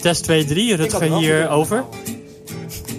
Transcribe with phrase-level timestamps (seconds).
[0.00, 1.84] Test 2, 3, Rutger hier over.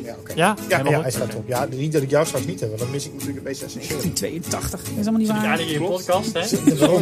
[0.03, 0.33] Ja, oké.
[0.35, 1.47] Ja, Ja, ja, hij staat op.
[1.47, 3.65] Ja, niet dat ik jou straks niet heb, want dan mis ik natuurlijk een beetje
[3.65, 4.13] essentieel.
[4.13, 4.69] 82.
[4.71, 5.43] Dat is helemaal niet waar.
[5.45, 6.75] Eigenlijk in je podcast, hè?
[6.75, 7.01] Daarom,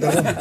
[0.00, 0.34] daarom.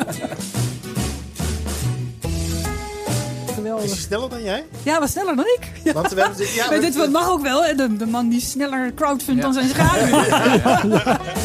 [3.84, 4.64] Is sneller dan jij?
[4.84, 5.68] Ja, wat sneller dan ik.
[5.84, 5.94] Ja.
[5.94, 6.46] Want we hebben...
[6.56, 7.64] Ja, Maar we- dit mag ook wel.
[7.64, 7.76] hè.
[7.76, 10.24] De, de man die sneller crowdfundt dan zijn schaduw.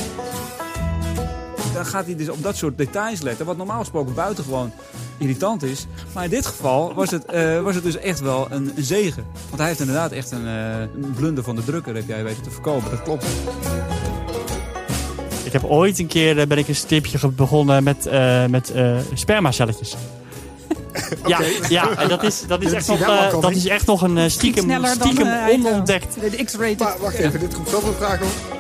[1.77, 3.46] Dan gaat hij dus op dat soort details letten.
[3.46, 4.72] Wat normaal gesproken buitengewoon
[5.18, 5.86] irritant is.
[6.14, 9.25] Maar in dit geval was het, eh, was het dus echt wel een, een zegen.
[9.46, 12.43] Want hij heeft inderdaad echt een, eh, een blunder van de drukker, heb jij weten
[12.43, 12.90] te voorkomen.
[12.90, 13.25] Dat klopt.
[15.44, 18.70] Ik heb ooit een keer eh, ben ik een stripje ge- begonnen met, eh, met
[18.72, 19.96] eh, spermacelletjes.
[21.26, 24.68] Ja, ja, en dat is, dat is, echt nog, dat is echt nog een stiekem,
[24.68, 26.14] dan, stiekem eigen- onontdekt.
[26.20, 26.98] De X-rated.
[27.00, 28.56] Wacht even, dit komt zoveel vragen op.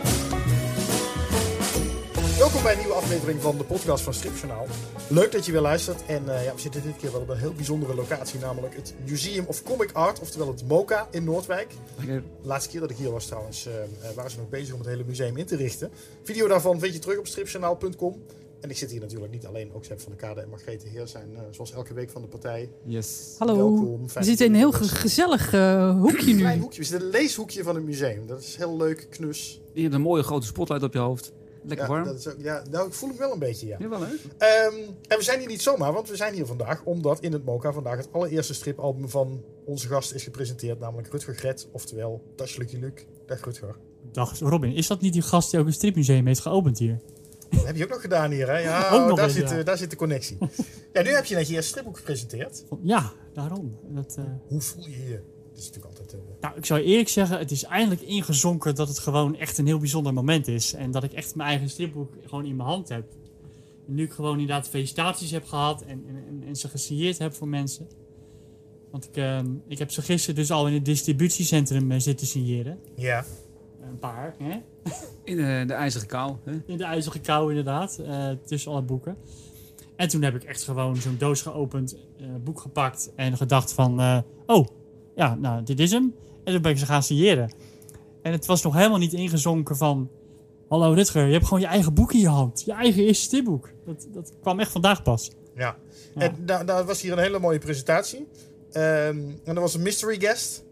[2.56, 4.66] Welkom bij een nieuwe aflevering van de podcast van Stripjournaal.
[5.08, 6.06] Leuk dat je weer luistert.
[6.06, 8.94] En eh, ja, we zitten dit keer wel op een heel bijzondere locatie, namelijk het
[9.08, 11.74] Museum of Comic Art, oftewel het MOCA in Noordwijk.
[12.06, 14.80] De laatste keer dat ik hier was trouwens, eh, eh, waren ze nog bezig om
[14.80, 15.90] het hele museum in te richten.
[16.22, 18.22] Video daarvan vind je terug op stripjournaal.com.
[18.60, 21.06] En ik zit hier natuurlijk niet alleen, ook Sepp van de Kade en Margrethe Heer
[21.06, 22.70] zijn eh, zoals elke week van de partij.
[22.84, 23.34] Yes.
[23.38, 23.56] Hallo.
[23.56, 26.62] Welkom, We zitten in een heel gezellig eh, hoekje Een klein nu.
[26.62, 26.78] hoekje.
[26.78, 28.26] We zitten in het leeshoekje van het museum.
[28.26, 29.60] Dat is heel leuk, knus.
[29.72, 31.32] Je hebt een mooie grote spotlight op je hoofd.
[31.66, 32.04] Lekker Ja, warm.
[32.04, 33.76] dat is ook, ja, nou, ik voel hem wel een beetje, ja.
[33.78, 34.06] Jawel hè?
[34.38, 34.74] Ehm,
[35.08, 37.72] en we zijn hier niet zomaar, want we zijn hier vandaag omdat in het Mocha
[37.72, 42.76] vandaag het allereerste stripalbum van onze gast is gepresenteerd, namelijk Rutger Gret, oftewel Das Lucky
[42.76, 43.02] Luke.
[43.26, 43.76] Dag Rutger.
[44.12, 47.00] Dag Robin, is dat niet die gast die ook een stripmuseum heeft geopend hier?
[47.50, 48.58] Dat heb je ook nog gedaan hier, hè?
[48.58, 49.58] Ja, Ook nog daar, eens, zit, ja.
[49.58, 50.38] eh, daar zit de connectie.
[50.92, 52.64] ja, nu heb je net je eerste stripboek gepresenteerd.
[52.82, 53.78] Ja, daarom.
[53.88, 55.20] Dat, eh, Hoe voel je je?
[55.56, 56.12] Dat is natuurlijk altijd...
[56.12, 59.66] eh, Nou, ik zou eerlijk zeggen, het is eindelijk ingezonken dat het gewoon echt een
[59.66, 60.74] heel bijzonder moment is.
[60.74, 63.04] En dat ik echt mijn eigen stripboek gewoon in mijn hand heb.
[63.86, 67.34] En nu ik gewoon inderdaad felicitaties heb gehad en, en, en, en ze gesigneerd heb
[67.34, 67.88] voor mensen.
[68.90, 72.78] Want ik, ehm, ik heb ze gisteren dus al in het distributiecentrum eh, zitten signeren.
[72.94, 73.24] ja.
[73.90, 74.58] Een paar, hè?
[75.24, 76.36] In eh, de ijzige kou.
[76.44, 76.52] Hè?
[76.66, 79.16] In de ijzige kou inderdaad, eh, tussen alle boeken.
[79.96, 84.00] En toen heb ik echt gewoon zo'n doos geopend, eh, boek gepakt en gedacht van...
[84.00, 84.66] eh, oh,
[85.16, 86.14] ja, nou, dit is hem.
[86.44, 87.52] En toen ben ik ze gaan signeren.
[88.22, 90.10] En het was nog helemaal niet ingezonken van...
[90.68, 92.62] Hallo Rutger, je hebt gewoon je eigen boek in je hand.
[92.64, 93.70] Je eigen eerste stripboek.
[93.84, 95.30] Dat, dat kwam echt vandaag pas.
[95.54, 95.76] Ja.
[96.14, 96.20] Ja.
[96.20, 98.26] En daar daar was hier een hele mooie presentatie.
[98.72, 100.64] Ehm, en er was een mystery guest.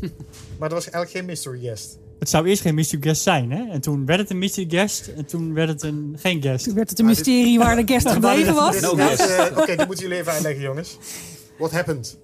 [0.58, 1.98] maar er was eigenlijk geen mystery guest.
[2.18, 3.70] Het zou eerst geen mystery guest zijn, hè?
[3.70, 6.64] En toen werd het een mystery guest en toen werd het een, geen guest.
[6.64, 8.80] Toen werd het een mysterie waar de guest gebleven was.
[8.80, 10.98] No eh, Oké, dat moeten jullie even uitleggen, jongens.
[11.58, 12.18] What happened?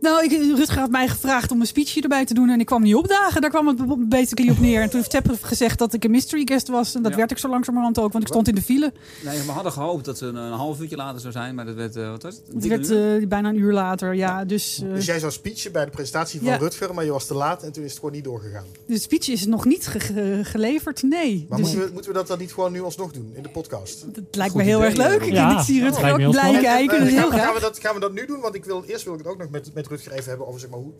[0.00, 2.82] Nou, ik, Rutger had mij gevraagd om een speechje erbij te doen en ik kwam
[2.82, 3.40] niet opdagen.
[3.40, 4.80] Daar kwam het basically op neer.
[4.80, 6.94] En toen heeft Tepp gezegd dat ik een mystery guest was.
[6.94, 7.16] En dat Ja.
[7.18, 8.92] werd ik zo langzamerhand ook, want ik stond in de file.
[9.24, 11.54] Nee, we hadden gehoopt dat ze een, een half uurtje later zou zijn.
[11.54, 12.54] Maar dat werd, eh, wat was het?
[12.54, 12.90] Het werd
[13.22, 14.14] eh, bijna een uur later.
[14.14, 16.56] Ja, dus eh, Dus jij zou speechen bij de presentatie van Ja.
[16.56, 18.64] Rutger, maar je was te laat en toen is het gewoon niet doorgegaan.
[18.86, 21.02] de speech is nog niet ge- ge- geleverd.
[21.02, 21.46] Nee.
[21.48, 23.48] Maar Dus moeten, we, moeten we dat dan niet gewoon nu alsnog doen in de
[23.48, 24.04] podcast?
[24.14, 25.20] het lijkt Goed me heel idee, erg leuk.
[25.20, 27.06] eh, Ik, Ja, ik zie dat Rutger lijkt me ook heel blij kijken.
[27.06, 28.40] Eh, dat, gaan we dat nu doen?
[28.40, 30.60] Want ik wil, eerst wil ik het ook nog met, met Rutger even hebben over
[30.60, 30.92] zeg maar, hoe,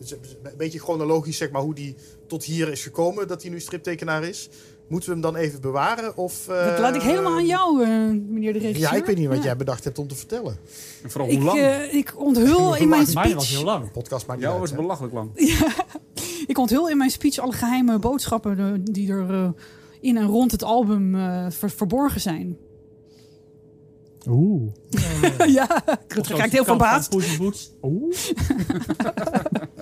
[0.42, 1.94] een beetje chronologisch zeg maar, hoe die
[2.26, 4.48] tot hier is gekomen, dat hij nu striptekenaar is.
[4.88, 6.16] Moeten we hem dan even bewaren?
[6.16, 7.88] Of, eh, Dat laat ik helemaal aan jou, eh,
[8.28, 8.90] meneer de regisseur.
[8.92, 9.42] Ja, ik weet niet wat Ja.
[9.44, 10.56] jij bedacht hebt om te vertellen.
[11.02, 11.58] En vooral Ik, hoe lang?
[11.58, 13.62] eh, ik onthul in mijn Mijn was heel speech...
[13.62, 13.92] lang.
[13.92, 14.76] Podcast maakt niet Jou uit, was hè?
[14.84, 15.30] belachelijk lang.
[16.46, 19.48] Ik onthul in mijn speech alle geheime boodschappen eh, die er eh,
[20.00, 22.56] in en rond het album eh, ver- verborgen zijn.
[24.28, 24.72] Oeh.
[25.58, 27.14] ja, Rutger kijkt heel verbaasd.
[27.82, 28.14] Oeh.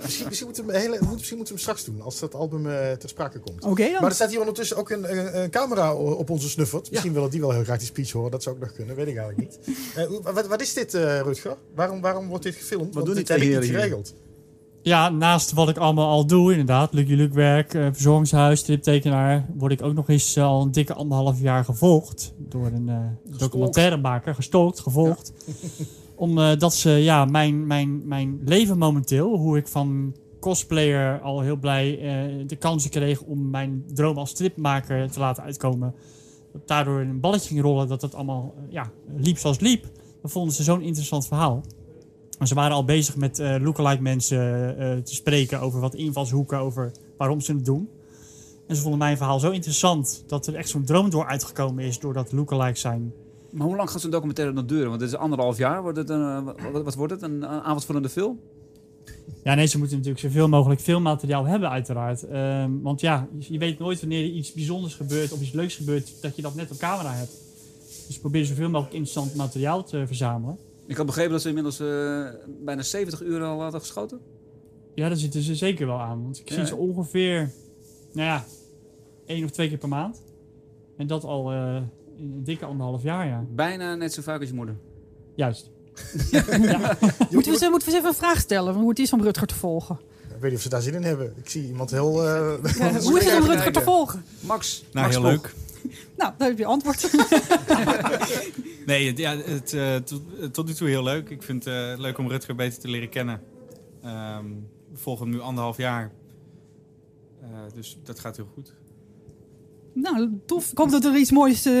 [0.05, 2.69] Misschien, misschien, moeten we hem hele, misschien moeten we hem straks doen, als dat album
[2.69, 3.63] eh, ter sprake komt.
[3.63, 3.91] Oké.
[3.91, 6.91] Maar er staat hier ondertussen ook een, een, een camera op onze snuffert.
[6.91, 8.31] Misschien wil die wel heel graag die speech horen.
[8.31, 9.59] Dat zou ook nog kunnen, weet ik eigenlijk niet.
[9.95, 11.57] Eh, wat, wat is dit, eh, Rutger?
[11.75, 12.93] Waarom, waarom wordt dit gefilmd?
[12.93, 14.13] Want doen dit die heb ik niet geregeld.
[14.85, 19.71] Ja, naast wat ik allemaal al doe, inderdaad, Lucky Luke werk, eh, verzorgingshuis, striptekenaar, word
[19.71, 24.35] ik ook nog eens eh, al een dikke anderhalf jaar gevolgd door een eh documentairemaker,
[24.35, 25.33] gestolkt, gevolgd.
[26.15, 31.57] Omdat dat ze, ja, mijn, mijn, mijn leven momenteel, hoe ik van cosplayer al heel
[31.57, 31.97] blij
[32.47, 35.95] de kansen kreeg om mijn droom als stripmaker te laten uitkomen.
[36.53, 39.85] Dat daardoor een balletje ging rollen, dat dat allemaal ja, liep zoals het liep.
[40.21, 41.63] Dat vonden ze zo'n interessant verhaal.
[42.43, 46.91] Ze waren al bezig met eh lookalike mensen eh, te spreken over wat invalshoeken, over
[47.17, 47.89] waarom ze het doen.
[48.67, 51.99] En ze vonden mijn verhaal zo interessant dat er echt zo'n droom door uitgekomen is
[51.99, 53.13] door dat lookalike zijn.
[53.49, 54.87] Maar hoe lang gaat zo'n documentaire nog duren?
[54.87, 55.81] Want dit is anderhalf jaar.
[55.81, 57.21] Wordt het een, eh, wat, wat wordt het?
[57.21, 58.39] Een, een avondvullende film?
[59.43, 62.23] Ja, nee, ze moeten natuurlijk zoveel mogelijk filmmateriaal hebben, uiteraard.
[62.27, 65.75] Ehm, want ja, je- je weet nooit wanneer er iets bijzonders gebeurt of iets leuks
[65.75, 67.31] gebeurt, dat je dat net op camera hebt.
[68.07, 70.57] Dus probeer zoveel mogelijk interessant materiaal te verzamelen.
[70.87, 72.25] Ik had begrepen dat ze inmiddels eh,
[72.63, 74.19] bijna 70 uur al hadden geschoten.
[74.93, 76.23] Ja, daar zitten ze zeker wel aan.
[76.23, 76.55] Want ik Ja.
[76.55, 77.51] zie ze ongeveer,
[78.13, 78.45] nou ja,
[79.25, 80.23] één of twee keer per maand.
[80.97, 81.75] En dat al eh,
[82.15, 83.45] in een dikke anderhalf jaar, ja.
[83.49, 84.75] Bijna net zo vaak als je moeder.
[85.35, 85.71] Juist.
[87.31, 89.55] Moeten we, moeten we eens even een vraag stellen hoe het is om Rutger te
[89.55, 89.99] volgen?
[90.35, 91.33] Ik weet niet of ze daar zin in hebben.
[91.37, 92.25] Ik zie iemand heel...
[92.27, 94.23] eh, Ja, hoe is het om Rutger te volgen?
[94.39, 94.83] Max.
[94.91, 95.53] Nou, Max heel leuk.
[96.17, 97.09] Nou, daar heb je antwoord.
[98.85, 100.21] Nee, ja, het, eh, tot,
[100.53, 101.29] tot nu toe heel leuk.
[101.29, 103.41] Ik vind het eh, leuk om Rutger beter te leren kennen.
[104.03, 104.45] Ehm,
[104.91, 106.11] we volgen hem nu anderhalf jaar.
[107.41, 108.73] Eh, dus dat gaat heel goed.
[109.93, 110.71] nou, tof.
[110.71, 111.65] Ik hoop dat er iets moois...
[111.65, 111.73] eh,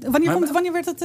[0.00, 1.04] wanneer, Maar- komt, wanneer werd het...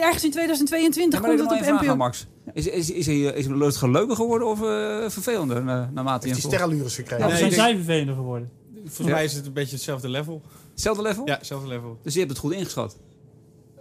[0.00, 1.96] ergens in 2022 Ja, maar ik komt het op NPO.
[1.96, 2.26] Max.
[2.52, 6.34] Is, is, is, hij, eh, is Rutger leuker geworden of eh, vervelender uh, naarmate hij
[6.36, 7.18] Heeft sterrenlures gekregen.
[7.24, 8.50] Ja, Nee, zijn zij vervelender geworden.
[8.84, 9.12] Volgens Ja.
[9.14, 10.42] mij is het een beetje hetzelfde level.
[10.70, 11.26] Hetzelfde level?
[11.26, 11.98] Ja, hetzelfde level.
[12.02, 12.96] Dus je hebt het goed ingeschat.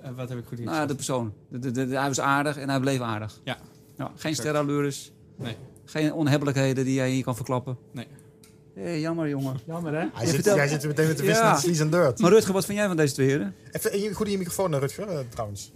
[0.02, 0.88] Eh, wat heb ik goed Nou, ingezet?
[0.90, 1.34] de persoon.
[1.50, 3.40] De, de, de- hij was aardig en hij bleef aardig.
[3.44, 3.58] Ja.
[3.98, 5.12] Ja, geen sterallures.
[5.38, 5.56] Nee.
[5.86, 7.78] Geen onhebbelijkheden die jij hier kan verklappen.
[7.92, 8.08] Nee.
[8.75, 9.60] Hé, jammer jongen.
[9.66, 10.06] Jammer, hè?
[10.13, 11.44] Hij zit, vertelt- jij zit er meteen met de vis Ja.
[11.44, 12.19] naar Sleaze Dirt.
[12.19, 13.56] Maar Rutger, wat vind jij van deze twee heren?
[13.72, 15.72] Even goed in je microfoon naar Rutger, trouwens.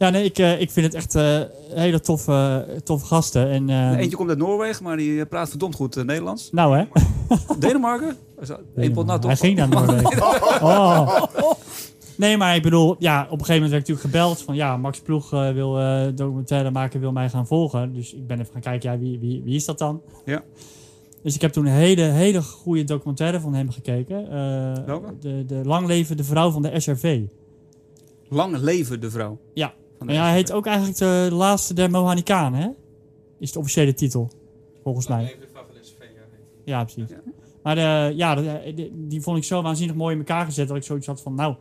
[0.00, 1.40] Ja, nee, ik, eh, ik vind het echt eh,
[1.74, 3.50] hele toffe, toffe gasten.
[3.50, 6.50] En, eh, Eentje komt uit Noorwegen, maar die eh, praat verdomd goed Nederlands.
[6.52, 6.84] Nou, hè?
[7.58, 8.16] Denemarken?
[8.74, 9.44] Eén pot nat, Hij toch?
[9.44, 10.22] ging naar Noorwegen.
[10.62, 11.22] Oh.
[12.16, 14.76] Nee, maar ik bedoel, ja, op een gegeven moment werd ik natuurlijk gebeld van ja,
[14.76, 15.72] Max Ploeg wil
[16.14, 17.92] documentaire maken, wil mij gaan volgen.
[17.92, 20.02] Dus ik ben even gaan kijken, ja, wie, wie, wie is dat dan?
[20.24, 20.42] Ja.
[21.22, 24.28] Dus ik heb toen een hele, hele goede documentaire van hem gekeken.
[24.86, 25.18] Welke?
[25.20, 27.20] De, de Lang Leven de Vrouw van de SRV.
[28.28, 29.38] Lang leven de vrouw.
[29.54, 29.72] Ja.
[30.06, 32.68] Maar ja, hij heet ook eigenlijk de laatste der Mohikanen, hè?
[33.38, 34.30] Is de officiële titel,
[34.82, 35.36] volgens mij.
[36.64, 37.10] Ja, precies.
[37.10, 37.20] Ja.
[37.62, 40.76] Maar de, ja, de- die, die vond ik zo waanzinnig mooi in elkaar gezet dat
[40.76, 41.54] ik zoiets had van, nou,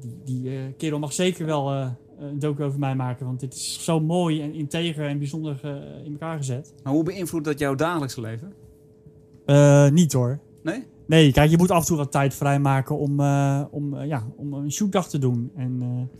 [0.00, 3.54] die, die eh, kerel mag zeker wel eh, een docu over mij maken, want dit
[3.54, 6.74] is zo mooi en integer en bijzonder eh, in elkaar gezet.
[6.82, 8.52] Maar hoe beïnvloedt dat jouw dagelijkse leven?
[9.46, 10.38] Eh, niet hoor.
[10.62, 10.82] Nee?
[11.06, 14.26] Nee, kijk, je moet af en toe wat tijd vrijmaken om, eh, om, eh, ja,
[14.36, 15.50] om een shootdag te doen.
[15.56, 16.18] En, eh,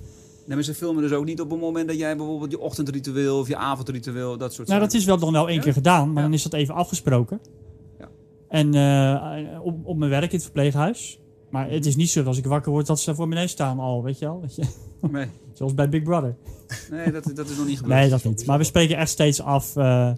[0.49, 3.39] Nee, maar ze filmen dus ook niet op het moment dat jij bijvoorbeeld je ochtendritueel
[3.39, 4.99] of je avondritueel, dat soort nou, dat zaken.
[5.07, 5.63] is wel dan wel één Ja?
[5.63, 7.41] keer gedaan, maar dan is dat even afgesproken.
[7.99, 8.09] Ja.
[8.49, 11.21] En eh, op, op mijn werk in het verpleeghuis.
[11.51, 13.51] Maar het is niet zo dat als ik wakker word dat ze voor me neus
[13.51, 14.41] staan al, weet je.
[14.41, 14.63] Weet je?
[15.11, 16.37] Nee, Zoals bij Big Brother.
[16.91, 18.01] nee dat, dat is nog niet gebeurd.
[18.01, 18.47] Nee, dat niet.
[18.47, 20.11] Maar we spreken echt steeds af eh,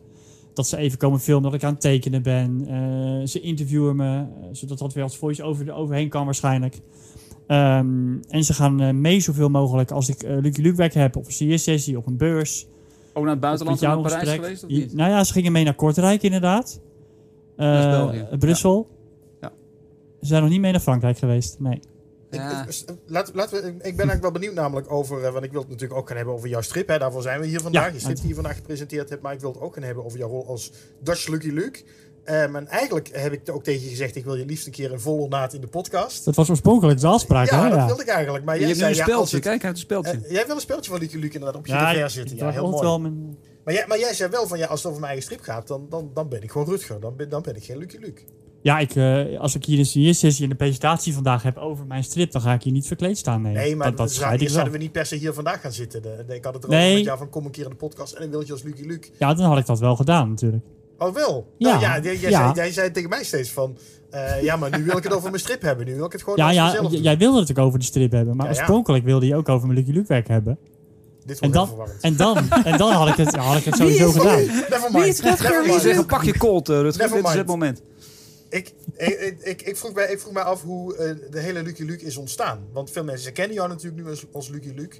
[0.54, 2.66] dat ze even komen filmen, dat ik aan het tekenen ben.
[2.68, 6.80] Eh, ze interviewen me, zodat dat weer als voice-over er overheen kan waarschijnlijk.
[7.50, 11.16] Ehm, en ze gaan eh, mee zoveel mogelijk als ik uh, Lucky Luke werk heb,
[11.16, 12.66] of een CS-sessie, op een beurs.
[13.12, 14.44] Ook naar het buitenland, Met jou naar Parijs gesprek.
[14.44, 14.94] geweest of Ja, niet?
[14.94, 16.80] Nou ja, ze gingen mee naar Kortrijk inderdaad.
[17.56, 18.10] Eh.
[18.38, 18.88] Brussel.
[19.40, 19.52] Ja.
[20.20, 21.80] Ze zijn nog niet mee naar Frankrijk geweest, nee.
[22.30, 22.66] Ja.
[22.66, 25.60] Ik, laat, laten we, ik ben eigenlijk wel benieuwd namelijk over, eh, want ik wil
[25.60, 26.88] het natuurlijk ook gaan hebben over jouw strip.
[26.88, 27.86] Hè, daarvoor zijn we hier vandaag.
[27.86, 27.92] Ja.
[27.92, 29.22] je strip die je vandaag gepresenteerd hebt.
[29.22, 31.82] Maar ik wil het ook gaan hebben over jouw rol als Dutch Lucky Luke.
[32.24, 34.92] Ehm, en eigenlijk heb ik ook tegen je gezegd, ik wil je liefst een keer
[34.92, 36.24] een vol naad in de podcast.
[36.24, 37.68] Dat was oorspronkelijk de afspraak, ja, hè?
[37.68, 37.86] dat Ja.
[37.86, 38.44] wilde ik eigenlijk.
[38.44, 40.26] Maar Je jij hebt nu zei, een ja, als speeltje, het, kijk uit het speeltje.
[40.26, 42.36] eh, jij wil een speeltje van Lucky Luke inderdaad op je Ja, ik- zitten.
[42.36, 42.82] Ja, heel mooi.
[42.82, 43.36] wel mijn...
[43.64, 45.66] Maar jij, maar jij zei wel van, ja, als het over mijn eigen strip gaat,
[45.68, 47.00] dan, dan, dan ben ik gewoon Rutger.
[47.00, 48.22] Dan ben, dan ben ik geen Lucky Luke.
[48.62, 52.04] Ja, ik, eh, als ik hier een CS-sessie en de presentatie vandaag heb over mijn
[52.04, 53.42] strip, dan ga ik hier niet verkleed staan.
[53.42, 55.60] Nee, Nee, maar dat, dat scheid ik zouden, zouden we niet per se hier vandaag
[55.60, 56.02] gaan zitten.
[56.02, 56.94] De, de- ik had het erover Nee.
[56.94, 58.82] met jou van, kom een keer in de podcast en dan wil je als Lucky
[58.86, 59.08] Luke.
[59.18, 60.64] Ja, dan had ik dat wel gedaan natuurlijk.
[61.08, 61.54] Oh, wel?
[61.58, 61.68] Ja.
[61.70, 62.40] Nou ja, jij, jij Ja.
[62.40, 63.78] Zei, jij zei tegen mij steeds van...
[64.10, 65.86] eh, ja, maar nu wil ik het over mijn strip hebben.
[65.86, 66.90] Nu wil ik het gewoon Ja, doen.
[67.02, 68.58] jij wilde het ook over de strip hebben, maar Ja, ja.
[68.58, 70.58] oorspronkelijk wilde je ook over mijn Lucky Luke werk hebben.
[71.24, 72.00] Dit En dan, verwarrend.
[72.02, 74.38] en dan, en dan had ik het, had ik het Wie sowieso is- gedaan.
[74.70, 75.82] Never Wie mind.
[75.84, 77.08] Never pak je cold, eh, Rutger.
[77.12, 77.82] Dit is het moment.
[78.48, 81.82] Ik, ik, ik, ik, vroeg mij, ik vroeg mij af hoe eh, de hele Lucky
[81.82, 82.58] Luke is ontstaan.
[82.72, 84.96] Want veel mensen kennen jou natuurlijk nu als, als Lucky Luke.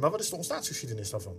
[0.00, 1.34] Maar wat is de ontstaansgeschiedenis daarvan?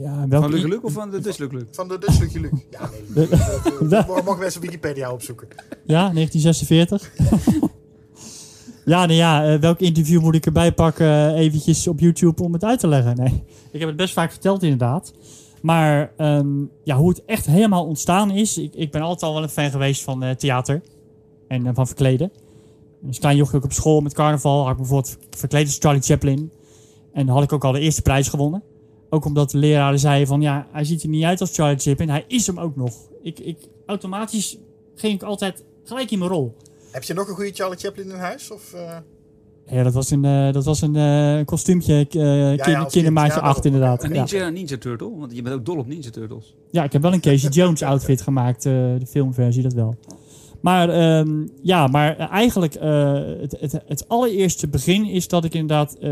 [0.00, 1.66] Ja, Van Lucky Luke of van de Dutch Lucky Luke?
[1.70, 2.56] Van de Dutch Lucky Luke.
[2.70, 3.28] Ja, nee.
[3.28, 5.48] De- Mogen mogen mensen op Wikipedia opzoeken.
[5.84, 7.12] Ja, 1946.
[8.84, 12.52] ja, nee, ja, eh, welk interview moet ik erbij pakken eh, eventjes op YouTube om
[12.52, 13.16] het uit te leggen?
[13.16, 15.12] Nee, ik heb het best vaak verteld inderdaad.
[15.62, 16.48] Maar ehm,
[16.84, 18.58] ja, hoe het echt helemaal ontstaan is.
[18.58, 20.82] Ik, ik ben altijd al wel een fan geweest van eh, theater.
[21.48, 22.30] En van verkleden.
[23.02, 26.02] En Als klein jochie ook op school met carnaval had ik bijvoorbeeld verkleed als Charlie
[26.02, 26.50] Chaplin.
[27.12, 28.62] En dan had ik ook al de eerste prijs gewonnen.
[29.10, 32.08] Ook omdat de leraren zeiden van ja, hij ziet er niet uit als Charlie Chaplin.
[32.08, 32.94] Hij is hem ook nog.
[33.22, 34.58] Ik, ik, automatisch
[34.94, 36.56] ging ik altijd gelijk in mijn rol.
[36.90, 38.50] Heb je nog een goede Charlie Chaplin in huis?
[38.50, 38.96] Of, eh,
[39.66, 43.64] Ja, dat was een, eh, dat was een eh, kostuumtje, eh kindermaatje kind, ja, 8
[43.64, 44.04] inderdaad.
[44.04, 44.24] Een Ja.
[44.24, 46.54] Ninja, Ninja Turtle, want je bent ook dol op Ninja Turtles.
[46.70, 49.94] ja, ik heb wel een Casey Jones outfit gemaakt, eh, de filmversie, dat wel.
[50.60, 55.94] Maar ehm, ja, maar eigenlijk eh, het, het, het allereerste begin is dat ik inderdaad
[55.94, 56.10] eh,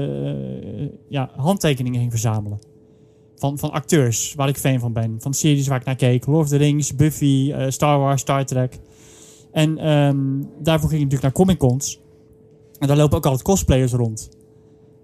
[1.08, 2.58] ja, handtekeningen ging verzamelen.
[3.36, 5.16] Van, van acteurs waar ik fan van ben.
[5.18, 6.26] Van series waar ik naar keek.
[6.26, 8.78] Lord of the Rings, Buffy, eh, Star Wars, Star Trek.
[9.52, 10.16] En ehm,
[10.62, 12.00] daarvoor ging ik natuurlijk naar Comic Cons.
[12.78, 14.28] En daar lopen ook altijd cosplayers rond.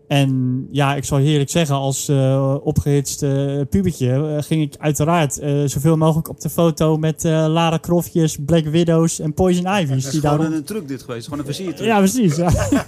[0.08, 5.32] En ja, ik zal heerlijk zeggen, als eh opgehitst eh, pubertje ging ik uiteraard
[5.64, 9.88] zoveel mogelijk op de foto met Lara Croftjes, Black Widows en Poison Ivy's.
[10.04, 11.24] Het is Die gewoon rond- een truc dit geweest.
[11.24, 11.86] Gewoon een versiertruc.
[11.86, 12.36] Ja, precies.
[12.36, 12.50] Ja.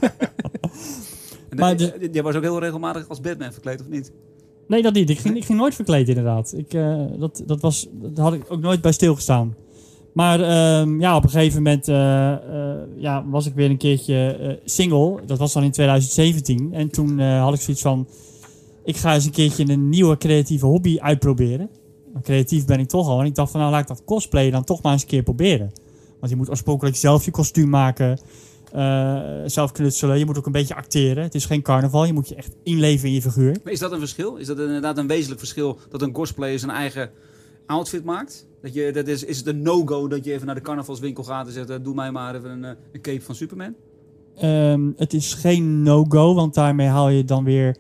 [1.56, 1.76] Maar
[2.10, 4.12] die was ook heel regelmatig als Batman verkleed, of niet?
[4.66, 5.10] Nee, dat niet.
[5.10, 6.54] Ik ging, ik ging nooit verkleed inderdaad.
[6.56, 9.54] Ik, eh, dat, dat, was, dat had ik ook nooit bij stilgestaan.
[10.12, 14.60] Maar ehm, ja, op een gegeven moment eh, eh, ja, was ik weer een keertje
[14.64, 15.20] single.
[15.26, 16.70] Dat was dan in 2017.
[16.72, 18.06] En toen had ik zoiets van...
[18.84, 21.70] Ik ga eens een keertje een nieuwe creatieve hobby uitproberen.
[22.22, 23.20] Creatief ben ik toch al.
[23.20, 25.22] En ik dacht van nou laat ik dat cosplay dan toch maar eens een keer
[25.22, 25.72] proberen.
[26.18, 28.18] Want je moet oorspronkelijk zelf je kostuum maken.
[28.72, 30.18] Eh, zelf knutselen.
[30.18, 31.22] Je moet ook een beetje acteren.
[31.22, 32.04] Het is geen carnaval.
[32.04, 33.56] Je moet je echt inleven in je figuur.
[33.64, 34.36] Maar is dat een verschil?
[34.36, 37.10] Is dat inderdaad een wezenlijk verschil dat een cosplayer zijn eigen
[37.66, 38.46] outfit maakt?
[38.62, 41.46] Dat je, dat is, is het een no-go dat je even naar de carnavalswinkel gaat
[41.46, 43.74] en zegt: eh, Doe mij maar even een, eh, een cape van Superman?
[44.36, 47.76] Ehm, het is geen no-go, want daarmee haal je dan weer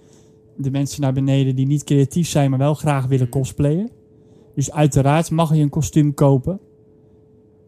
[0.56, 3.90] de mensen naar beneden die niet creatief zijn, maar wel graag willen cosplayen.
[4.54, 6.60] Dus uiteraard mag je een kostuum kopen.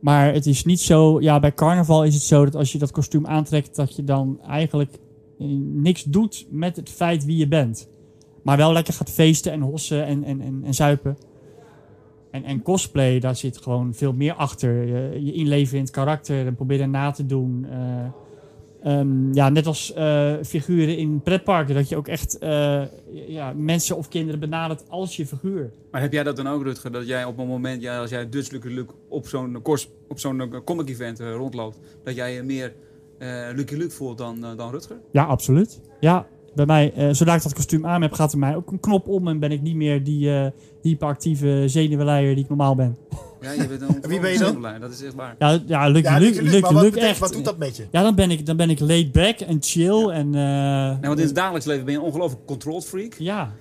[0.04, 2.90] Maar het is niet zo, ja, bij carnaval is het zo dat als je dat
[2.90, 4.98] kostuum aantrekt, dat je dan eigenlijk
[5.38, 7.88] eh, niks doet met het feit wie je bent.
[8.42, 11.16] Maar wel lekker gaat feesten en hossen en, en, en, en zuipen.
[12.30, 14.86] En, en cosplay, daar zit gewoon veel meer achter.
[14.86, 17.66] Je, je inleven in het karakter en proberen na te doen.
[17.70, 17.78] eh,
[18.84, 22.82] Ehm, ja, net als eh, figuren in pretparken, dat je ook echt eh,
[23.28, 25.70] ja, mensen of kinderen benadert als je figuur.
[25.90, 26.92] Maar heb jij dat dan ook, Rutger?
[26.92, 29.62] Dat jij op een moment, ja, als jij Dutch Lucky Luke op zo'n
[30.14, 32.74] zo'n eh, comic event rondloopt, dat jij je meer
[33.54, 34.96] Lucky Luke voelt dan, dan Rutger?
[35.12, 35.80] Ja, absoluut.
[36.00, 39.08] Ja, bij mij, zodra ik dat kostuum aan heb, gaat er mij ook een knop
[39.08, 42.96] om en ben ik niet meer die hyperactieve zenuwleier die ik normaal ben.
[43.44, 44.62] Ja, je bent een wie ben je dan?
[44.80, 45.34] Dat is echt waar.
[45.38, 47.18] Ja, ja Lucky Ja, Luke, Luke, Lucky maar wat, Luke echt.
[47.18, 47.86] wat doet dat met je?
[47.90, 50.34] Ja, dan ben ik, dan ben ik laid back en chill en...
[50.34, 53.14] eh, Nee, want in het dagelijks leven ben je een ongelooflijk controlled freak.
[53.18, 53.52] ja,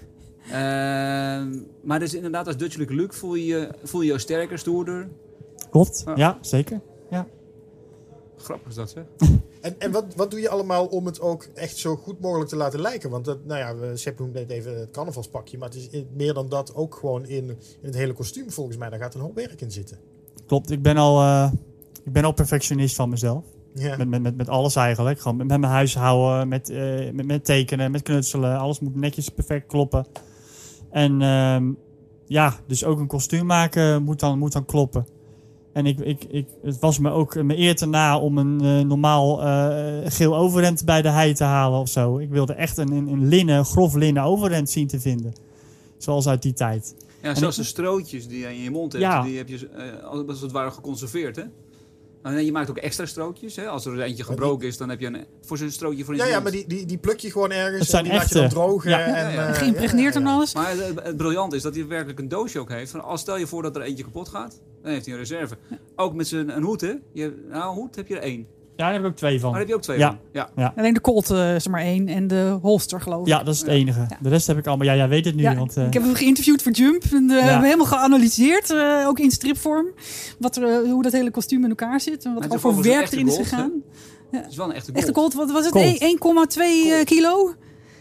[0.51, 4.59] Ehm, maar dus inderdaad, als Dutch Lucky Luke voel je je, voel je je sterker,
[4.59, 5.07] stoerder.
[5.69, 6.03] klopt.
[6.15, 6.81] Ja, zeker.
[8.43, 9.03] Grappig is dat, zeg.
[9.63, 12.55] En, en wat, wat doe je allemaal om het ook echt zo goed mogelijk te
[12.55, 13.09] laten lijken?
[13.09, 16.33] Want dat, nou ja, we Sepp noemde net even het carnavalspakje, maar het is meer
[16.33, 18.89] dan dat ook gewoon in, in het hele kostuum volgens mij.
[18.89, 19.97] Daar gaat een hoop werk in zitten.
[20.45, 20.71] Klopt.
[20.71, 21.51] Ik ben al, eh,
[22.03, 23.45] ik ben al perfectionist van mezelf.
[23.73, 23.97] Ja.
[23.97, 25.19] Met, met, met, met alles eigenlijk.
[25.19, 28.57] Gewoon met, met mijn huishouden, met, eh, met, met tekenen, met knutselen.
[28.57, 30.05] Alles moet netjes perfect kloppen.
[30.89, 31.71] En ehm,
[32.25, 35.05] ja, dus ook een kostuum maken moet dan, moet dan kloppen.
[35.73, 38.79] En ik, ik, ik, het was me ook mijn eer te na om een eh,
[38.85, 42.17] normaal eh, geel overhemd bij de hei te halen of zo.
[42.17, 45.33] Ik wilde echt een, een, een linnen, grof linnen overhemd zien te vinden.
[45.97, 46.95] Zoals uit die tijd.
[47.21, 49.21] Ja, zelfs de strootjes die je in je mond hebt, Ja.
[49.23, 51.43] die heb je eh, als het ware geconserveerd, hè?
[52.23, 53.67] Nou, nee, je maakt ook extra strootjes, hè?
[53.67, 56.25] Als er eentje gebroken is, dan heb je een, voor zo'n strootje voor in Ja,
[56.25, 58.29] je ja, maar die, die, die pluk je gewoon ergens Het zijn en die laat
[58.29, 58.89] je dan drogen.
[58.89, 58.99] Ja.
[58.99, 59.47] En, Ja, ja.
[59.47, 60.53] eh, Geïmpregneerd ja, ja, en alles.
[60.53, 62.91] Maar het, het briljant is dat hij werkelijk een doosje ook heeft.
[62.91, 65.57] Van, als stel je voor dat er eentje kapot gaat, dan heeft hij een reserve.
[65.95, 66.93] Ook met zijn een hoed, hè?
[67.13, 68.47] Je, nou, een hoed heb je er één.
[68.75, 69.51] Ja, daar heb ik ook twee van.
[69.51, 70.19] Maar daar heb je ook twee Ja.
[70.33, 70.47] van.
[70.55, 70.73] Ja.
[70.77, 73.27] Alleen de Colt eh, is er maar één en de holster geloof ik.
[73.27, 73.99] Ja, dat is het enige.
[73.99, 74.17] Ja.
[74.21, 74.87] De rest heb ik allemaal.
[74.87, 75.41] Ja, jij weet het nu.
[75.41, 77.03] Ja, want, eh, ik heb hem geïnterviewd voor Jump.
[77.11, 79.87] En, we hebben helemaal geanalyseerd, eh, ook in stripvorm,
[80.39, 82.25] wat er, hoe dat hele kostuum in elkaar zit.
[82.25, 83.71] En wat er voor werk erin is echte gegaan.
[84.31, 85.33] Het is wel een echte Echte gold.
[85.33, 85.73] Colt, wat was het?
[85.73, 86.57] Colt.
[86.57, 87.53] 1,2 eh, kilo?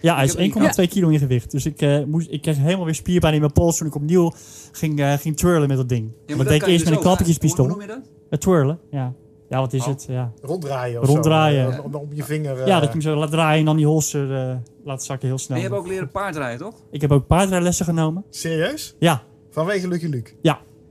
[0.02, 1.50] Ja, hij is Ik heb 1,2 kilo in gewicht.
[1.50, 4.32] Dus ik, eh, moest, ik kreeg helemaal weer spierpijn in mijn pols toen ik opnieuw
[4.72, 6.04] ging, eh, ging twirlen met dat ding.
[6.08, 7.02] Ja, Ja, maar dat deed ik eerst met dus een ook.
[7.02, 7.64] klappertjespistool.
[7.66, 8.10] Hoe, hoe noem je dat?
[8.30, 9.12] Het twirlen, ja.
[9.48, 9.86] Ja, wat is Oh.
[9.88, 10.06] het?
[10.08, 10.32] Ja.
[10.42, 11.72] Ronddraaien of Ronddraaien.
[11.72, 11.78] zo.
[11.78, 12.60] eh, Om, om je vinger...
[12.60, 15.26] eh, ja, dat je hem zo laat draaien en dan die holster eh, laat zakken
[15.28, 15.56] heel En snel.
[15.56, 16.74] je hebt ook leren paardrijden, toch?
[16.90, 18.24] Ik heb ook paardrijlessen genomen.
[18.30, 18.96] Serieus?
[18.98, 20.30] Ja, Vanwege Lucky Luke?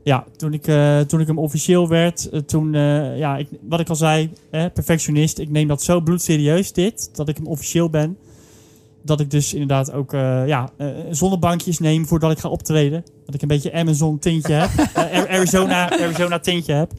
[0.04, 3.80] ja toen, ik, eh, toen ik hem officieel werd, eh, toen, eh, ja, ik, wat
[3.80, 5.38] ik al zei, eh, perfectionist.
[5.40, 8.18] Ik neem dat zo bloedserieus, dit, dat ik hem officieel ben.
[9.04, 13.04] Dat ik dus inderdaad ook eh, ja, eh, zonnebankjes neem voordat ik ga optreden.
[13.26, 14.70] Dat ik een beetje Amazon tintje heb.
[14.94, 16.92] Eh, Ar- Arizona, Arizona tintje heb.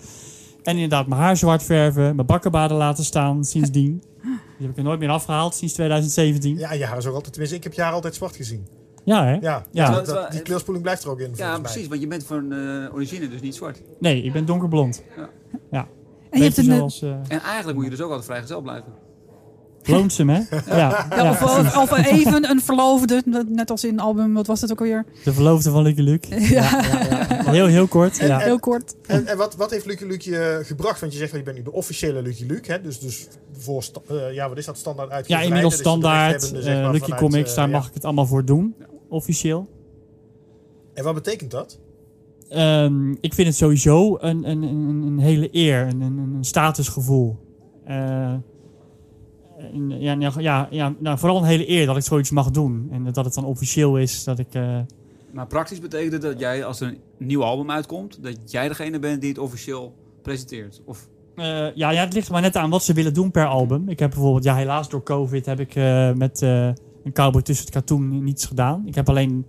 [0.62, 2.14] En inderdaad mijn haar zwart verven.
[2.14, 4.02] Mijn bakkenbaarden laten staan sindsdien.
[4.22, 6.58] Die heb ik er nooit meer afgehaald sinds 2017.
[6.58, 7.32] Ja, Ja, je haar is ook altijd...
[7.32, 8.66] Tenminste, ik heb je haar altijd zwart gezien.
[9.04, 9.12] hè?
[9.34, 10.00] Ja, Ja.
[10.00, 11.60] dat- die kleurspoeling blijft er ook in, Ja, mij.
[11.60, 11.88] precies.
[11.88, 13.82] Want je bent van eh, origine dus niet zwart.
[13.98, 15.02] Nee, ik ben donkerblond.
[15.70, 17.02] En je hebt een, zoals...
[17.02, 18.92] En eigenlijk moet je dus ook altijd vrijgezel blijven.
[19.84, 20.56] Lonesome, hè?
[20.76, 21.30] Ja, ja, ja.
[21.82, 25.04] of, even een verloofde, net als in het album, wat was dat ook alweer?
[25.24, 26.28] De verloofde van Lucky Luke.
[26.40, 26.48] Ja.
[26.48, 27.50] Ja, ja, ja.
[27.50, 28.18] Heel, heel kort.
[28.18, 28.38] En- Ja.
[28.38, 28.94] Heel kort.
[29.06, 31.00] En, en wat, wat heeft Lucky Luke je gebracht?
[31.00, 32.72] Want je zegt, je bent nu de officiële Lucky Luke.
[32.72, 32.80] Hè?
[32.80, 35.40] Dus, dus voor, sta- eh, ja, wat is dat, standaard uitgegeven?
[35.42, 36.30] Ja, inmiddels Dus de standaard.
[36.32, 37.72] rechthebbende, zeg eh, maar, Lucky vanuit, Comics, eh, daar ja.
[37.76, 38.74] mag ik het allemaal voor doen.
[39.08, 39.68] Officieel.
[40.94, 41.78] En wat betekent dat?
[42.48, 47.36] Ehm, ik vind het sowieso een, een, een, een hele eer, een, een, een statusgevoel.
[47.84, 48.34] Eh,
[49.72, 52.88] en ja, nou, ja, ja, nou, vooral een hele eer dat ik zoiets mag doen.
[52.90, 54.54] En dat het dan officieel is dat ik...
[54.54, 54.78] eh,
[55.32, 58.98] Maar praktisch betekent het dat jij, als er een nieuw album uitkomt, dat jij degene
[58.98, 60.80] bent die het officieel presenteert?
[60.84, 63.46] Of Eh, ja, ja, het ligt er maar net aan wat ze willen doen per
[63.46, 63.88] album.
[63.88, 66.66] Ik heb bijvoorbeeld, ja, helaas door COVID heb ik eh, met eh,
[67.04, 68.82] een cowboy tussen het katoen niets gedaan.
[68.86, 69.46] Ik heb alleen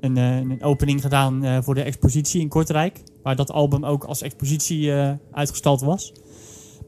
[0.00, 3.02] een, eh, een opening gedaan eh, voor de expositie in Kortrijk.
[3.22, 6.12] Waar dat album ook als expositie eh, uitgestald was.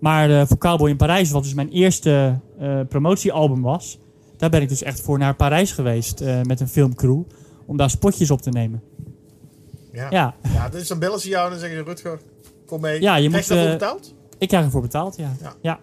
[0.00, 3.98] Maar eh, voor Cowboy in Parijs, wat dus mijn eerste eh, promotiealbum was.
[4.36, 7.22] Daar ben ik dus echt voor naar Parijs geweest eh, met een filmcrew.
[7.66, 8.82] Om daar spotjes op te nemen.
[9.92, 10.06] Ja.
[10.10, 10.34] ja.
[10.52, 12.20] Ja, dus dan bellen ze jou en dan zeggen ze, Rutger,
[12.66, 13.00] kom mee.
[13.00, 14.14] Ja, je Krijg je daarvoor betaald?
[14.38, 15.36] ik krijg ervoor betaald, ja.
[15.40, 15.54] Ja.
[15.60, 15.80] ja.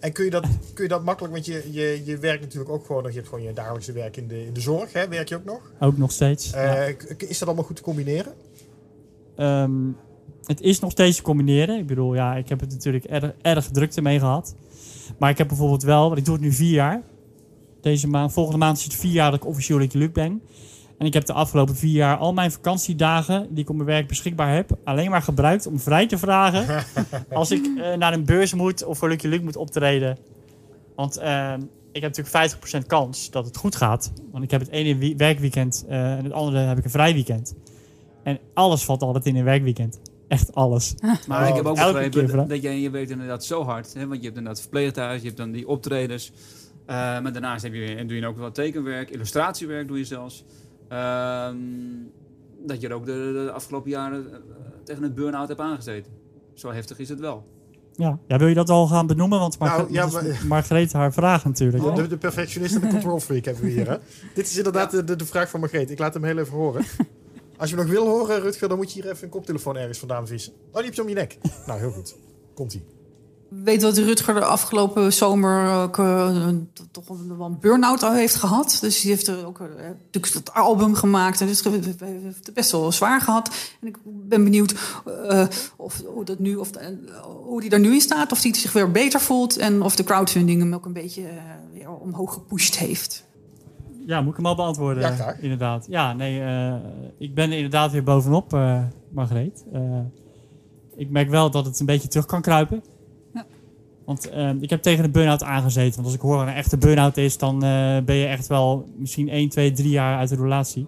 [0.00, 2.86] En kun je dat, kun je dat makkelijk, want je, je, je werkt natuurlijk ook
[2.86, 5.08] gewoon, je hebt gewoon je dagelijkse werk in de, in de zorg, hè?
[5.08, 5.60] werk je ook nog?
[5.80, 6.50] Ook nog steeds.
[6.50, 6.74] ja.
[7.18, 8.32] Is dat allemaal goed te combineren?
[9.36, 9.72] Ehm,
[10.46, 11.78] het is nog steeds te combineren.
[11.78, 14.54] Ik bedoel, ja, ik heb het natuurlijk erg, erg druk ermee gehad.
[15.18, 17.02] Maar ik heb bijvoorbeeld wel, want ik doe het nu vier jaar.
[17.80, 20.42] Deze maand, volgende maand is het vier jaar dat ik officieel Luke ben.
[20.98, 24.06] En ik heb de afgelopen vier jaar al mijn vakantiedagen die ik op mijn werk
[24.06, 26.84] beschikbaar heb, alleen maar gebruikt om vrij te vragen
[27.32, 30.18] als ik eh, naar een beurs moet of voor Lucky Luke moet optreden.
[30.96, 31.60] Want ehm,
[31.92, 34.12] ik heb natuurlijk 50% kans dat het goed gaat.
[34.30, 37.54] Want ik heb het ene werkweekend eh, en het andere heb ik een vrij weekend.
[38.22, 40.00] En alles valt altijd in een werkweekend.
[40.28, 40.94] Echt alles.
[41.26, 43.94] Maar Oh, ik heb ook begrepen keer dat, jij je werkt inderdaad zo hard.
[43.94, 44.00] Hè?
[44.06, 46.32] Want je hebt inderdaad verpleeghuis, je hebt dan die optredens.
[46.86, 50.44] Eh, maar daarnaast heb je, en doe je ook wel tekenwerk, illustratiewerk doe je zelfs.
[50.88, 51.56] Ehm,
[52.66, 54.38] dat je er ook de, de afgelopen jaren eh,
[54.84, 56.12] tegen een burn-out hebt aangezeten.
[56.54, 57.46] Zo heftig is het wel.
[57.96, 58.18] Ja.
[58.26, 59.38] ja, wil je dat al gaan benoemen?
[59.38, 61.84] Want Mar Nou, ja, maar- Margreet haar vraag natuurlijk.
[61.84, 61.92] hè?
[61.92, 63.88] De, de perfectionist en de control freak hebben we hier.
[63.90, 63.96] Hè?
[64.34, 65.90] Dit is inderdaad de, de, de vraag van Margreet.
[65.90, 66.84] Ik laat hem heel even horen.
[67.56, 69.98] Als je hem nog wil horen, Rutger, dan moet je hier even een koptelefoon ergens
[69.98, 70.52] vandaan vissen.
[70.52, 71.38] Oh, die heb je om je nek.
[71.66, 72.14] Nou, heel goed.
[72.54, 72.84] Komt-ie.
[73.48, 76.48] Weet dat Rutger de afgelopen zomer ook, eh,
[76.90, 78.78] toch een, een burn-out heeft gehad.
[78.80, 81.40] Dus die heeft er ook natuurlijk dat album gemaakt.
[81.40, 83.54] En dus heeft het best wel zwaar gehad.
[83.80, 84.74] En ik ben benieuwd
[85.28, 86.70] eh, of, hoe, dat nu, of,
[87.44, 88.32] hoe die er nu in staat.
[88.32, 89.56] Of hij zich weer beter voelt.
[89.56, 91.28] En of de crowdfunding hem ook een beetje
[91.72, 93.24] weer omhoog gepusht heeft.
[94.06, 95.02] Ja, moet ik hem al beantwoorden?
[95.02, 95.38] Ja, graag.
[95.40, 95.86] Inderdaad.
[95.88, 96.74] Ja, nee, eh,
[97.18, 99.64] ik ben er inderdaad weer bovenop, eh Margreet.
[99.72, 99.98] Eh,
[100.96, 102.82] ik merk wel dat het een beetje terug kan kruipen.
[103.34, 103.44] Ja.
[104.04, 105.94] Want ik heb tegen een burn-out aangezeten.
[105.94, 108.88] Want als ik hoor wat een echte burn-out is, dan eh, ben je echt wel
[108.96, 110.86] misschien 1, 2, 3 jaar uit de relatie.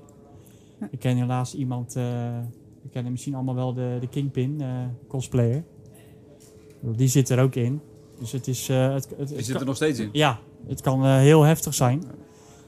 [0.91, 2.03] Ik ken helaas iemand, eh
[2.83, 4.69] we kennen misschien allemaal wel de, de Kingpin eh,
[5.09, 5.63] cosplayer.
[6.81, 7.81] Die zit er ook in.
[8.19, 8.69] Dus het is...
[8.69, 10.09] eh, het, het, Je het zit kan- er nog steeds in.
[10.13, 12.03] ja, het kan heel heftig zijn.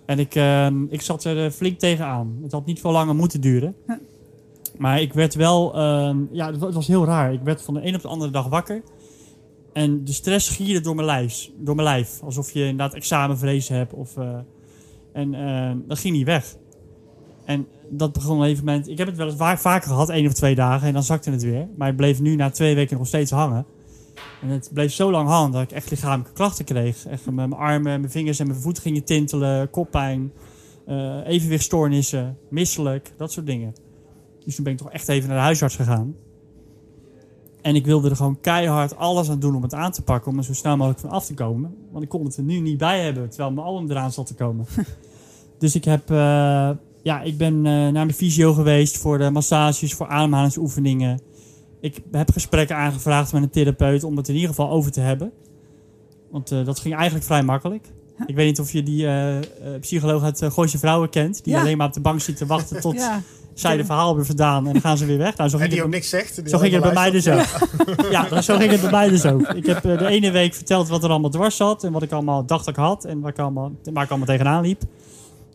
[0.07, 2.39] En ik, ehm, ik zat er eh, flink tegenaan.
[2.43, 3.75] Het had niet veel langer moeten duren.
[4.79, 5.75] Maar ik werd wel...
[5.75, 7.33] ehm, ja, het wa- het was heel raar.
[7.33, 8.83] Ik werd van de een op de andere dag wakker.
[9.73, 11.51] En de stress gierde door mijn lijf.
[11.59, 12.21] Door mijn lijf.
[12.23, 13.93] Alsof je inderdaad examenvrees hebt.
[13.93, 14.39] Of, eh,
[15.13, 16.57] en ehm, dat ging niet weg.
[17.45, 18.89] En dat begon op een gegeven moment...
[18.89, 20.87] Ik heb het wel eens vaker gehad, één of twee dagen.
[20.89, 21.69] En dan zakte het weer.
[21.77, 23.67] Maar het bleef nu na twee weken nog steeds hangen.
[24.43, 27.07] En het bleef zo lang hangen dat ik echt lichamelijke klachten kreeg.
[27.07, 30.33] Echt met mijn armen, mijn vingers en mijn voeten gingen tintelen, koppijn,
[30.87, 33.75] eh evenwichtstoornissen, misselijk, dat soort dingen.
[34.45, 36.15] Dus toen ben ik toch echt even naar de huisarts gegaan.
[37.63, 40.39] En ik wilde er gewoon keihard alles aan doen om het aan te pakken, om
[40.39, 41.75] er zo snel mogelijk van af te komen.
[41.91, 44.35] Want ik kon het er nu niet bij hebben, terwijl mijn album eraan zat te
[44.35, 44.67] komen.
[45.59, 46.71] dus ik heb, eh,
[47.03, 51.21] ja, ik ben eh, naar mijn fysio geweest voor de massages, voor ademhalingsoefeningen.
[51.87, 55.33] Ik heb gesprekken aangevraagd met een therapeut om het in ieder geval over te hebben.
[56.31, 57.87] Want eh, dat ging eigenlijk vrij makkelijk.
[58.27, 59.43] Ik weet niet of je die eh, eh,
[59.81, 61.45] psycholoog uit uh, Gooise Vrouwen kent.
[61.45, 61.61] Die Ja.
[61.61, 63.23] alleen maar op de bank zit te wachten tot Ja,
[63.55, 64.67] zij de verhaal hebben gedaan.
[64.67, 65.37] En dan gaan ze weer weg.
[65.37, 66.41] Nou, zo En die het ook niks zegt.
[66.45, 67.45] zo ging het bij mij dus ook.
[68.11, 69.49] Ja, zo ging het bij mij dus ook.
[69.49, 71.85] Ik heb de ene week verteld wat er allemaal dwars zat.
[71.85, 73.05] En wat ik allemaal dacht dat ik had.
[73.05, 74.83] En waar ik allemaal, waar ik allemaal tegenaan liep.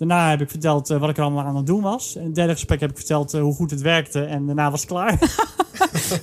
[0.07, 2.13] Daarna heb ik verteld eh, wat ik er allemaal aan het doen was.
[2.15, 4.23] En in het derde gesprek heb ik verteld eh, hoe goed het werkte.
[4.23, 5.19] En daarna was het klaar.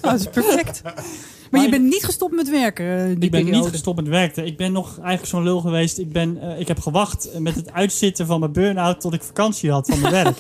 [0.02, 0.82] Oh, dat is perfect.
[1.50, 2.84] Maar je bent niet gestopt met werken.
[2.86, 3.56] eh, Ik ben periode.
[3.56, 4.46] niet gestopt met werken.
[4.46, 5.98] Ik ben nog eigenlijk zo'n lul geweest.
[5.98, 9.86] Ik, ben, ik heb gewacht met het uitzitten van mijn burn-out tot ik vakantie had
[9.88, 10.36] van mijn werk.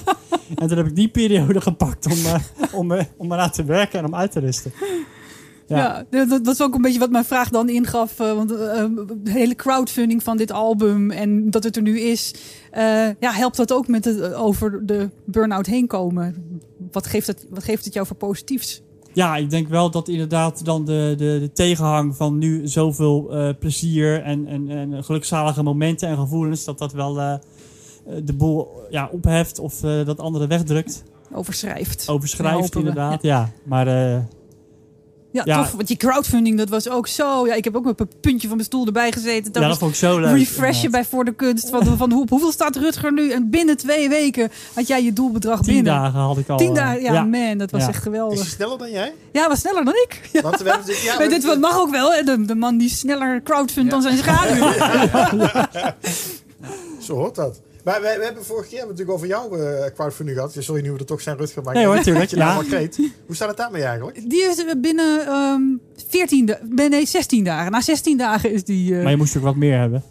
[0.56, 2.34] En toen heb ik die periode gepakt om, eh,
[2.72, 4.72] om, om eraan te werken en om uit te rusten.
[5.68, 8.20] Ja, dat, dat is ook een beetje wat mijn vraag dan ingaf.
[8.20, 8.90] eh, want eh, eh,
[9.22, 12.34] de hele crowdfunding van dit album en dat het er nu is,
[13.20, 16.60] ja, helpt dat ook met het over de burn-out heen komen?
[16.92, 18.82] Wat geeft het, wat geeft het jou voor positiefs?
[19.12, 24.22] Ja, ik denk wel dat inderdaad dan de, de, de tegenhang van nu zoveel plezier
[24.22, 27.14] en, en, en gelukzalige momenten en gevoelens, dat dat wel
[28.24, 31.04] de boel ja, opheft of dat andere wegdrukt.
[31.32, 32.08] overschrijft.
[32.08, 33.22] overschrijft Ja, inderdaad.
[33.22, 34.18] Ja, maar eh,
[35.32, 35.56] Ja, Ja.
[35.62, 35.72] tof.
[35.72, 37.46] Want die crowdfunding, dat was ook zo.
[37.46, 39.44] Ja, ik heb ook met een puntje van mijn stoel erbij gezeten.
[39.44, 40.36] ja, Dat dat was vond ik zo leuk.
[40.36, 41.70] refreshen bij Voor de Kunst.
[41.70, 43.30] Van, van hoe, hoeveel staat Rutger nu?
[43.30, 45.92] En binnen twee weken had jij je doelbedrag Tien binnen.
[45.92, 46.56] dagen had ik al.
[46.56, 47.86] Tien eh, dagen, ja, man, dat was Ja.
[47.88, 48.46] echt Is geweldig.
[48.48, 49.12] sneller dan jij?
[49.32, 50.28] Ja, was sneller dan ik.
[50.32, 50.40] Ja.
[50.42, 52.22] Want we hebben natuurlijk- ja, Maar dit wat mag ook wel, hè?
[52.22, 54.72] De, de man die sneller crowdfundt dan zijn schaduw.
[57.00, 57.60] Zo hoort dat.
[57.88, 60.54] Maar wij, we hebben vorige keer natuurlijk over jouw eh, crowdfunding gehad.
[60.54, 61.62] Ja, Sorry, nu we er toch zijn, Rutger.
[61.62, 62.68] Maar Nee hoor, tuurlijk, dat je nou ja.
[62.70, 62.96] kreet.
[63.26, 64.30] Hoe staat het daarmee eigenlijk?
[64.30, 65.62] Die is binnen ehm
[66.08, 67.72] 14, da- nee, 16 dagen.
[67.72, 68.96] Na 16 dagen is die...
[68.96, 70.02] eh, Maar je moest ook wat meer hebben.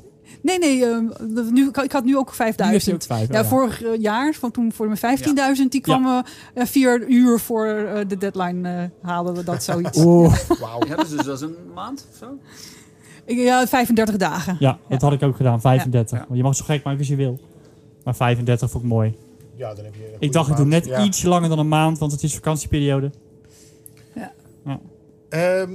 [0.42, 1.06] Nee, nee, ehm,
[1.54, 2.96] nu, ik had nu ook Nu heeft hij 5000.
[2.96, 3.32] ook vijf.
[3.32, 5.20] Ja, oh vorig eh, jaar, van toen voor mijn
[5.58, 6.20] 15.000, die kwam eh,
[6.54, 8.70] eh, vier uur voor eh, de deadline
[9.02, 9.98] eh, halen we dat zoiets.
[10.06, 10.36] Oeh.
[10.60, 10.80] Wauw.
[10.88, 12.26] Ja, dus dat is een maand of zo?
[13.26, 14.56] Ik- Ja, 35 dagen.
[14.60, 15.62] Ja, dat had ik ook gedaan.
[15.62, 16.18] 35.
[16.20, 16.26] Ja.
[16.28, 17.40] Want je mag zo gek maken als je wil.
[18.08, 19.16] Maar 35 vond ik mooi.
[19.56, 21.04] Ja, dan heb je een Ik dacht, ik doe net Ja.
[21.04, 23.12] iets langer dan een maand, want het is vakantieperiode.
[25.30, 25.72] Ehm,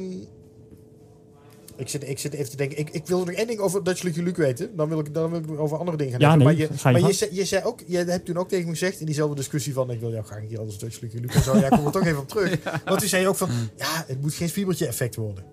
[1.77, 2.79] ik, zit, ik zit even te denken.
[2.79, 4.77] Ik, ik wil nog één ding over Dutch Lucky Luke weten.
[4.77, 7.01] Dan wil ik, dan wil ik over andere dingen gaan Ja, nee, maar je, maar
[7.01, 9.73] je, zei, je, zei ook, je hebt toen ook tegen me gezegd in diezelfde discussie
[9.73, 9.91] van...
[9.91, 11.57] ik wil jou graag een keer als Dutch Lucky Luke en zo.
[11.57, 12.63] Ja, ik kom er toch even op terug.
[12.85, 13.49] Want toen zei je ook van...
[13.77, 15.45] ja, het moet geen spiebertje effect worden.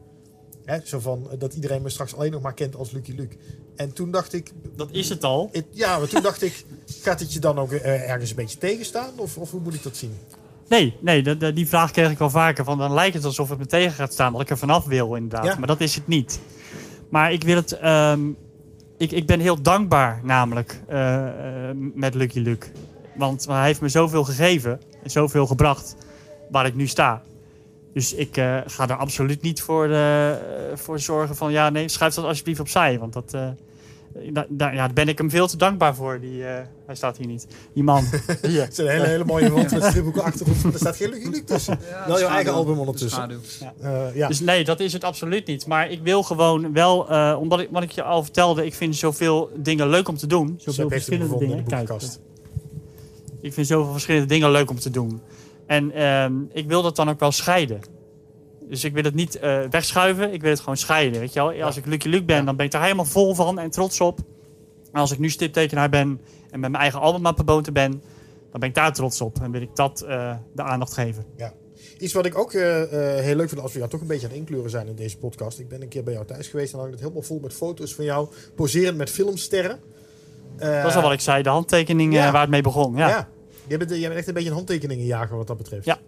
[0.66, 3.36] Hè, zo van eh, dat iedereen me straks alleen nog maar kent als Lucky Luke.
[3.80, 4.52] En toen dacht ik...
[4.76, 5.50] Dat is het al.
[5.52, 6.66] het- ja, maar toen dacht ik...
[7.02, 9.12] gaat het je dan ook eh, ergens een beetje tegenstaan?
[9.16, 10.14] Of, of hoe moet ik dat zien?
[10.70, 12.64] Nee, nee de- de- die vraag kreeg ik wel vaker.
[12.64, 15.16] Van, dan lijkt het alsof het me tegen gaat staan dat ik er vanaf wil,
[15.16, 15.46] inderdaad.
[15.46, 15.56] Ja.
[15.58, 16.40] Maar dat is het niet.
[17.10, 17.72] Maar ik wil het...
[17.72, 18.20] ehm,
[18.98, 21.28] ik, ik ben heel dankbaar, namelijk, eh,
[21.70, 22.68] eh, met Lucky Luke.
[23.16, 25.96] Want hij heeft me zoveel gegeven en zoveel gebracht
[26.52, 27.22] waar ik nu sta.
[27.94, 28.34] Dus ik
[28.66, 29.90] ga er absoluut niet voor,
[30.74, 31.52] voor zorgen van...
[31.52, 33.00] ja, nee, schuif dat alsjeblieft opzij.
[33.00, 33.36] Want dat,
[34.32, 36.20] da- da- ja, daar ben ik hem veel te dankbaar voor.
[36.20, 37.48] Die, eh, hij staat hier niet.
[37.74, 38.04] Die man.
[38.42, 38.62] Hier.
[38.62, 40.56] Het is een hele, hele mooie wand met stripboeken achterop.
[40.74, 41.80] Er staat geen Lucky Luke tussen.
[42.08, 43.30] Wel jouw eigen album ondertussen.
[43.82, 44.28] Eh, ja.
[44.28, 45.68] Dus nee, dat is het absoluut niet.
[45.68, 48.96] Maar ik wil gewoon wel, eh, omdat ik, wat ik je al vertelde, ik vind
[48.96, 50.56] zoveel dingen leuk om te doen.
[50.58, 51.58] Zoveel verschillende dingen.
[51.58, 51.90] de Kijk,
[53.42, 55.22] ik vind zoveel verschillende dingen leuk om te doen.
[55.66, 57.80] En ehm, ik wil dat dan ook wel scheiden.
[58.70, 61.20] Dus ik wil het niet eh, wegschuiven, ik wil het gewoon scheiden.
[61.20, 61.64] Weet je wel?
[61.64, 62.44] Als ik Lucky Luke ben, Ja.
[62.44, 64.20] dan ben ik daar helemaal vol van en trots op.
[64.92, 67.92] En als ik nu stiptekenaar ben en met mijn eigen album aan het ben,
[68.52, 69.42] dan ben ik daar trots op.
[69.42, 71.26] En wil ik dat eh, de aandacht geven.
[71.98, 72.84] Iets wat ik ook eh,
[73.16, 75.18] heel leuk vind als we jou toch een beetje aan het inkleuren zijn in deze
[75.18, 75.60] podcast.
[75.60, 77.40] Ik ben een keer bij jou thuis geweest en dan hang ik het helemaal vol
[77.40, 78.28] met foto's van jou.
[78.56, 79.80] Poserend met filmsterren.
[80.58, 82.32] Dat is al wat ik zei, de handtekening ja.
[82.32, 82.96] waar het mee begon.
[82.96, 83.08] Ja.
[83.08, 83.30] ja.
[83.68, 85.86] Jij, bent, jij bent echt een beetje een handtekeningenjager wat dat betreft.
[85.86, 86.00] Ja.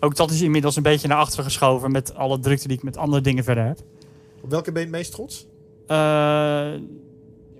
[0.00, 2.96] Ook dat is inmiddels een beetje naar achteren geschoven met alle drukte die ik met
[2.96, 3.78] andere dingen verder heb.
[4.40, 5.46] Op welke ben je het meest trots?
[5.86, 6.72] Eh,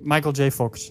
[0.01, 0.51] Michael J.
[0.51, 0.90] Fox.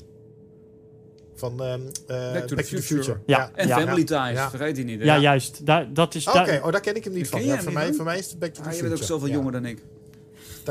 [1.36, 3.17] Van ehm, eh, Back to the Future.
[3.25, 3.51] Ja.
[3.55, 3.77] En Ja.
[3.79, 4.49] Family Ties, Ja.
[4.49, 4.99] vergeet die niet.
[4.99, 5.05] hè?
[5.05, 5.65] Ja, juist.
[5.65, 7.45] Daar, dat is Ah, daar- Oké, oh, daar ken ik hem niet van.
[7.45, 8.89] je voor, mij, voor mij is het Back to the Ah, je Future.
[8.89, 9.33] bent ook zoveel Ja.
[9.33, 9.83] jonger dan ik.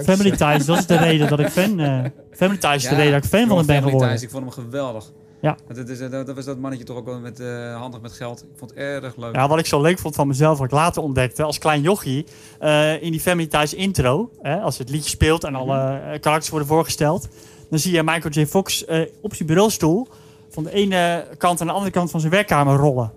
[0.04, 0.30] Family.
[0.30, 3.24] Ties, dat is de reden dat ik fan, eh, Family Ties is de reden dat
[3.24, 4.10] ik fan van hem ben Family geworden.
[4.14, 5.12] Ties, ik vond hem geweldig.
[5.40, 5.56] Ja.
[5.66, 8.00] Want Dat, is, eh, dat, dat was dat mannetje toch ook wel met, eh, handig
[8.00, 8.42] met geld.
[8.42, 9.34] Ik vond het erg leuk.
[9.34, 12.26] Ja, wat ik zo leuk vond van mezelf, wat ik later ontdekte, als klein jochie,
[12.58, 16.48] eh, in die Family Ties intro, hè, als het liedje speelt en alle eh, karakters
[16.48, 17.28] worden voorgesteld,
[17.70, 18.46] dan zie je Michael J.
[18.46, 20.08] Fox eh, op zijn bureaustoel
[20.50, 23.12] van de ene kant aan de andere kant van zijn werkkamer rollen.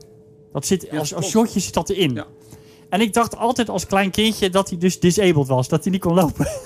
[0.53, 2.13] Dat zit, Ja, als, als shotje zit dat erin.
[2.13, 2.25] Ja.
[2.89, 6.01] En ik dacht altijd als klein kindje dat hij dus disabled was, dat hij niet
[6.01, 6.47] kon lopen.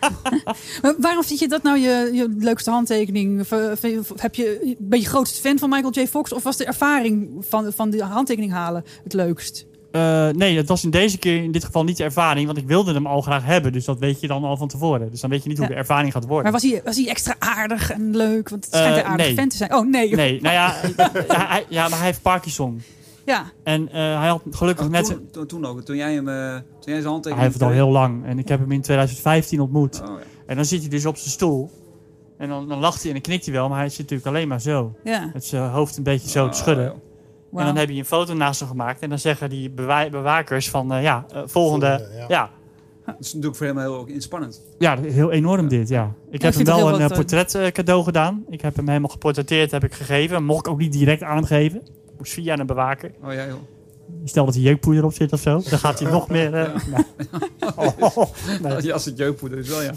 [0.82, 3.46] Maar waarom vind je dat nou je, je leukste handtekening?
[3.46, 6.06] V- Heb je, ben je grootste fan van Michael J.
[6.06, 6.32] Fox?
[6.32, 9.66] Of was de ervaring van, van de handtekening halen het leukst?
[9.92, 12.66] Eh, nee, dat was in deze keer in dit geval niet de ervaring, want ik
[12.66, 13.72] wilde hem al graag hebben.
[13.72, 15.10] Dus dat weet je dan al van tevoren.
[15.10, 16.42] Dus dan weet je niet hoe de ervaring gaat worden.
[16.52, 18.48] Maar was hij, was hij extra aardig en leuk?
[18.48, 19.38] Want het schijnt Eh, een aardige nee.
[19.38, 19.74] fan te zijn.
[19.74, 20.14] Oh nee.
[20.14, 20.74] Nee, nou ja,
[21.28, 22.82] ja, hij, ja, maar hij heeft Parkinson.
[23.28, 23.44] Ja.
[23.62, 25.04] En eh, hij had gelukkig Oh, net...
[25.04, 27.34] toen, toen, toen ook, toen jij hem, eh, toen jij zijn handtekening...
[27.34, 28.24] Hij heeft het al heel lang.
[28.24, 30.00] En ik heb hem in 2015 ontmoet.
[30.02, 30.24] Oh, ja.
[30.46, 31.70] En dan zit hij dus op zijn stoel.
[32.38, 33.68] En dan, dan lacht hij en dan knikt hij wel.
[33.68, 34.92] Maar hij zit natuurlijk alleen maar zo.
[35.04, 35.30] Ja.
[35.32, 36.84] Met zijn hoofd een beetje zo Oh, te schudden.
[36.84, 36.94] joh.
[37.50, 37.66] Wauw.
[37.66, 39.00] En dan heb je een foto naast hem gemaakt.
[39.00, 40.92] En dan zeggen die bewa- bewakers van...
[40.92, 41.48] eh, ja, volgende...
[41.50, 42.24] Volgende, ja.
[42.28, 42.50] ja.
[43.06, 44.62] Dat is natuurlijk voor hem heel inspannend.
[44.78, 46.02] Ja, heel enorm dit, ja.
[46.30, 48.44] Ik Ja, heb ik hem wel een portret eh, cadeau gedaan.
[48.48, 50.44] Ik heb hem helemaal geportretteerd, heb ik gegeven.
[50.44, 51.82] Mocht ik ook niet direct aangeven.
[52.18, 53.10] Moest via een bewaker.
[53.24, 53.58] Oh ja, joh.
[54.24, 55.62] Stel dat er jeukpoeder op zit of zo.
[55.70, 56.54] Dan gaat hij nog meer...
[56.54, 57.04] eh, nou.
[58.14, 58.16] Oh,
[58.62, 58.82] nee.
[58.82, 59.92] Ja, als het jeukpoeder is wel, ja.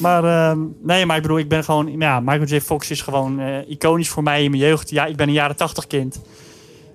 [0.00, 1.98] Maar ehm, nee, maar ik bedoel, ik ben gewoon...
[1.98, 2.60] Ja, Michael J.
[2.60, 4.90] Fox is gewoon eh, iconisch voor mij in mijn jeugd.
[4.90, 6.20] Ja, ik ben een jaren tachtig kind.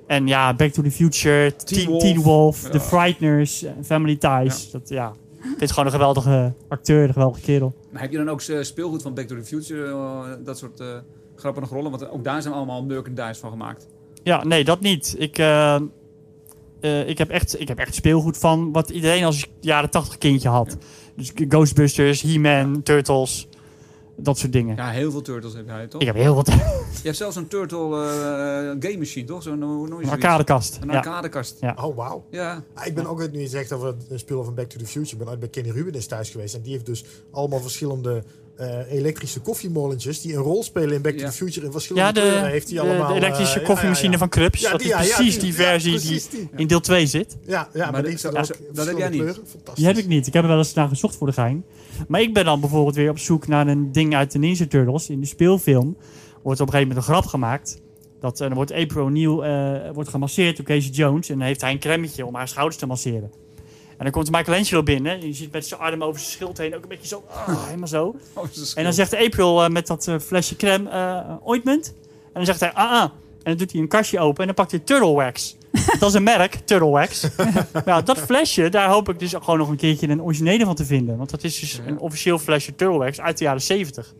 [0.07, 2.01] En ja, Back to the Future, Teen, Wolf.
[2.01, 2.69] Teen Wolf, Ja.
[2.69, 4.71] The Frighteners, eh, Family Ties.
[4.71, 7.73] Dat, ja, ik vind het gewoon een geweldige acteur, een geweldige kerel.
[7.91, 10.83] Maar heb je dan ook eh, speelgoed van Back to the Future, dat soort
[11.35, 11.91] grappige rollen?
[11.91, 13.87] Want ook daar zijn allemaal merchandise van gemaakt.
[14.23, 15.15] Ja, nee, dat niet.
[15.17, 19.89] Ik, eh, eh, ik, heb echt, ik heb echt speelgoed van wat iedereen als jaren
[19.89, 20.77] 80 kindje had.
[21.15, 23.47] Dus Ghostbusters, He-Man, Turtles,
[24.17, 24.75] dat soort dingen.
[24.75, 26.01] Ja, heel veel turtles heb jij, toch?
[26.01, 26.47] Ik heb heel wat.
[27.01, 29.43] Je hebt zelfs een turtle eh, game machine, toch?
[29.43, 30.79] Zo'n hoe noem je Een arcadekast.
[30.81, 30.95] Een Ja.
[30.97, 31.57] arcadekast.
[31.59, 31.77] Ja.
[31.81, 32.25] Oh, wauw.
[32.31, 32.63] Ja.
[32.83, 35.11] Ik ben ook uit, nu je zegt over het spelen van Back to the Future.
[35.11, 36.55] Ik ben ooit bij Kenny Rubin thuis geweest.
[36.55, 38.23] En die heeft dus allemaal verschillende
[38.57, 40.21] eh, elektrische koffiemolentjes.
[40.21, 41.65] die een rol spelen in Back to the Future.
[41.65, 43.07] In verschillende Ja, de, kleuren heeft hij allemaal.
[43.07, 44.61] de elektrische eh, koffiemachine ja, ja, van Krups.
[44.61, 46.49] Ja, dat is ja, ja, precies die- versie precies die die.
[46.55, 47.37] in deel 2 zit.
[47.45, 49.39] Ja, ja maar, Maar die staat ook dat heb jij niet.
[49.73, 50.27] Die heb ik niet.
[50.27, 51.63] Ik heb er wel eens naar gezocht voor de gein.
[52.07, 55.09] Maar ik ben dan bijvoorbeeld weer op zoek naar een ding uit de Ninja Turtles.
[55.09, 55.97] In de speelfilm
[56.43, 57.81] wordt op een gegeven moment een grap gemaakt.
[58.19, 61.29] Dat, eh, dan wordt April O'Neil eh, wordt gemasseerd door Casey Jones.
[61.29, 63.31] En dan heeft hij een cremmetje om haar schouders te masseren.
[64.01, 65.11] En dan komt Michelangelo binnen.
[65.11, 67.23] En je ziet met zijn arm over zijn schild heen ook een beetje zo.
[67.29, 68.15] ah, helemaal zo.
[68.33, 68.43] Oh,
[68.75, 71.93] En dan zegt April eh, met dat eh, flesje crème eh ointment.
[72.07, 73.01] En dan zegt hij ah ah.
[73.03, 73.11] En
[73.43, 75.55] dan doet hij een kastje open en dan pakt hij Turtle Wax.
[75.99, 77.27] dat is een merk, Turtle Wax.
[77.85, 80.85] nou, dat flesje, daar hoop ik dus gewoon nog een keertje een originele van te
[80.85, 81.17] vinden.
[81.17, 81.91] Want dat is dus Ja.
[81.91, 84.13] een officieel flesje Turtle Wax uit de jaren 70.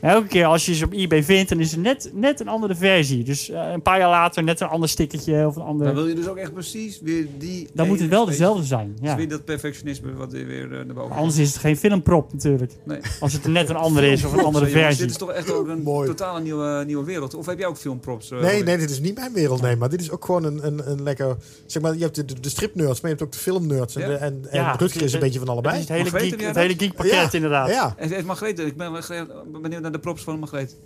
[0.00, 2.48] Maar elke keer als je ze op eBay vindt, dan is het net, net een
[2.48, 3.24] andere versie.
[3.24, 5.86] Dus eh, een paar jaar later net een ander stickertje of een ander...
[5.86, 7.68] Dan wil je dus ook echt precies weer die...
[7.74, 8.96] Dan moet het wel space- dezelfde zijn.
[9.00, 9.16] Dus Ja.
[9.16, 12.72] weer dat perfectionisme wat weer weer, eh, naar boven Anders is het geen filmprop natuurlijk.
[12.84, 12.98] Nee.
[13.20, 15.00] Als het net een andere is of een andere versie.
[15.02, 16.08] Dit is toch echt ook een Mooi.
[16.08, 17.34] totale nieuwe, nieuwe wereld.
[17.34, 18.30] Of heb jij ook filmprops?
[18.30, 19.76] eh, Nee, nee, dit is niet mijn wereld, nee.
[19.76, 21.36] Maar dit is ook gewoon een, een, een lekker...
[21.66, 23.94] Zeg maar, je hebt de, de, de stripnerds, maar je hebt ook de filmnerds.
[23.96, 24.06] En, Ja.
[24.08, 25.74] de, en, en Ja, Rutger is een het- beetje van Het allebei.
[25.82, 27.28] is het hele geek, het hele geek pakket Ja.
[27.32, 27.68] inderdaad.
[27.68, 27.94] Ja.
[27.96, 28.92] Heeft Margreet, ik ben
[29.62, 30.76] benieuwd naar de props van Margreet.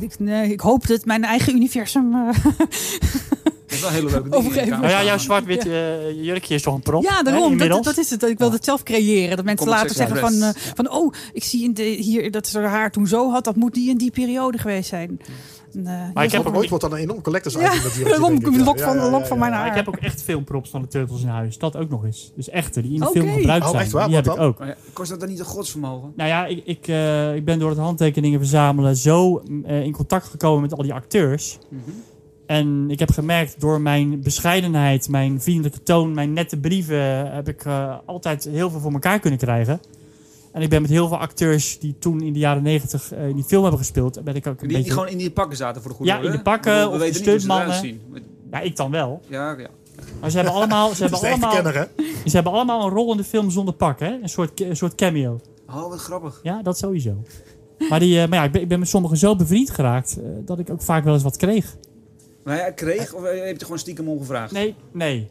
[0.00, 2.14] Ik, nee, ik hoop dat mijn eigen universum...
[2.14, 2.44] eh,
[3.66, 4.68] Dat is wel hele leuke dingen.
[4.68, 7.02] Nou ja, jouw zwart-wit eh, jurkje is toch een prop?
[7.02, 7.42] ja, hè, daarom.
[7.42, 7.86] Dat, inmiddels?
[7.86, 8.22] dat is het.
[8.22, 9.36] Ik wil het zelf creëren.
[9.36, 10.90] Dat mensen later zeggen van, eh, van...
[10.90, 13.44] Oh, ik zie in de, hier dat ze haar toen zo had.
[13.44, 15.20] Dat moet die in die periode geweest zijn.
[15.76, 15.82] Eh,
[16.14, 17.90] Maar ik heb ook- Ooit wordt dan een enorm collectors Ja, item
[18.52, 18.64] ik.
[18.64, 19.68] lok van- een lok van mijn Maar haar.
[19.68, 21.58] ik heb ook echt veel props van de Turtles in huis.
[21.58, 22.32] Dat ook nog eens.
[22.36, 23.82] Dus echte, die in de film gebruikt Oh, zijn.
[23.82, 24.06] echt waar?
[24.06, 24.58] Die heb ik ook.
[24.58, 26.12] Ja, kost dat dan niet een godsvermogen?
[26.16, 30.26] Nou ja, ik, ik, eh, ik ben door het handtekeningen verzamelen zo eh, in contact
[30.28, 31.58] gekomen met al die acteurs.
[31.68, 31.80] Mhm.
[32.46, 37.64] En ik heb gemerkt door mijn bescheidenheid, mijn vriendelijke toon, mijn nette brieven, heb ik
[37.64, 39.80] eh, altijd heel veel voor elkaar kunnen krijgen.
[40.54, 43.34] En ik ben met heel veel acteurs die toen in de jaren negentig eh, in
[43.34, 44.92] die film hebben gespeeld, ben ik ook een Die, die beetje...
[44.92, 46.98] gewoon in die pakken zaten voor de goede Ja, orde, in de pakken of we
[46.98, 48.00] de eruit stuntmannen.
[48.50, 49.20] Ja, ik dan wel.
[49.28, 49.68] Ja, ja.
[50.20, 51.84] Maar ze hebben allemaal, ze hebben allemaal, kenner, hè?
[52.26, 54.18] ze hebben allemaal een rol in de film zonder pak, hè?
[54.22, 55.40] Een soort, een soort cameo.
[55.68, 56.40] Oh, wat grappig.
[56.42, 57.22] Ja, dat sowieso.
[57.88, 60.24] Maar, die, eh, maar ja, ik ben, ik ben met sommigen zo bevriend geraakt eh,
[60.44, 61.76] dat ik ook vaak wel eens wat kreeg.
[62.44, 64.52] Maar ja, kreeg of heb je er gewoon stiekem om gevraagd?
[64.52, 65.28] Nee, nee.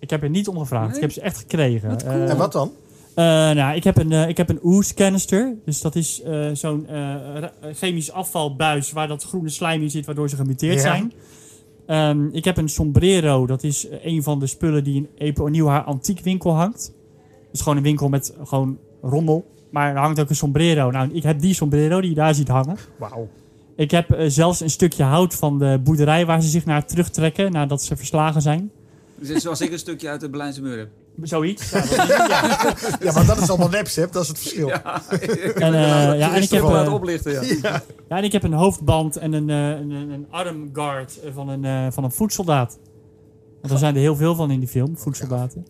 [0.00, 0.86] Ik heb er niet om gevraagd.
[0.86, 0.96] Nee?
[0.96, 1.88] Ik heb ze echt gekregen.
[1.88, 2.28] Wat cool.
[2.28, 2.72] En wat dan?
[3.18, 3.24] Eh,
[3.56, 5.54] nou, ik heb een, eh, ik heb een ooze canister.
[5.64, 10.28] Dus dat is eh, zo'n eh, chemisch afvalbuis waar dat groene slijm in zit, waardoor
[10.28, 10.80] ze gemuteerd Ja.
[10.80, 11.12] zijn.
[11.86, 13.46] Ehm, ik heb een sombrero.
[13.46, 16.92] Dat is een van de spullen die in April Nieuw haar antiekwinkel hangt.
[17.28, 19.46] Dat is gewoon een winkel met gewoon rommel.
[19.70, 20.90] Maar er hangt ook een sombrero.
[20.90, 22.76] Nou, ik heb die sombrero die je daar ziet hangen.
[22.98, 23.28] Wauw.
[23.76, 27.82] Ik heb zelfs een stukje hout van de boerderij waar ze zich naar terugtrekken nadat
[27.82, 28.70] ze verslagen zijn.
[29.14, 30.88] Dus zoals ik een stukje uit de Berlijnse muur heb.
[31.22, 31.70] Zoiets.
[31.70, 31.84] Ja,
[33.00, 33.12] ja.
[33.12, 34.68] Maar dat is allemaal nepsep, dat is het verschil.
[34.78, 35.02] Ja,
[35.54, 37.82] En, eh, ja, en ik heb, laten eh, oplichten, ja.
[38.08, 41.64] ja, en ik heb een hoofdband en een, eh, een, een, een armguard van een,
[41.64, 42.78] eh, van een voedsoldaat.
[43.60, 45.66] Want er zijn er heel veel van in die film, voedsoldaten.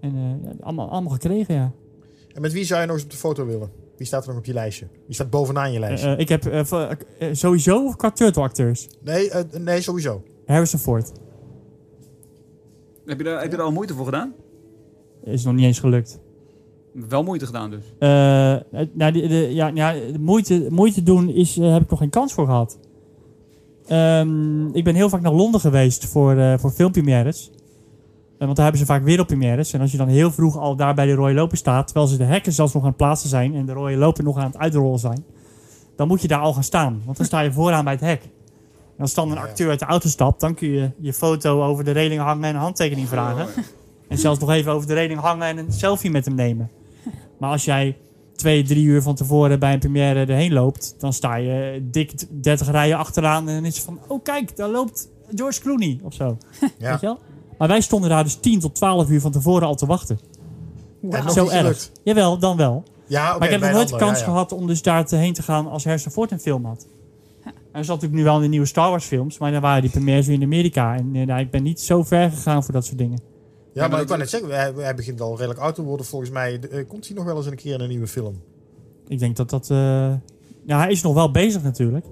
[0.00, 1.72] En eh, ja, allemaal, allemaal gekregen, ja.
[2.34, 3.70] En met wie zou je nog eens op de foto willen?
[3.96, 4.86] Wie staat er nog op je lijstje?
[5.06, 6.16] Wie staat bovenaan je lijstje?
[6.16, 6.64] Ik heb
[7.32, 8.88] sowieso qua turtle acteurs.
[9.00, 10.22] nee, nee, sowieso.
[10.46, 11.12] Harrison Ford.
[13.06, 14.34] Heb je, daar, heb je er al moeite voor gedaan?
[15.24, 16.20] Is nog niet eens gelukt.
[17.08, 17.84] Wel moeite gedaan dus.
[18.70, 21.98] Het- nou, de, de, ja, ja, de moeite, moeite doen is, eh, heb ik nog
[21.98, 22.78] geen kans voor gehad.
[23.86, 27.50] Ehm, ik ben heel vaak naar Londen geweest voor, eh voor filmpremières.
[28.38, 29.72] Want daar hebben ze vaak wereldpremières.
[29.72, 31.86] En als je dan heel vroeg al daar bij de rode loper staat...
[31.86, 33.54] terwijl ze de hekken zelfs nog aan het plaatsen zijn...
[33.54, 35.24] en de rode loper nog aan het uitrollen zijn...
[35.96, 37.02] dan moet je daar al gaan staan.
[37.04, 38.22] Want dan sta je vooraan bij het hek.
[38.96, 40.40] En als dan een acteur uit de auto stapt...
[40.40, 43.46] dan kun je je foto over de reling hangen en een handtekening vragen.
[44.12, 46.70] En zelfs nog even over de reling hangen en een selfie met hem nemen.
[47.38, 47.96] Maar als jij
[48.36, 52.70] twee, drie uur van tevoren bij een première erheen loopt, dan sta je dik 30
[52.70, 56.36] rijen achteraan en dan is het van, oh kijk, daar loopt George Clooney of zo.
[56.78, 56.90] Ja.
[56.90, 57.18] Weet je wel?
[57.58, 60.18] Maar wij stonden daar dus 10 tot 12 uur van tevoren al te wachten.
[61.10, 61.56] En zo erg.
[61.56, 61.92] gelukt.
[62.04, 62.84] Jawel, dan wel.
[63.06, 63.38] Ja, oké.
[63.38, 64.30] maar ik heb nog nooit de kans ja, ja.
[64.30, 66.86] gehad om dus daar te heen te gaan als Harrison Ford een film had.
[67.72, 69.90] Hij zat natuurlijk nu wel in de nieuwe Star Wars films, maar dan waren die
[69.90, 70.94] premières weer in Amerika.
[70.96, 73.31] En eh, nou, ik ben niet zo ver gegaan voor dat soort dingen.
[73.72, 76.30] Ja, maar ik kan net zeggen, hij, hij begint al redelijk oud te worden volgens
[76.30, 76.60] mij.
[76.70, 78.40] Eh, komt hij nog wel eens een keer in een nieuwe film?
[79.08, 79.70] Ik denk dat dat...
[79.70, 79.76] eh,
[80.66, 82.04] Ja, hij is nog wel bezig natuurlijk.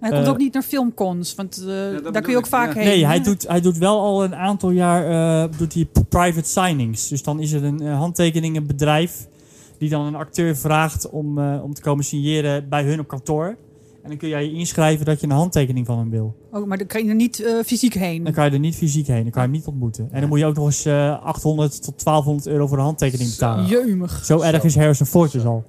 [0.00, 1.66] Hij komt Eh, ook niet naar filmcons, want eh,
[2.12, 2.80] daar kun je ook ik, vaak ja.
[2.80, 2.88] heen.
[2.88, 5.06] Nee, hij doet, hij doet wel al een aantal jaar
[5.44, 7.08] eh, doet hij private signings.
[7.08, 9.28] Dus dan is er een handtekeningenbedrijf
[9.78, 13.56] die dan een acteur vraagt om, eh, om te komen signeren bij hun op kantoor.
[14.02, 16.36] En dan kun jij je inschrijven dat je een handtekening van hem wil.
[16.52, 18.24] Oh, maar dan kan je er niet eh, fysiek heen.
[18.24, 20.08] Dan kan je er niet fysiek heen, dan kan je hem niet ontmoeten.
[20.12, 23.30] En dan moet je ook nog eens eh 800 tot 1200 euro voor de handtekening
[23.30, 23.66] betalen.
[23.66, 24.24] Jeumig.
[24.24, 25.64] Zo erg is Harrison Ford dus al.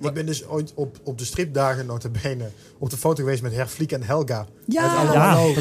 [0.00, 3.92] Ik ben dus ooit op, op de stripdagen notabene op de foto geweest met Herfliek
[3.92, 4.46] en Helga.
[4.66, 5.14] Ja, Ja, dat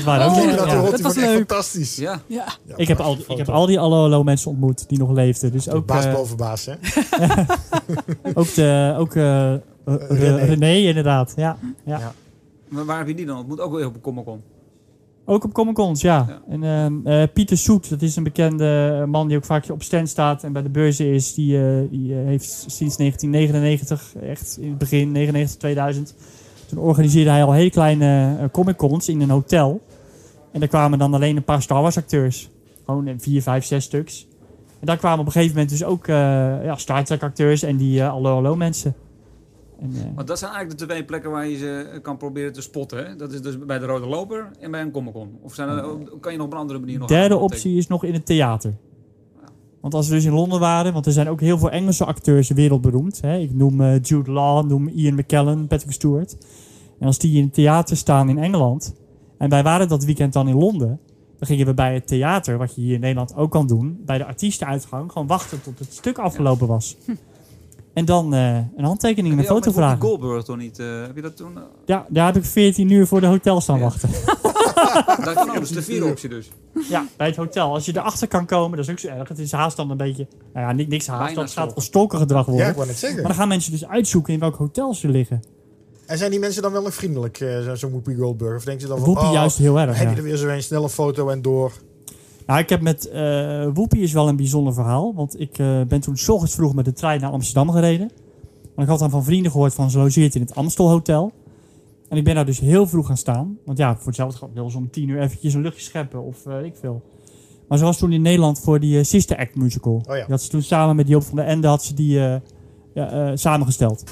[0.04, 0.82] waren ook Oh, dat ja.
[0.82, 1.36] dat was leuk.
[1.36, 1.96] fantastisch.
[1.96, 2.22] Ja.
[2.28, 2.46] ja.
[2.66, 5.52] Ja, Ik heb, al, ik heb al die Allo Allo mensen ontmoet die nog leefden.
[5.52, 6.74] Dus ook, baas eh, boven baas, hè?
[8.40, 10.36] ook, de, ook eh, eh, René.
[10.36, 10.76] René.
[10.88, 11.34] inderdaad.
[11.36, 11.58] Ja.
[11.86, 12.00] Ja.
[12.00, 12.14] Ja.
[12.70, 13.38] Maar waar heb je die dan?
[13.38, 14.42] Het moet ook weer op een Comic Con.
[15.26, 16.26] Ook op Comic Cons, ja.
[16.28, 16.42] Ja.
[16.50, 19.84] En ehm, eh, Pieter Soet, dat is een bekende eh, man die ook vaak op
[19.84, 21.34] stand staat en bij de beurzen is.
[21.34, 26.16] Die, eh, die eh, heeft sinds 1999, echt in het begin, 99, 2000,
[26.72, 29.82] toen organiseerde hij al hele kleine eh, Comic Cons in een hotel.
[30.52, 32.50] En daar kwamen dan alleen een paar Star Wars acteurs.
[32.86, 34.28] Gewoon eh, vier, vijf, zes stuks.
[34.80, 36.16] En daar kwamen op een gegeven moment dus ook eh,
[36.64, 38.96] ja, Star Trek acteurs en die Allo Allo mensen.
[39.82, 42.62] En, eh, Want dat zijn eigenlijk de twee plekken waar je ze kan proberen te
[42.62, 43.06] spotten.
[43.06, 43.16] Hè?
[43.16, 45.38] Dat is dus bij de Rode Loper en bij een Comic Con.
[45.42, 45.84] Of zijn er,
[46.20, 47.08] kan je nog op een andere manier nog...
[47.08, 48.74] Derde optie is nog in het theater.
[49.82, 52.50] Want als we dus in Londen waren, want er zijn ook heel veel Engelse acteurs
[52.50, 53.22] wereldberoemd.
[53.22, 53.38] Hè?
[53.38, 56.38] Ik noem eh, Jude Law, noem Ian McKellen, Patrick Stewart.
[57.00, 58.96] En als die in het theater staan in Engeland,
[59.38, 61.00] en wij waren dat weekend dan in Londen,
[61.38, 64.18] dan gingen we bij het theater, wat je hier in Nederland ook kan doen, bij
[64.18, 66.98] de artiestenuitgang, gewoon wachten tot het stuk afgelopen was.
[67.94, 70.02] En dan eh, een handtekening en een foto vragen.
[70.02, 70.80] Goldberg toch niet?
[70.80, 71.58] eh, heb je dat toen?
[71.58, 73.82] eh, Ja, daar heb ik 14 uur voor de hotel staan Ja.
[73.84, 74.10] wachten.
[75.24, 75.62] dat kan ook.
[75.62, 76.50] Is de vierde optie dus.
[76.90, 77.74] Ja, bij het hotel.
[77.74, 79.28] Als je erachter kan komen, dat is ook zo erg.
[79.30, 80.28] Het is haast dan een beetje...
[80.54, 81.24] Nou ja, ni- niks haast.
[81.26, 82.64] Bijna Dat gaat wel stalkergedrag worden.
[82.66, 83.20] Ja, ik wou net zeggen.
[83.20, 85.42] Maar dan gaan mensen dus uitzoeken in welk hotel ze liggen.
[86.06, 88.56] En zijn die mensen dan wel nog vriendelijk, eh, zo- zo'n Whoopi Goldberg?
[88.58, 89.98] Of denken ze dan van, Whoopi oh, juist heel erg.
[89.98, 90.12] heb ja.
[90.12, 91.72] je er weer zo een snelle foto en door?
[92.52, 93.10] Nou, ik heb met...
[93.74, 95.14] Whoopi is wel een bijzonder verhaal.
[95.14, 98.12] Want ik eh, ben toen 's ochtends vroeg met de trein naar Amsterdam gereden.
[98.62, 101.32] Want ik had dan van vrienden gehoord van ze logeert in het Amstel Hotel.
[102.10, 103.58] En ik ben daar dus heel vroeg gaan staan.
[103.66, 106.24] Want ja, voor hetzelfde geld wil ze om tien uur eventjes een luchtje scheppen.
[106.24, 107.02] Of eh, ik veel.
[107.68, 109.94] Maar ze was toen in Nederland voor die Sister Act musical.
[109.94, 110.14] Oh ja.
[110.14, 112.20] Die had ze toen samen met Joop van der Ende had ze die
[112.94, 114.04] ja, samengesteld.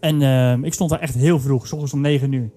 [0.00, 2.50] En eh, ik stond daar echt heel vroeg, s ochtends om 9 uur.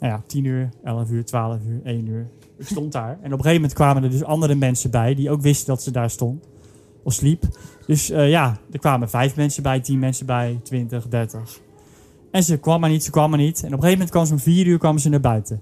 [0.00, 2.30] Nou ja, 10 uur, 11 uur, 12 uur, 1 uur.
[2.58, 3.10] Ik stond daar.
[3.10, 5.82] En op een gegeven moment kwamen er dus andere mensen bij die ook wisten dat
[5.82, 6.44] ze daar stond.
[7.02, 7.42] Of sliep.
[7.86, 11.60] Dus eh, ja, er kwamen vijf mensen bij, 10 mensen bij, 20, 30.
[12.30, 13.58] En ze kwam maar niet, ze kwam maar niet.
[13.58, 15.60] En op een gegeven moment kwam ze om 4 uur kwam ze naar buiten.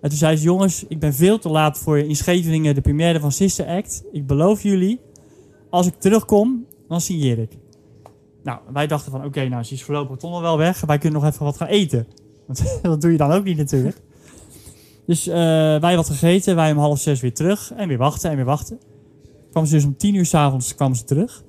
[0.00, 3.20] En toen zei ze, jongens, ik ben veel te laat voor in Scheveningen de première
[3.20, 4.04] van Sister Act.
[4.12, 5.00] Ik beloof jullie,
[5.70, 7.58] als ik terugkom, dan signeer ik.
[8.42, 10.80] Nou, wij dachten van, oké, nou, ze is voorlopig toch nog wel weg.
[10.80, 12.06] Wij kunnen nog even wat gaan eten.
[12.46, 14.00] Want dat doe je dan ook niet natuurlijk.
[15.06, 15.34] Dus eh,
[15.80, 17.72] wij wat gegeten, wij om half zes weer terug.
[17.72, 18.78] En weer wachten en weer wachten.
[19.50, 21.44] Kwam ze dus om tien uur s'avonds ze terug.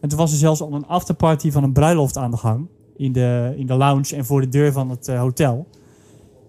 [0.00, 2.68] En toen was er zelfs al een afterparty van een bruiloft aan de gang.
[2.96, 5.66] In de, in de lounge en voor de deur van het eh, hotel.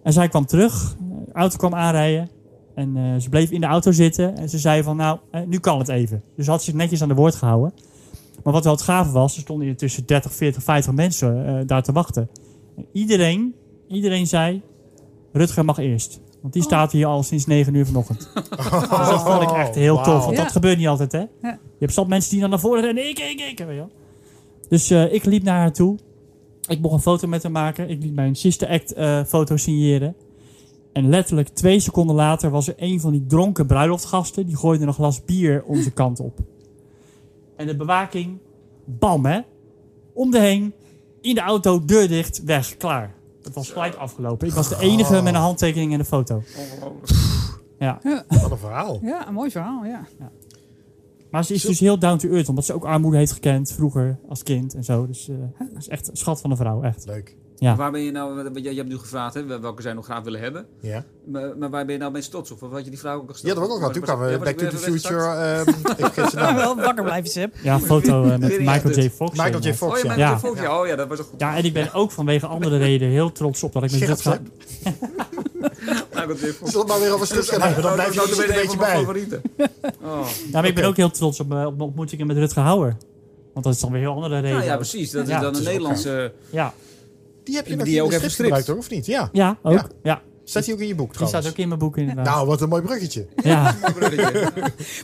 [0.04, 2.30] En zij kwam terug, de auto kwam aanrijden.
[2.76, 4.38] En eh, ze bleef in de auto zitten.
[4.38, 6.24] En ze zei van, nou, nu kan het even.
[6.36, 7.74] Dus ze had zich netjes aan de woord gehouden.
[8.44, 11.84] Maar wat wel het gave was, er stonden hier tussen 30, 40, 50 mensen daar
[11.84, 12.30] te wachten.
[12.78, 13.56] En iedereen,
[13.88, 14.62] iedereen zei,
[15.32, 16.22] Rutger mag eerst.
[16.42, 18.30] Want die staat hier al sinds 9 uur vanochtend.
[18.34, 20.06] Dus dat vond ik echt heel Wauw.
[20.06, 20.24] tof.
[20.26, 20.44] Want Ja.
[20.44, 21.20] dat gebeurt niet altijd, hè?
[21.20, 21.28] Ja.
[21.42, 23.10] Je hebt zat mensen die dan naar voren rennen.
[23.10, 23.58] Ik, ik, ik.
[23.58, 23.90] Weet je wel.
[24.70, 25.98] Dus eh, ik liep naar haar toe.
[26.68, 27.90] Ik mocht een foto met haar maken.
[27.90, 30.16] Ik liet mijn Sister Act eh, foto signeren.
[30.94, 34.46] En letterlijk twee seconden later was er een van die dronken bruiloftgasten.
[34.46, 36.40] Die gooide een glas bier onze kant op.
[37.56, 38.38] En de bewaking,
[38.86, 39.40] bam hè.
[40.14, 40.74] Om de heen,
[41.22, 43.16] in de auto, deur dicht, weg, klaar.
[43.44, 44.48] Het was gelijk afgelopen.
[44.48, 46.44] Ik was de enige met een handtekening en een foto.
[47.80, 48.00] Ja.
[48.28, 49.00] Wat een verhaal.
[49.02, 50.08] Ja, een mooi verhaal, ja.
[51.32, 54.20] Maar ze is dus heel down to earth, omdat ze ook armoede heeft gekend vroeger
[54.30, 55.08] als kind en zo.
[55.08, 57.06] Dus eh dat is echt een schat van een vrouw, echt.
[57.06, 57.36] Leuk.
[57.62, 57.76] Ja.
[57.76, 60.40] Waar ben je nou, je, je hebt nu gevraagd hè, welke zij nog graag willen
[60.40, 60.66] hebben.
[60.80, 62.62] Ja, Maar, maar waar ben je nou meest trots op?
[62.64, 63.56] Of had je die vraag ook al ja gesteld?
[63.56, 63.92] dat was ook wel.
[63.92, 65.24] Toen kwamen Ja, we Back to the Future.
[65.24, 65.70] ehm,
[66.06, 66.56] ik naam.
[66.56, 67.54] wel wakker blijven, Sip.
[67.64, 69.10] Ja, foto eh, met Michael J.
[69.10, 69.32] Fox.
[69.38, 69.68] Michael J.
[69.68, 69.76] inderdaad.
[69.78, 70.16] Fox, Oh ja, ja.
[70.16, 70.40] Michael Ja.
[70.40, 70.80] Fox, ja.
[70.80, 71.40] Oh ja, dat was ook goed.
[71.40, 74.40] Ja, en ik ben ook vanwege andere redenen heel trots op dat ik met Rutger...
[76.38, 76.52] J.
[76.54, 76.72] Fox.
[76.72, 77.84] Zullen we maar weer over gaan hebben?
[77.84, 78.96] Dan blijf je Nou, er een beetje bij.
[78.98, 79.42] favorieten.
[80.04, 80.28] Oh.
[80.28, 82.96] Ja, maar ik ben ook heel trots op mijn, op mijn ontmoetingen met Rutger Hauer.
[83.54, 84.56] Want dat is dan weer heel andere redenen.
[84.58, 85.12] Nou ja, precies.
[85.12, 86.32] Dat is dan een Nederlandse...
[86.50, 86.74] Ja,
[87.52, 89.06] Die heb je Die nog ook in de even gebruikt, hoor, of niet?
[89.06, 89.30] Ja.
[89.32, 89.74] ja ook.
[89.74, 89.88] Ja.
[90.04, 90.22] Ja.
[90.44, 91.42] Staat hij ook in je boek Die trouwens?
[91.42, 92.26] staat ook in mijn boek inderdaad.
[92.26, 93.28] Nou, wat een mooi bruggetje.
[93.44, 93.76] Ja.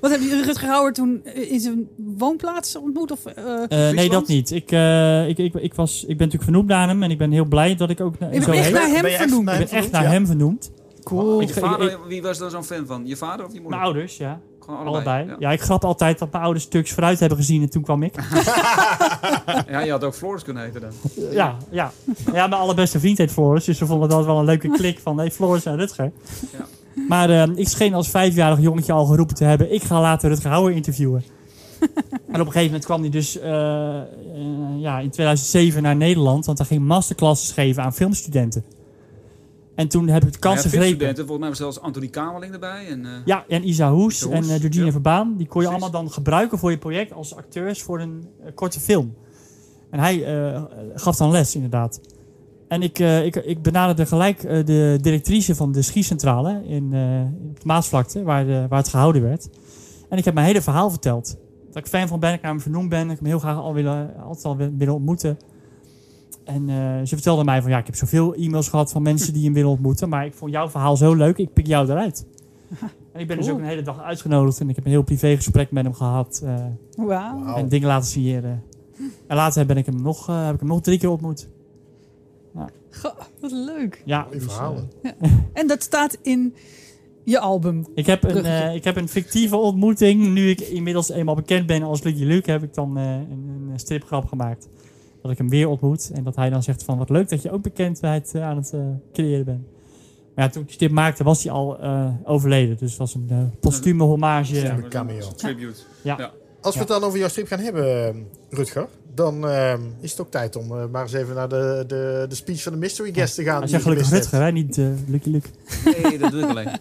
[0.01, 1.87] Wat heb je Rutger Hauer toen eh, in zijn
[2.17, 3.11] woonplaats ontmoet?
[3.11, 4.51] Of, eh, Eh, nee, dat niet.
[4.51, 7.31] Ik, eh, ik, ik, ik, was, ik ben natuurlijk vernoemd naar hem en ik ben
[7.31, 9.49] heel blij dat ik ook bent zo echt naar hem Ben vernoemd.
[9.49, 10.71] Ik ben echt naar hem vernoemd.
[11.03, 11.41] Cool.
[11.41, 13.05] Ik- Je vader, wie was daar zo'n fan van?
[13.05, 13.79] Je vader of je moeder?
[13.79, 14.39] Mijn ouders, ja.
[14.68, 15.26] Gewoon Allebei.
[15.26, 15.36] Ja.
[15.39, 15.51] Ja.
[15.51, 18.15] ik grap altijd dat mijn ouders stuks fruit hebben gezien en toen kwam ik.
[19.70, 20.91] ja, je had ook Floris kunnen heten dan.
[21.32, 21.91] Ja, ja.
[22.34, 25.18] ja mijn allerbeste vriend heet Floris, dus ze vonden dat wel een leuke klik van
[25.18, 26.11] hey, Floris en Rutger.
[26.57, 26.65] Ja.
[27.07, 30.49] Maar eh, ik scheen als vijfjarig jongetje al geroepen te hebben, ik ga later Rutger
[30.49, 31.24] Hauer interviewen.
[32.32, 34.03] en op een gegeven moment kwam hij dus eh, eh,
[34.78, 38.63] ja, in 2007 naar Nederland, want hij ging masterclasses geven aan filmstudenten.
[39.78, 40.86] En toen heb ik de kans ja, gegrepen.
[40.86, 42.88] filmstudenten, volgens mij was zelfs Antonie Kamerling erbij.
[42.88, 44.91] En, eh, Ja, en Isa Hoes en uh, Georgina ja.
[44.91, 45.36] Verbaan.
[45.38, 45.84] Die kon je Precies.
[45.84, 49.15] allemaal dan gebruiken voor je project als acteurs voor een eh, korte film.
[49.91, 50.63] En hij eh,
[50.95, 51.99] gaf dan les, inderdaad.
[52.67, 57.49] En ik, eh, ik, ik benaderde gelijk eh, de directrice van de schiecentrale in, eh,
[57.49, 59.49] op de Maasvlakte, waar, de, waar het gehouden werd.
[60.09, 61.38] En ik heb mijn hele verhaal verteld.
[61.67, 63.09] Dat ik fan van ben, ik naar hem vernoemd ben.
[63.09, 65.38] Ik hem heel graag al willen, altijd al willen ontmoeten.
[66.47, 69.43] En eh, ze vertelde mij van ja, ik heb zoveel e-mails gehad van mensen die
[69.43, 70.09] hem willen ontmoeten.
[70.09, 72.25] Maar ik vond jouw verhaal zo leuk, ik pik jou eruit.
[73.13, 75.35] En ik ben dus ook een hele dag uitgenodigd en ik heb een heel privé
[75.35, 76.41] gesprek met hem gehad.
[76.43, 76.55] eh,
[76.95, 77.43] Wauw.
[77.43, 77.55] Wauw.
[77.55, 78.63] En dingen laten signeren.
[79.27, 81.47] En later ben ik hem nog, eh, heb ik hem nog drie keer ontmoet.
[82.91, 84.01] Goh, wat leuk.
[84.05, 84.89] Ja, Mooie dus, verhalen.
[85.53, 86.53] En dat staat in
[87.23, 87.85] je album.
[87.95, 90.27] ik, heb een, eh, ik heb een fictieve ontmoeting.
[90.33, 93.79] Nu ik inmiddels eenmaal bekend ben als Lucky Luke, heb ik dan eh, een, een
[93.79, 94.67] stripgrap gemaakt.
[95.28, 96.11] Dat ik hem weer ontmoet.
[96.13, 98.73] En dat hij dan zegt van wat leuk dat je ook bekendheid eh, aan het
[98.73, 98.80] eh,
[99.13, 99.61] creëren bent.
[100.36, 102.78] Maar ja, toen ik die strip maakte was hij al eh, overleden.
[102.78, 104.55] Dus het was een postume hommage.
[104.55, 105.32] ja, Ja, Een cameo.
[105.36, 105.80] Tribute.
[106.61, 110.32] Als we het dan over jouw strip gaan hebben, Rutger, dan eh, is het ook
[110.32, 113.36] tijd om eh, maar eens even naar de, de, de speech van de mystery guest
[113.36, 113.59] te gaan.
[113.59, 114.51] Zegt je gelukkig Rutger, hè?
[114.51, 115.47] niet eh, Lucky Luke.
[116.03, 116.69] Nee, dat doe ik alleen.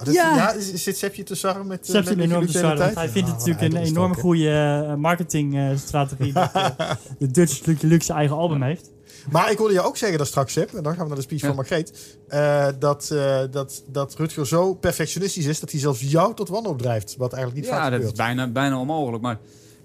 [0.00, 0.36] Oh, dat- Ja.
[0.36, 0.52] ja.
[0.52, 2.58] is- Zit Sepje te sarren met, hem met enorm te?
[2.98, 6.66] Hij vindt Ja, het wat natuurlijk een enorme goede uh, marketingstrategie dat uh,
[7.18, 7.62] de Dutch
[8.04, 8.90] zijn eigen album heeft.
[9.30, 11.22] Maar ik hoorde je ook zeggen dat straks, Sep, en dan gaan we naar de
[11.22, 11.46] speech Ja.
[11.46, 16.34] van Margreet, eh, dat, eh, dat, dat Rutger zo perfectionistisch is dat hij zelfs jou
[16.34, 17.16] tot wanhoop drijft.
[17.16, 18.16] Wat eigenlijk niet Ja, vaak dat is gebeurt.
[18.16, 19.22] bijna, bijna onmogelijk.
[19.22, 19.38] Maar,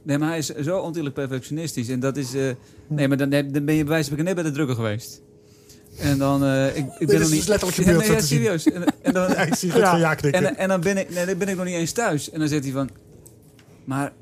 [0.04, 1.90] nee, maar hij is zo ontiegelijk perfectionistisch.
[1.90, 2.34] En dat is...
[2.34, 2.50] eh,
[2.88, 5.22] nee, maar dan, dan ben je bij wijze van net bij de drukker geweest.
[6.00, 6.44] En dan...
[6.44, 7.40] eh, ik, ik ben nog is niet...
[7.40, 8.38] dus letterlijk Ja, gebeurd, nee, ja, te zien.
[8.40, 8.66] serieus.
[8.72, 9.96] En, en dan, Ja, ik zie Ja.
[9.98, 10.18] ja.
[10.18, 12.30] En, en dan, ben ik, nee, dan ben ik nog niet eens thuis.
[12.30, 12.90] En dan zegt hij van...
[13.86, 14.14] Maar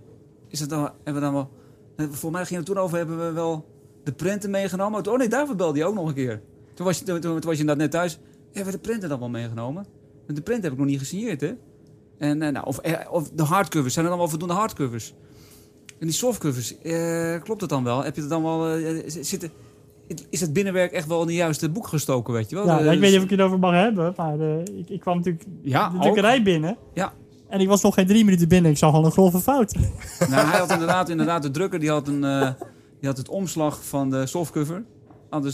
[0.48, 1.50] is het dan, hebben we dan wel...
[1.98, 3.66] nee, Volgens mij ging het toen over, hebben we wel
[4.04, 5.08] de prenten meegenomen?
[5.08, 6.42] Oh nee, daarvoor belde hij ook nog een keer.
[6.74, 8.20] Toen was je, toen, toen was je inderdaad net thuis.
[8.52, 9.86] Hebben we de prenten dan wel meegenomen?
[10.26, 11.54] Want de print heb ik nog niet gesigneerd, hè?
[12.18, 15.14] En, eh, nou, of, eh, of de hardcovers, zijn er dan wel voldoende hardcovers?
[16.00, 18.04] En die softcovers, eh, klopt het dan wel?
[18.04, 18.68] Heb je het dan wel...
[18.70, 19.52] eh, zitten,
[20.30, 22.66] is het binnenwerk echt wel in de juiste boek gestoken, weet je wel?
[22.66, 25.00] Ja, ja, ik weet niet of ik het over mag hebben, maar eh, ik, ik
[25.00, 26.02] kwam natuurlijk Ja, de ook.
[26.02, 26.78] drukkerij binnen.
[26.94, 27.14] Ja.
[27.50, 28.72] En ik was nog geen drie minuten binnen.
[28.72, 29.74] Ik zag al een grove fout.
[30.30, 32.50] Nou, hij had inderdaad, inderdaad de drukker, die had, een, eh,
[33.00, 34.84] die had het omslag van de softcover.
[35.42, 35.46] Nee,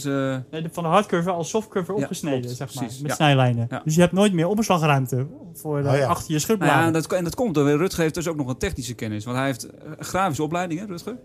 [0.62, 2.84] de- van de hardcover als softcover Ja, opgesneden, klopt, zeg maar.
[2.84, 3.16] precies, Met ja.
[3.16, 3.66] snijlijnen.
[3.70, 3.80] Ja.
[3.84, 6.06] Dus je hebt nooit meer opslagruimte voor eh, Oh ja.
[6.06, 6.84] achter je nou schutbladen.
[6.84, 9.24] ja, dat, en dat komt, door Rutger heeft dus ook nog een technische kennis.
[9.24, 11.16] Want hij heeft een grafische opleiding, hè, Rutger?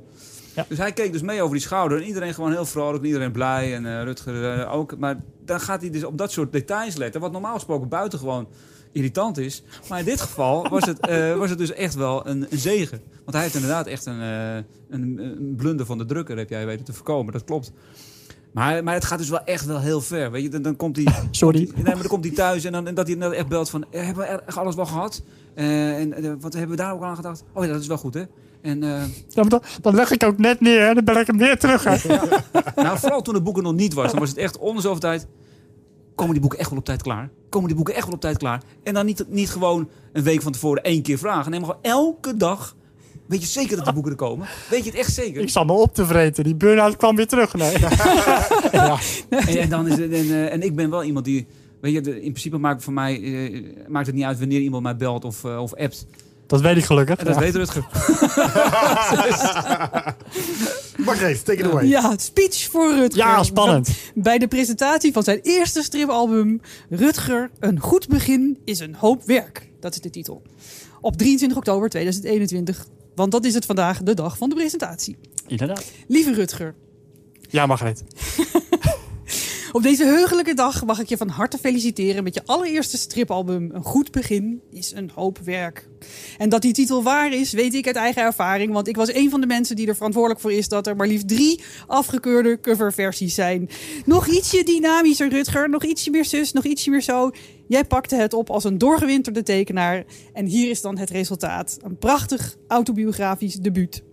[0.55, 0.65] Ja.
[0.69, 1.97] Dus hij keek dus mee over die schouder.
[1.97, 3.75] En iedereen gewoon heel vrolijk, en iedereen blij.
[3.75, 4.97] En eh, Rutger eh, ook.
[4.97, 7.21] Maar dan gaat hij dus op dat soort details letten.
[7.21, 8.47] Wat normaal gesproken buitengewoon
[8.91, 9.63] irritant is.
[9.89, 13.01] Maar in dit geval was het, eh, was het dus echt wel een, een zegen.
[13.15, 16.85] Want hij heeft inderdaad echt een, een, een blunder van de drukker, heb jij weten
[16.85, 17.33] te voorkomen.
[17.33, 17.71] Dat klopt.
[18.55, 20.31] Maar, maar het gaat dus wel echt wel heel ver.
[20.31, 21.05] Weet je, dan, dan komt hij.
[21.31, 21.69] Sorry.
[21.75, 23.85] Nee, maar dan komt hij thuis en, dan, en dat hij dan echt belt van...
[23.89, 25.23] Hebben we echt alles wel gehad?
[25.53, 27.43] Eh, en wat hebben we daar ook aan gedacht?
[27.53, 28.23] Oh ja, dat is wel goed, hè?
[28.65, 28.89] En eh,
[29.29, 31.59] Ja, maar dan, dan leg ik ook net neer en dan ben ik hem weer
[31.59, 31.83] terug.
[32.75, 34.99] nou, vooral toen het boek er nog niet was, dan was het echt de zoveel
[34.99, 35.27] tijd...
[36.15, 37.29] Komen die boeken echt wel op tijd klaar?
[37.49, 38.61] Komen die boeken echt wel op tijd klaar?
[38.83, 41.51] En dan niet, niet gewoon een week van tevoren één keer vragen.
[41.51, 42.75] Nee, maar gewoon elke dag...
[43.25, 44.47] Weet je zeker dat die boeken er komen?
[44.69, 45.41] Weet je het echt zeker?
[45.41, 46.43] Ik zat me op te vreten.
[46.43, 47.53] Die burn-out kwam weer terug.
[47.53, 47.75] Nee.
[49.29, 51.47] En, en, dan is het, en, eh, en ik ben wel iemand die...
[51.81, 54.83] Weet je, de- in principe maakt, voor mij, eh, maakt het niet uit wanneer iemand
[54.83, 56.05] mij belt of, of appt.
[56.47, 57.17] Dat weet ik gelukkig.
[57.17, 57.39] En dat Ja.
[57.39, 57.85] weet Rutger.
[61.05, 61.85] Margreet, take it away.
[61.85, 63.17] Ja, speech voor Rutger.
[63.25, 63.89] Ja, spannend.
[64.15, 69.69] Bij de presentatie van zijn eerste stripalbum Rutger, een goed begin is een hoop werk.
[69.79, 70.41] Dat is de titel.
[71.01, 72.85] Op 23 oktober 2021,
[73.15, 75.17] want dat is het vandaag, de dag van de presentatie.
[75.47, 75.83] Inderdaad.
[76.07, 76.75] Lieve Rutger,
[77.49, 78.03] Ja, Margreet.
[79.75, 83.69] Op deze heugelijke dag mag ik je van harte feliciteren met je allereerste stripalbum.
[83.73, 85.87] Een goed begin is een hoop werk.
[86.37, 88.73] En dat die titel waar is, weet ik uit eigen ervaring.
[88.73, 91.07] Want ik was een van de mensen die er verantwoordelijk voor is dat er maar
[91.07, 93.69] liefst drie afgekeurde coverversies zijn.
[94.05, 95.69] Nog ietsje dynamischer, Rutger.
[95.69, 97.31] Nog ietsje meer zus, nog ietsje meer zo.
[97.67, 100.03] Jij pakte het op als een doorgewinterde tekenaar.
[100.33, 101.77] En hier is dan het resultaat.
[101.81, 104.03] Een prachtig autobiografisch debuut.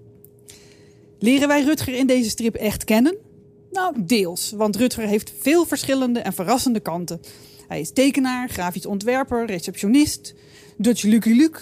[1.18, 3.30] Leren wij Rutger in deze strip echt kennen?
[3.72, 4.52] Nou, deels.
[4.56, 7.20] Want Rutger heeft veel verschillende en verrassende kanten.
[7.68, 10.34] Hij is tekenaar, grafisch ontwerper, receptionist,
[10.76, 11.60] Dutch Lucky Luke.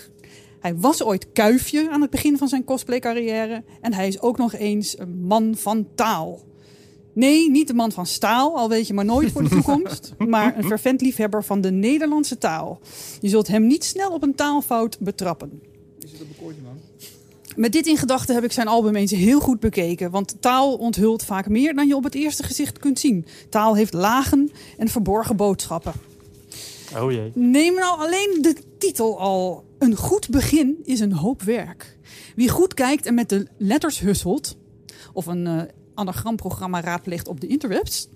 [0.61, 3.63] Hij was ooit kuifje aan het begin van zijn cosplay-carrière.
[3.81, 6.49] En hij is ook nog eens een man van taal.
[7.13, 10.15] Nee, niet de man van staal, al weet je maar nooit voor de toekomst.
[10.19, 12.81] maar een fervent liefhebber van de Nederlandse taal.
[13.21, 15.63] Je zult hem niet snel op een taalfout betrappen.
[15.99, 16.79] Is het op een koordje, man?
[17.57, 20.11] Met dit in gedachten heb ik zijn album eens heel goed bekeken.
[20.11, 23.27] Want taal onthult vaak meer dan je op het eerste gezicht kunt zien.
[23.49, 25.93] Taal heeft lagen en verborgen boodschappen.
[26.97, 27.33] Oh jee.
[27.35, 29.65] Neem nou alleen de titel al.
[29.79, 31.99] Een goed begin is een hoop werk.
[32.37, 34.57] Wie goed kijkt en met de letters husselt,
[35.13, 35.63] of een eh,
[35.95, 38.09] anagramprogramma raadpleegt op de interwebs,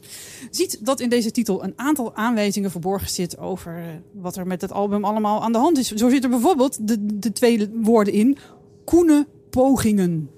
[0.51, 4.61] ziet dat in deze titel een aantal aanwijzingen verborgen zit over eh, wat er met
[4.61, 5.91] het album allemaal aan de hand is.
[5.91, 8.39] Zo zit er bijvoorbeeld de, de twee woorden in:
[8.85, 10.30] koene pogingen.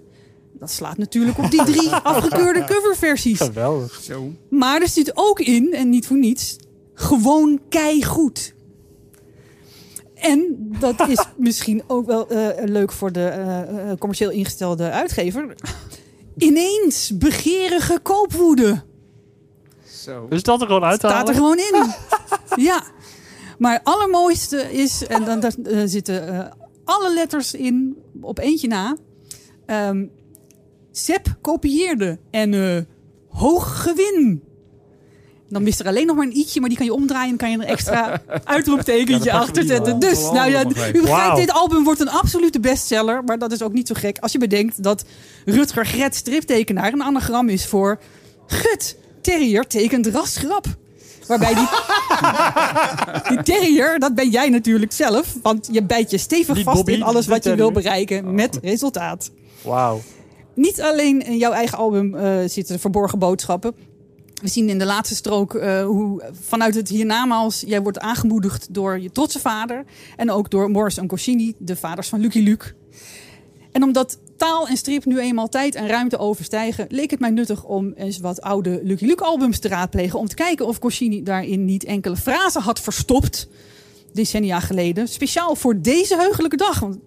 [0.53, 3.41] Dat slaat natuurlijk op die drie afgekeurde coverversies.
[3.41, 4.01] Geweldig.
[4.03, 4.33] Zo.
[4.51, 6.57] Maar er zit ook in, en niet voor niets,
[6.95, 8.55] gewoon keigoed.
[10.15, 15.55] En dat is misschien ook wel eh, leuk voor de eh, eh, commercieel ingestelde uitgever.
[16.37, 18.83] Ineens begerige koopwoede.
[19.85, 20.27] Zo.
[20.29, 21.95] Dus dat er gewoon uit te Staat er gewoon in.
[22.69, 22.83] ja.
[23.59, 25.53] Maar het allermooiste is, en dan daar,
[25.85, 26.53] zitten eh,
[26.87, 28.97] alle letters in, op eentje na.
[30.97, 32.83] Sepp kopieerde en eh,
[33.29, 34.43] hoog gewin.
[35.49, 37.51] Dan mist er alleen nog maar een i'tje, maar die kan je omdraaien en kan
[37.51, 39.99] je er een extra uitroeptekentje Ja, achter zetten.
[39.99, 40.65] Dus, nou ja,
[40.95, 43.25] u begrijpt, dit album wordt een absolute bestseller.
[43.25, 45.05] Maar dat is ook niet zo gek als je bedenkt dat
[45.45, 48.01] Rutger Gret striptekenaar een anagram is voor
[48.47, 50.67] Gut, terrier tekent rasgrap.
[51.27, 51.69] Waarbij die,
[53.29, 55.37] die terrier, dat ben jij natuurlijk zelf.
[55.43, 59.31] Want je bijt je stevig vast Bobby, in alles wat je wil bereiken met resultaat.
[59.63, 60.01] Wauw.
[60.55, 63.75] Niet alleen in jouw eigen album eh, zitten verborgen boodschappen.
[64.43, 69.01] We zien in de laatste strook eh, hoe vanuit het hiernamaals jij wordt aangemoedigd door
[69.01, 69.85] je trotse vader.
[70.17, 71.09] En ook door Morris en
[71.59, 72.75] de vaders van Lucky Luke.
[73.73, 77.65] En omdat taal en strip nu eenmaal tijd en ruimte overstijgen, leek het mij nuttig
[77.65, 80.19] om eens wat oude Lucky Luke albums te raadplegen.
[80.19, 83.49] Om te kijken of Goscinny daarin niet enkele frasen had verstopt.
[84.13, 85.09] Decennia geleden.
[85.09, 86.81] Speciaal voor deze heugelijke dag.
[86.81, 86.99] Want-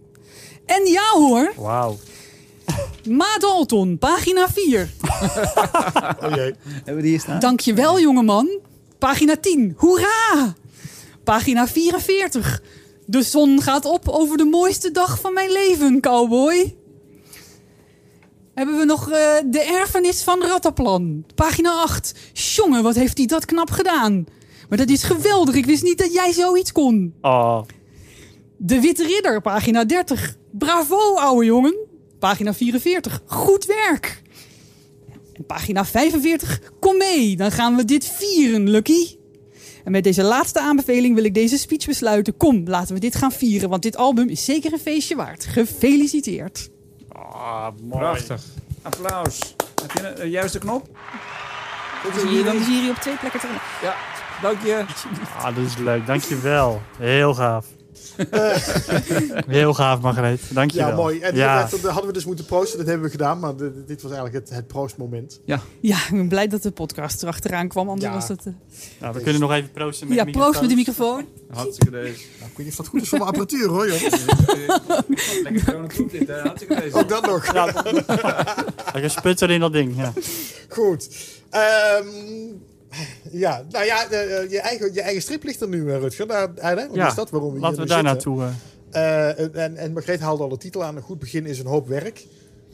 [0.65, 1.97] En ja hoor, Wauw.
[3.09, 4.89] Ma Dalton, pagina 4.
[6.23, 6.53] Oh jee.
[6.71, 7.39] Hebben we die hier staan?
[7.39, 8.49] Dankjewel, jongeman.
[8.97, 9.73] Pagina 10.
[9.77, 10.53] Hoera!
[11.23, 12.61] Pagina 44.
[13.05, 16.75] De zon gaat op over de mooiste dag van mijn leven, cowboy.
[18.59, 21.25] Hebben we nog eh, de erfenis van Rattaplan.
[21.35, 22.15] Pagina 8.
[22.33, 24.25] Jongen, wat heeft hij dat knap gedaan.
[24.69, 25.55] Maar dat is geweldig.
[25.55, 27.13] Ik wist niet dat jij zoiets kon.
[27.21, 27.61] Oh.
[28.57, 30.37] De Witte Ridder, pagina 30.
[30.51, 31.75] Bravo, ouwe jongen.
[32.19, 33.21] Pagina 44.
[33.25, 34.21] Goed werk.
[35.33, 36.61] En pagina 45.
[36.79, 39.17] Kom mee, dan gaan we dit vieren, Lucky.
[39.83, 42.37] En met deze laatste aanbeveling wil ik deze speech besluiten.
[42.37, 45.45] Kom, laten we dit gaan vieren, want dit album is zeker een feestje waard.
[45.45, 46.69] Gefeliciteerd.
[47.39, 47.99] Ah, mooi.
[47.99, 48.41] Prachtig.
[48.81, 49.55] Applaus.
[49.81, 50.87] Heb je een, een juiste knop?
[52.03, 53.81] Dan zie je, dan je hier op twee plekken terug.
[53.81, 53.95] Ja,
[54.41, 54.85] dank je.
[55.37, 56.05] Ah, dat is leuk.
[56.05, 56.81] Dankjewel.
[56.97, 57.65] Heel gaaf.
[59.47, 60.41] Heel gaaf, Margreet.
[60.53, 60.87] Dankjewel.
[60.89, 61.19] Ja, mooi.
[61.19, 61.67] En ja.
[61.71, 62.77] dat, hadden we dus moeten proosten.
[62.77, 63.39] Dat hebben we gedaan.
[63.39, 65.39] Maar dit, dit was eigenlijk het, het proostmoment.
[65.45, 68.13] Ja, ik ben blij dat de podcast erachteraan kwam, anders Ja.
[68.13, 68.45] was het...
[68.45, 68.53] eh,
[68.99, 71.17] Nou, we kunnen nog even proosten met Ja, de proost met de microfoon.
[71.17, 71.57] microfoon.
[71.57, 72.23] Hartstikke deze.
[72.39, 74.01] Nou, ik weet niet of dat goed is voor mijn apparatuur hoor, joh.
[75.43, 76.39] Lekker gewoon een proef dit, hè.
[76.41, 76.95] Hartstikke deze.
[76.95, 77.53] Ook dat nog.
[78.93, 79.95] Lekker sputter in dat ding.
[79.97, 80.13] Ja.
[80.69, 81.09] Goed.
[81.49, 82.05] Ehm,
[83.31, 86.27] ja, nou ja, eh, je, eigen, je eigen strip ligt er nu, eh, Rutger.
[86.27, 86.75] Daar, hè?
[86.87, 87.29] Wat Ja, is dat?
[87.29, 88.49] Waarom we Laten we daar naartoe.
[88.91, 89.55] eh.
[89.63, 90.95] En, en Margreet haalde al de titel aan.
[90.95, 92.25] Een goed begin is een hoop werk.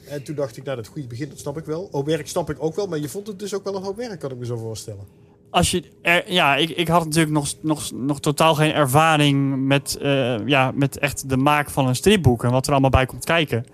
[0.09, 1.87] En toen dacht ik, nou, dat goede begin, dat snap ik wel.
[1.91, 2.87] Hoop werk snap ik ook wel.
[2.87, 5.03] Maar je vond het dus ook wel een hoop werk, kan ik me zo voorstellen.
[5.49, 9.97] Als je er, ja, ik, ik had natuurlijk nog, nog, nog totaal geen ervaring met,
[10.45, 13.65] ja, met echt de maak van een stripboek en wat er allemaal bij komt kijken.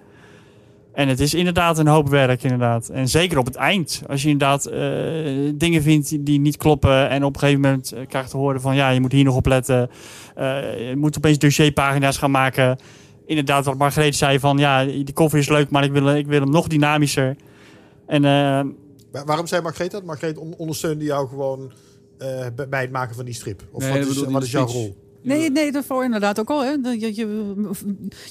[0.93, 2.89] En het is inderdaad een hoop werk, inderdaad.
[2.89, 4.01] En zeker op het eind.
[4.07, 4.81] Als je inderdaad eh,
[5.55, 8.75] dingen vindt die, niet kloppen en op een gegeven moment eh, krijgt te horen van
[8.75, 9.89] ja, je moet hier nog op letten.
[10.35, 12.77] Eh, je moet opeens dossierpagina's gaan maken.
[13.25, 16.39] Inderdaad, wat Margreet zei van ja, die koffer is leuk, maar ik wil, ik wil
[16.39, 17.35] hem nog dynamischer.
[18.07, 18.61] En eh,
[19.11, 20.03] Wa- waarom zei Margreet dat?
[20.03, 21.71] Margreet on- ondersteunde jou gewoon
[22.17, 23.61] eh, bij- het maken van die strip.
[23.71, 25.00] Of Nee, wat, is, wat is jouw rol?
[25.23, 26.63] Nee, nee, daarvoor inderdaad ook al.
[26.63, 26.81] Hè.
[26.81, 27.53] Dat Je, je,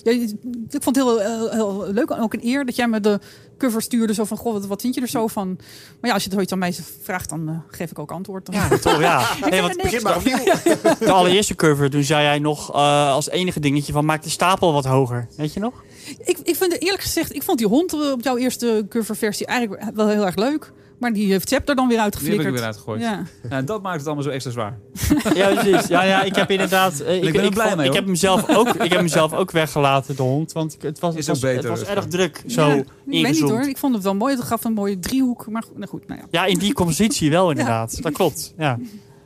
[0.02, 0.36] ja, je-
[0.70, 3.18] ik vond het heel, heel, heel leuk en ook een eer dat jij me de
[3.58, 4.14] cover stuurde.
[4.14, 5.48] Zo van, goh, wat, wat vind je er zo van?
[6.00, 8.46] Maar ja, als je het ooit aan mij vraagt, dan eh, geef ik ook antwoord.
[8.46, 8.54] Dan.
[8.54, 9.28] Ja, toch, ja.
[9.50, 10.36] Nee, want Begin maar opnieuw.
[10.98, 14.72] de allereerste cover, toen zei jij nog eh, als enige dingetje van maak de stapel
[14.72, 15.28] wat hoger.
[15.36, 15.82] Weet je nog?
[16.24, 19.90] Ik, ik vind eerlijk gezegd, ik vond die hond eh, op jouw eerste coverversie eigenlijk
[19.94, 20.72] wel heel erg leuk.
[21.00, 22.46] Maar die heeft Zep er dan weer Die heb ik uitgeflikkerd.
[22.46, 23.00] er weer uitgegooid.
[23.00, 23.22] Ja.
[23.42, 24.78] Ja, en dat maakt het allemaal zo extra zwaar.
[25.34, 25.86] Ja, precies.
[25.88, 27.00] Ja, ja, ik heb inderdaad...
[27.00, 29.32] eh, Ik ben er blij mee, Ik heb hem zelf ook, ik heb hem zelf
[29.32, 30.52] ook weggelaten, de hond.
[30.52, 32.84] Want het was, Is het ook was, beter, het was erg druk, zo Ja, ik
[33.06, 34.34] weet niet hoor, ik vond het wel mooi.
[34.36, 35.46] Het gaf een mooie driehoek.
[35.50, 36.26] Maar goed, nou goed, nou ja.
[36.30, 38.02] Ja, in die compositie wel inderdaad.
[38.02, 38.78] Dat klopt, ja.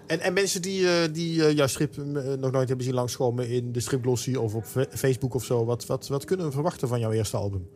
[0.06, 2.04] En, en mensen die, eh, die eh, jouw strip eh,
[2.38, 5.64] nog nooit hebben zien langskomen in de stripglossie of op Facebook of zo.
[5.64, 7.66] Wat, wat, wat kunnen we verwachten van jouw eerste album?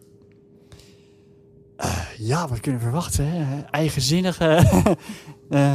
[2.18, 3.26] Ja, wat kunnen we verwachten?
[3.30, 3.60] Hè?
[3.70, 4.44] Eigenzinnige...
[5.48, 5.74] eh,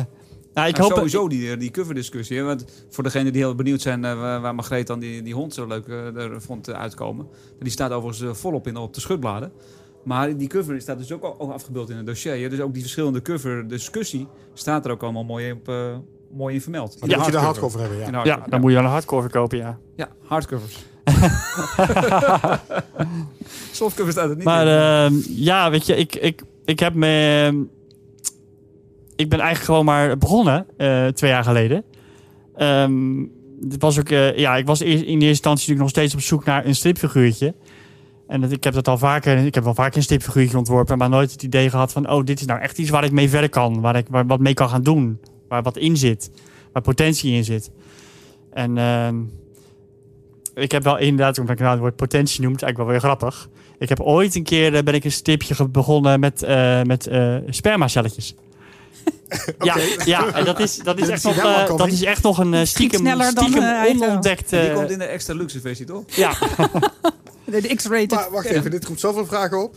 [0.54, 0.92] nou, ik Ik hoop...
[0.94, 2.38] sowieso die, die coverdiscussie.
[2.38, 5.54] hè, Want voor degenen die heel benieuwd zijn eh, waar Margreet dan die, die hond
[5.54, 7.28] zo leuk eh, er vond eh, uitkomen.
[7.60, 9.52] Die staat overigens eh, volop in op de schutbladen.
[10.04, 12.50] Maar die cover staat dus ook, al- ook afgebeeld in het dossier.
[12.50, 15.96] Dus ook die verschillende cover discussie staat er ook allemaal mooi, op, eh,
[16.32, 17.00] mooi in vermeld.
[17.00, 17.80] Dan Ja, moet je de hardcover.
[17.80, 18.24] hebben, ja.
[18.24, 19.80] Ja, dan moet je wel een hardcover kopen, ja.
[19.96, 20.86] Ja, hardcovers.
[23.72, 24.74] Softcover staat het niet Maar in.
[24.74, 27.42] ehm, ja, weet je, ik, ik, ik heb me...
[27.48, 27.58] ehm,
[29.16, 31.84] ik ben eigenlijk gewoon maar begonnen, eh, twee jaar geleden.
[32.56, 33.20] Ehm,
[33.70, 36.46] het was ook, eh, ja, ik was in eerste instantie natuurlijk nog steeds op zoek
[36.46, 37.56] naar een stripfiguurtje.
[38.28, 41.10] En dat, ik heb dat al vaker, ik heb wel vaker een stripfiguurtje ontworpen, maar
[41.10, 43.50] nooit het idee gehad van, oh, dit is nou echt iets waar ik mee verder
[43.50, 46.32] kan, waar ik waar, wat mee kan gaan doen, waar wat in zit,
[46.74, 47.72] waar potentie in zit.
[48.54, 48.78] En
[50.56, 53.02] ik heb wel inderdaad, omdat ik nou het woord potentie noem, het is eigenlijk wel
[53.02, 53.48] weer grappig.
[53.80, 57.08] Ik heb ooit een keer eh, ben ik een stripje ge- begonnen met, eh met
[57.08, 58.36] eh spermacelletjes.
[59.60, 59.76] Ja,
[60.06, 63.34] ja, en dat is, dat is, echt, nog, dat is echt nog een stiekem, sneller
[63.34, 64.50] dan, stiekem onontdekt...
[64.50, 66.04] die komt in de extra luxe versie, toch?
[66.08, 66.34] ja,
[67.46, 68.12] De, de X-rated.
[68.12, 69.76] Maar wacht even, dit roept zoveel vragen op.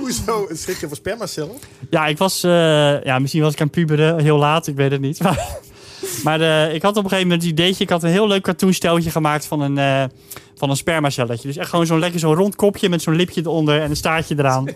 [0.00, 1.54] Hoezo een stripje voor spermacellen?
[1.90, 2.42] ja, ik was...
[2.42, 5.22] eh, ja, misschien was ik aan puberen, heel laat, ik weet het niet.
[5.22, 5.48] Maar,
[6.24, 7.84] maar eh, ik had op een gegeven moment het ideetje...
[7.84, 10.04] Ik had een heel leuk cartoonsteltje gemaakt van een, eh,
[10.54, 11.48] van een spermacelletje.
[11.48, 14.34] Dus echt gewoon zo'n lekker zo'n rond kopje met zo'n lipje eronder en een staartje
[14.38, 14.66] eraan.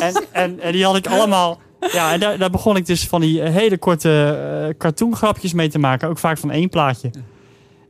[0.00, 1.58] en, en, en die had ik allemaal...
[1.92, 4.38] Ja, en daar, daar begon ik dus van die eh, hele korte
[4.70, 6.08] eh cartoongrapjes mee te maken.
[6.08, 7.10] Ook vaak van één plaatje.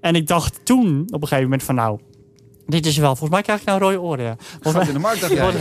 [0.00, 1.98] En ik dacht toen op een gegeven moment van nou...
[2.66, 4.24] Dit is wel, volgens mij krijg ik nou rode oren.
[4.24, 4.36] Ja.
[4.60, 5.52] Volgens mij, in de markt, dacht jij.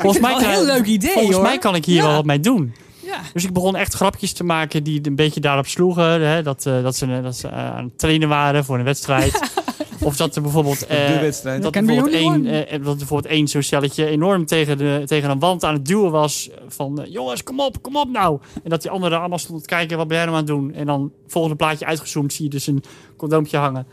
[0.00, 1.44] volgens mij wel een heel leuk idee, Volgens hoor.
[1.44, 2.02] mij kan ik hier Ja.
[2.06, 2.74] wel wat mee doen.
[3.10, 3.20] Ja.
[3.32, 6.20] Dus ik begon echt grapjes te maken die een beetje daarop sloegen.
[6.20, 9.40] Hè, dat, eh, dat ze, dat ze eh, aan het trainen waren voor een wedstrijd.
[10.00, 10.86] of dat er bijvoorbeeld...
[10.86, 11.20] eh,
[11.60, 15.30] dat er bijvoorbeeld één, eh, dat er bijvoorbeeld één zo'n celletje enorm tegen, de, tegen
[15.30, 16.50] een wand aan het duwen was.
[16.68, 18.40] Van eh, jongens, kom op, kom op nou.
[18.62, 20.74] En dat die anderen allemaal stonden te kijken, wat ben jij nou aan het doen?
[20.74, 22.82] En dan volgende plaatje uitgezoomd zie je dus een
[23.16, 23.86] condoompje hangen.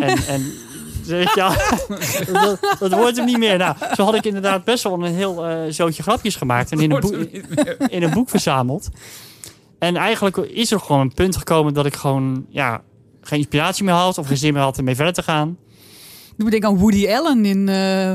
[0.00, 0.52] En, en
[1.06, 3.58] weet je, dat, dat wordt hem niet meer.
[3.58, 6.72] Nou, zo had ik inderdaad best wel een heel eh zootje grapjes gemaakt.
[6.72, 7.14] En in een, boek,
[7.88, 8.88] in een boek verzameld.
[9.78, 12.82] En eigenlijk is er gewoon een punt gekomen dat ik gewoon ja,
[13.20, 14.18] geen inspiratie meer had.
[14.18, 15.58] Of geen zin meer had om mee verder te gaan.
[16.36, 18.12] Doe me denken aan Woody Allen in eh,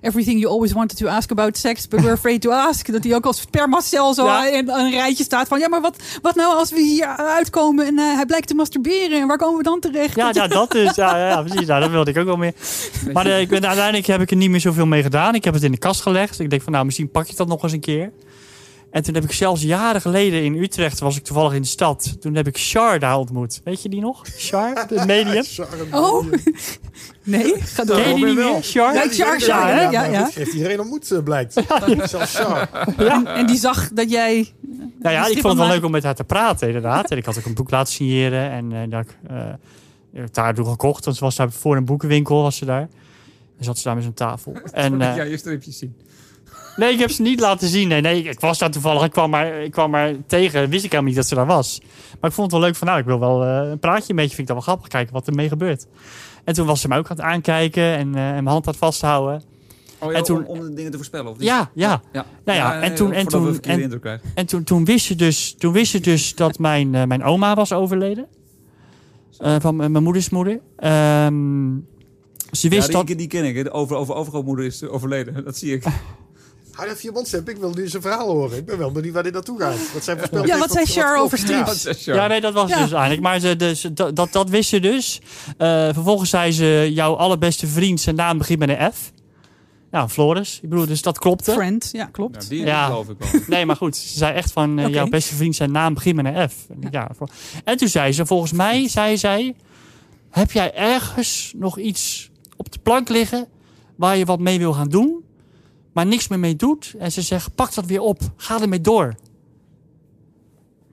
[0.00, 2.92] Everything You Always Wanted to Ask About Sex, But We're Afraid to Ask.
[2.92, 4.46] Dat hij ook als spermacel zo Ja.
[4.46, 5.58] in een rijtje staat van...
[5.58, 9.20] Ja, maar wat, wat nou als we hier uitkomen en eh, hij blijkt te masturberen?
[9.20, 10.16] En waar komen we dan terecht?
[10.16, 10.94] Ja, ja dat dus.
[10.94, 11.66] Ja, ja, precies.
[11.66, 12.52] Nou, dat wilde ik ook wel meer.
[13.12, 15.34] Maar eh, ik ben, uiteindelijk heb ik er niet meer zoveel mee gedaan.
[15.34, 16.40] Ik heb het in de kast gelegd.
[16.40, 18.12] Ik denk van, nou, misschien pak je dat nog eens een keer.
[18.90, 22.16] En toen heb ik zelfs jaren geleden in Utrecht, was ik toevallig in de stad.
[22.20, 23.60] Toen heb ik Char daar ontmoet.
[23.64, 24.22] Weet je die nog?
[24.36, 25.44] Char, de medium.
[25.92, 26.26] Oh,
[27.24, 27.96] nee, ga door.
[27.96, 28.52] Ken je die niet wel.
[28.52, 28.62] meer?
[28.62, 28.94] Char?
[28.94, 29.80] Ja, Char, Ja, Char, hè?
[29.82, 30.30] ja, Ja, ja.
[30.34, 31.52] heeft iedereen ontmoet, eh, blijkt.
[32.04, 32.68] Zelfs Char.
[32.96, 34.52] En, en die zag dat jij...
[35.00, 37.10] Nou ja, die ik vond het wel leuk om met haar te praten, inderdaad.
[37.10, 38.50] En ik had ook een boek laten signeren.
[38.50, 39.36] En eh, dat ik, eh,
[40.12, 41.04] ik heb daar toen gekocht.
[41.04, 42.88] Want ze was daar voor een boekenwinkel, was ze daar.
[43.58, 44.52] En zat ze daar met zo'n tafel.
[44.72, 45.96] En, eh, ja, je stripjes zien.
[46.76, 47.88] Nee, ik heb ze niet laten zien.
[47.88, 49.04] Nee, nee, ik was daar toevallig.
[49.04, 50.68] Ik kwam maar, ik kwam maar tegen.
[50.68, 51.80] Wist ik helemaal niet dat ze daar was.
[52.20, 54.16] Maar ik vond het wel leuk van, nou, ik wil wel eh, een praatje een
[54.16, 54.34] beetje.
[54.34, 54.88] Vind ik dat wel grappig.
[54.88, 55.86] Kijken wat er mee gebeurt.
[56.44, 58.72] En toen was ze mij ook aan het aankijken en, eh, en mijn hand aan
[58.72, 59.42] het vasthouden.
[59.98, 61.46] Oh, ja, En toen- om, om de dingen te voorspellen, of niet?
[61.48, 62.00] Ja, ja.
[62.12, 62.26] ja.
[62.44, 63.60] Nou ja, en toen- en toen-
[64.34, 67.54] en- toen, toen wist je dus, toen wist je dus dat mijn, eh, mijn oma
[67.54, 68.26] was overleden.
[69.58, 70.60] Van mijn moeders moeder.
[70.76, 71.68] Ehm,
[72.52, 73.06] ze Ja, wist die, dat...
[73.06, 73.56] die ken ik.
[73.56, 73.62] hè.
[73.62, 75.44] De over, over overgrootmoeder is overleden.
[75.44, 75.84] Dat zie ik.
[76.80, 77.48] Hou even je mond, Sepp.
[77.48, 78.58] Ik wil nu zijn verhaal horen.
[78.58, 79.92] Ik ben wel benieuwd waar dit naartoe gaat.
[79.92, 81.38] Wat zijn voorspeld Ja, wat zei Char over.
[82.04, 82.78] Ja, nee, dat was Ja.
[82.82, 83.20] dus eigenlijk.
[83.22, 85.20] Maar ze, dus, dat, dat, dat wist ze dus.
[85.56, 89.12] Eh, vervolgens zei ze, jouw allerbeste vriend, zijn naam begint met een F.
[89.90, 90.60] Ja, Floris.
[90.62, 91.52] Ik bedoel, dus dat klopte.
[91.52, 92.42] Friend, ja, klopt.
[92.42, 92.86] Ja, die Ja.
[92.86, 93.40] geloof ik wel.
[93.46, 93.96] Nee, maar goed.
[93.96, 96.54] Ze zei echt van, eh, jouw beste vriend zijn naam begint met een F.
[96.70, 97.10] En, ja.
[97.16, 97.28] voor-
[97.64, 99.54] en toen zei ze, volgens mij, zei zij...
[100.30, 103.46] Heb jij ergens nog iets op de plank liggen...
[103.96, 105.24] waar je wat mee wil gaan doen...
[105.92, 106.94] maar niks meer mee doet?
[106.98, 108.20] En ze zegt, pak dat weer op.
[108.36, 109.14] Ga ermee door.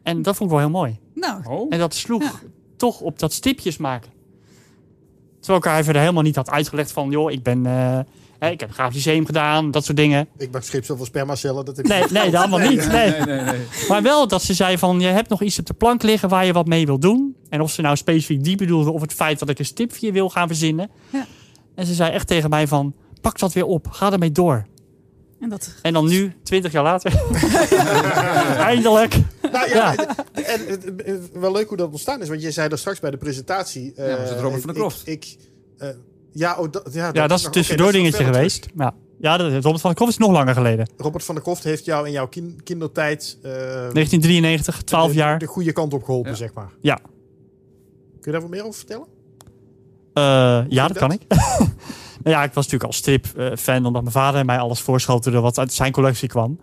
[0.04, 1.00] En dat vond ik wel heel mooi.
[1.14, 1.66] Nou, Oh.
[1.70, 2.32] En dat sloeg Ja.
[2.78, 4.12] toch op dat stipjes maken.
[5.40, 7.10] Terwijl ik haar verder helemaal niet had uitgelegd van...
[7.10, 7.66] joh, ik ben...
[7.66, 8.00] eh,
[8.40, 10.28] hè, ik heb grafisch lyceum gedaan, dat soort dingen.
[10.38, 11.66] Ik maak schip zoveel spermacellen.
[11.66, 12.88] Dat ik Nee, nee, dat allemaal niet.
[12.92, 13.10] Nee.
[13.12, 13.66] Nee, nee, nee.
[13.90, 16.46] Maar wel dat ze zei van, je hebt nog iets op de plank liggen waar
[16.46, 17.36] je wat mee wil doen.
[17.50, 20.30] En of ze nou specifiek die bedoelde of het feit dat ik een stipje wil
[20.30, 20.90] gaan verzinnen.
[21.10, 21.26] Ja.
[21.76, 24.66] En ze zei echt tegen mij van, pak dat weer op, ga ermee door.
[25.40, 27.14] En dat, En dan nu, twintig jaar later,
[28.58, 29.16] eindelijk.
[29.52, 30.16] Nou ja, Ja.
[31.04, 32.30] en wel leuk hoe dat ontstaan is.
[32.30, 33.94] Want je zei daar straks bij de presentatie...
[33.96, 35.08] eh, Ja, was het Robert van der Kroft?
[35.08, 35.38] Ik, ik,
[35.78, 35.90] eh,
[36.32, 38.68] ja, oh, dat, ja, Ja, dat is een tussendoor dingetje geweest.
[38.76, 40.90] Ja, ja dat, Robert van der Kroft is nog langer geleden.
[40.98, 43.38] Robert van der Kroft heeft jou in jouw kin- kindertijd...
[43.42, 45.40] eh, 1993, 12 de- jaar.
[45.40, 46.38] De goede kant op geholpen, Ja.
[46.38, 46.70] zeg maar.
[46.82, 46.96] Ja.
[46.96, 49.08] Kun je daar wat meer over vertellen?
[50.14, 51.22] Eh, ja, dat kan ik.
[52.28, 55.74] nou ja, ik was natuurlijk al strip-fan, omdat mijn vader mij alles voorschotelde wat uit
[55.74, 56.60] zijn collectie kwam.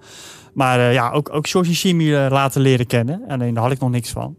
[0.55, 3.23] Maar eh, ja, ook, ook George Shimi eh, laten leren kennen.
[3.29, 4.37] Alleen daar had ik nog niks van.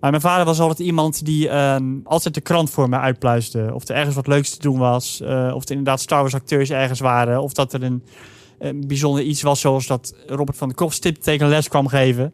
[0.00, 3.70] Maar mijn vader was altijd iemand die ehm, altijd de krant voor me uitpluisde.
[3.74, 5.20] Of er ergens wat leuks te doen was.
[5.20, 7.42] eh, of er inderdaad Star Wars acteurs ergens waren.
[7.42, 8.02] Of dat er een,
[8.58, 12.32] een bijzonder iets was zoals dat Robert van der Kroft stiptekenles kwam geven.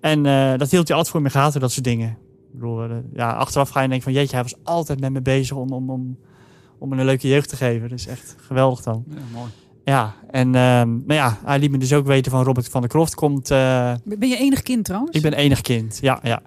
[0.00, 2.08] En eh, dat hield hij altijd voor me gaten, dat soort dingen.
[2.52, 5.22] Ik bedoel, eh, ja, achteraf ga je denken van jeetje, hij was altijd met me
[5.22, 6.18] bezig om, om, om,
[6.82, 7.88] om een leuke jeugd te geven.
[7.88, 9.04] Dus echt geweldig dan.
[9.08, 9.50] Ja, mooi.
[9.84, 12.90] Ja, en ehm, nou ja, hij liet me dus ook weten van Robert van der
[12.90, 13.50] Kroft komt...
[13.50, 15.16] eh, ben je enig kind trouwens?
[15.16, 16.42] ik ben enig kind, ja, ja.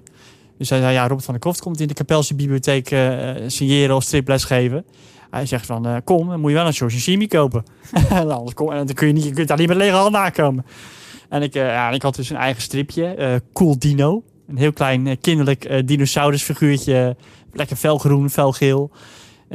[0.57, 3.95] Dus hij zei, ja, Robert van der Kroft komt in de Kapelse bibliotheek eh, signeren
[3.95, 4.85] of striples geven.
[5.29, 7.63] Hij zegt van, eh, kom, dan moet je wel een George Shimi kopen.
[8.09, 10.21] En Anders kom, en dan kun je, niet, je kunt daar niet met lege handen
[10.21, 10.65] aankomen.
[11.29, 14.23] En ik, eh, ja, ik had dus een eigen stripje, eh, Cool Dino.
[14.47, 17.15] Een heel klein kinderlijk eh, dinosaurusfiguurtje.
[17.53, 18.91] Lekker felgroen, felgeel.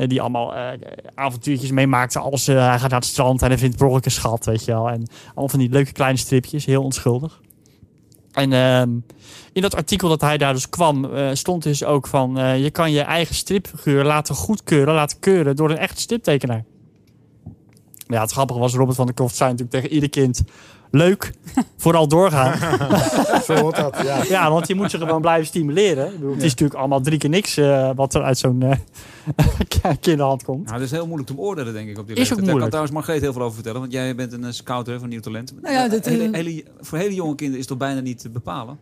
[0.01, 0.78] Eh, die allemaal eh,
[1.14, 4.44] avontuurtjes meemaakte als eh, hij gaat naar het strand en hij vindt broggelijk een schat,
[4.44, 4.88] weet je wel.
[4.90, 7.40] En allemaal van die leuke kleine stripjes, heel onschuldig.
[8.32, 8.90] En ehm,
[9.53, 12.59] in dat artikel dat hij daar dus kwam, eh, stond dus ook van...
[12.61, 16.64] je kan je eigen stripfiguur laten goedkeuren, laten keuren door een echte striptekenaar.
[18.07, 20.42] Ja, het grappige was, Robert van der Kroft zei natuurlijk tegen ieder kind...
[20.91, 21.32] Leuk,
[21.76, 22.59] vooral doorgaan.
[23.47, 24.22] Zo hoort dat, ja.
[24.28, 26.07] ja, want je moet ze gewoon blijven stimuleren.
[26.07, 28.76] Ik bedoel, Het is natuurlijk allemaal drie keer niks eh, wat er uit zo'n eh,
[30.01, 30.64] kinderhand komt.
[30.64, 32.28] Nou, dat is heel moeilijk te beoordelen, denk ik, op die Is ook leeftijd.
[32.28, 32.70] Daar kan moeilijk.
[32.70, 33.80] trouwens Margreet heel veel over vertellen.
[33.80, 35.55] Want jij bent een eh, scout hè, van Nieuw Talent.
[35.62, 38.28] Nou ja, dat, hele, hele- voor hele jonge kinderen is het toch bijna niet te
[38.30, 38.78] bepalen?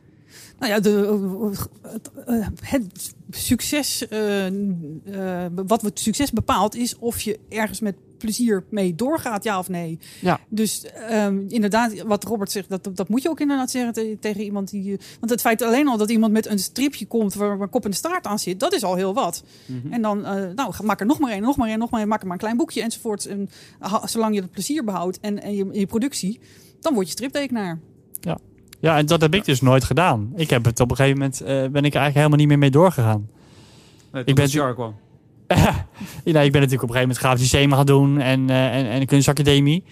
[0.59, 1.51] Nou ja, de,
[1.83, 7.95] het, eh, het succes, eh, eh, wat het succes bepaalt, is of je ergens met
[8.19, 9.99] plezier mee doorgaat, ja of nee.
[10.21, 10.41] Ja.
[10.49, 14.43] Dus ehm, inderdaad, wat Robert zegt, dat, dat moet je ook inderdaad zeggen te- tegen
[14.43, 14.99] iemand die.
[15.21, 17.91] Want het feit alleen al dat iemand met een stripje komt waar een kop en
[17.91, 19.43] de staart aan zit, dat is al heel wat.
[19.91, 20.21] En dan,
[20.55, 22.35] nou, maak er nog maar één, nog maar één, nog maar één, maak er maar
[22.35, 23.27] een klein boekje enzovoort.
[23.27, 26.41] En ha- zolang je het plezier behoudt en, en je, je productie,
[26.81, 27.79] dan word je striptekenaar.
[28.21, 28.39] Ja,
[28.81, 30.33] en dat heb ik dus nooit gedaan.
[30.37, 32.59] Ik heb het op een gegeven moment, eh, ben ik er eigenlijk helemaal niet meer
[32.59, 33.29] mee doorgegaan.
[34.13, 34.95] Nee, ben- ben Shark kwam.
[36.25, 38.87] ja, ik ben natuurlijk op een gegeven moment grafisch systeem gaan doen en, eh, en,
[38.87, 39.85] en de kunstacademie.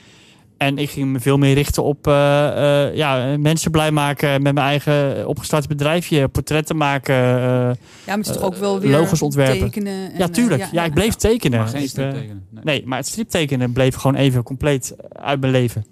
[0.57, 4.55] En ik ging me veel meer richten op eh, eh, ja, mensen blij maken met
[4.55, 6.28] mijn eigen opgestart bedrijfje.
[6.28, 7.14] Portretten maken.
[7.14, 7.74] eh, Ja,
[8.07, 9.59] maar het is toch ook wel weer logos ontwerpen.
[9.59, 10.12] tekenen.
[10.12, 10.68] En, ja, tuurlijk.
[10.72, 11.59] ja, ik bleef tekenen.
[11.59, 12.45] Maar geen Ik, strip eh, tekenen.
[12.51, 12.64] Nee.
[12.64, 15.84] Nee, maar het striptekenen bleef gewoon even compleet uit mijn leven.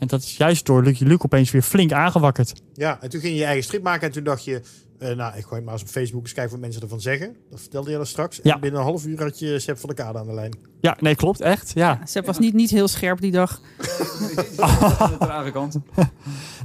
[0.00, 2.52] En dat is juist door Lucky Luke opeens weer flink aangewakkerd.
[2.74, 4.62] Ja, en toen ging je je eigen strip maken en toen dacht je...
[5.00, 7.36] eh, nou, ik gooi het maar eens op Facebook eens kijken wat mensen ervan zeggen.
[7.50, 8.40] Dat vertelde je dat straks.
[8.42, 8.54] Ja.
[8.54, 10.58] En binnen een half uur had je Sepp van de Kade aan de lijn.
[10.80, 11.40] Ja, nee, klopt.
[11.40, 11.70] Echt.
[11.74, 12.00] Ja.
[12.04, 13.60] Sepp was niet, niet heel scherp die dag.
[13.78, 15.76] de trage kant.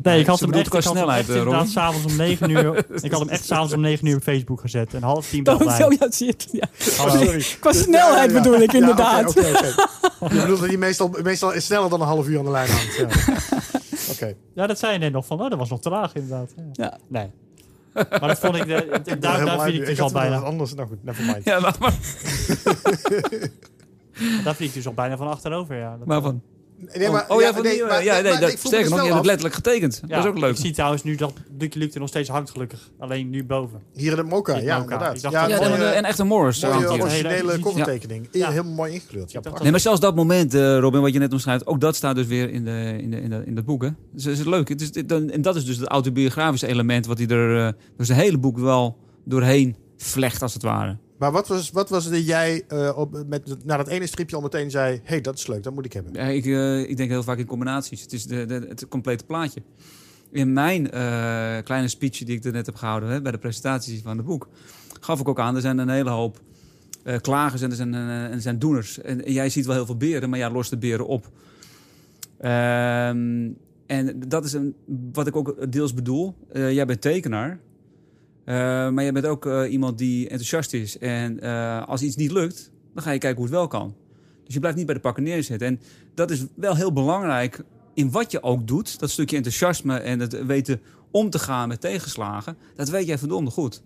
[0.04, 1.72] Nee, ik had hem echt, qua ik had hem snelheid, echt inderdaad Robin.
[1.72, 2.86] s'avonds om 9 uur.
[3.04, 4.94] ik had hem echt s'avonds om 9 uur op Facebook gezet.
[4.94, 5.98] En half tien Oh, belde zo, hij.
[6.00, 6.48] ja, zit.
[6.52, 6.68] Ja.
[6.78, 7.46] Sorry.
[7.60, 8.42] Qua snelheid Ja, ja, ja.
[8.42, 9.30] bedoel ik Ja, inderdaad.
[9.30, 9.74] oké, oké,
[10.20, 10.34] oké.
[10.36, 12.70] Je bedoelt dat hij meestal, meestal is sneller dan een half uur aan de lijn
[12.70, 12.96] hangt.
[12.96, 13.08] Ja.
[14.12, 14.34] Oké.
[14.56, 15.42] Ja, dat zei je net nog van.
[15.42, 16.54] Oh, dat was nog te laag inderdaad.
[16.56, 16.64] Ja.
[16.72, 16.98] Ja.
[17.08, 17.32] Nee.
[17.96, 20.38] Maar dat vond ik, de, de- daar, daar vind ik dus al bijna.
[20.38, 20.74] anders.
[20.74, 21.44] Nou goed, never mind.
[21.44, 21.94] Ja, laat maar.
[24.44, 25.76] Daar vind ik dus al bijna van achterover.
[25.78, 25.98] Ja.
[25.98, 26.42] Dat- Waarvan?
[26.94, 29.00] Nee, maar- oh ja, van nee, die, maar- ja, nee, maar dat, sterker dus nog,
[29.00, 29.26] je hebt af.
[29.26, 30.02] letterlijk getekend.
[30.08, 30.52] Ja, dat is ook leuk.
[30.52, 32.90] Ik zie trouwens nu dat Lucky Luke er nog steeds hangt, gelukkig.
[33.00, 33.82] Alleen nu boven.
[33.94, 35.22] Hier in de de ja, inderdaad.
[35.22, 36.62] Ja, Ja, mooie, en, en echt een Morris.
[36.62, 38.28] mooie originele Hele- covertekening.
[38.32, 38.52] Ja.
[38.52, 39.28] Heel mooi ingekleurd.
[39.28, 39.62] Ja, dacht prachtig.
[39.62, 42.28] Nee, maar zelfs dat moment, eh, Robin, wat je net omschrijft, ook dat staat dus
[42.28, 43.84] weer in, de, in, de, in, de, in dat boek.
[43.84, 43.90] Hè?
[44.14, 44.70] Dus dat is leuk.
[44.70, 47.74] Het is, dit- dan- en dat is dus het autobiografische element wat hij er eh,
[47.98, 50.98] door zijn hele boek wel doorheen vlecht, als het ware.
[51.18, 54.36] Maar wat was, wat was het dat jij eh, op, met, na dat ene stripje
[54.36, 55.02] al meteen zei...
[55.04, 56.14] hey, dat is leuk, dat moet ik hebben.
[56.14, 58.02] Ja, ik, eh, ik denk heel vaak in combinaties.
[58.02, 59.62] Het is de, de, het complete plaatje.
[60.32, 64.02] In mijn eh, kleine speech die ik er net heb gehouden hè, bij de presentatie
[64.02, 64.48] van het boek,
[65.00, 66.42] gaf ik ook aan, er zijn een hele hoop
[67.22, 69.02] klagers en er zijn, en zijn doeners.
[69.02, 71.32] En, en jij ziet wel heel veel beren, maar jij lost de beren op.
[72.38, 73.50] Ehm,
[73.86, 74.76] en dat is een,
[75.14, 76.36] wat ik ook deels bedoel.
[76.54, 77.60] Jij bent tekenaar.
[78.46, 78.56] Eh,
[78.90, 80.98] maar jij bent ook eh, iemand die enthousiast is.
[80.98, 83.96] En eh, als iets niet lukt, dan ga je kijken hoe het wel kan.
[84.44, 85.68] Dus je blijft niet bij de pakken neerzitten.
[85.68, 85.80] En
[86.14, 89.00] dat is wel heel belangrijk in wat je ook doet.
[89.00, 90.82] Dat stukje enthousiasme en het weten
[91.12, 92.58] om te gaan met tegenslagen.
[92.76, 93.82] Dat weet jij verdomde goed.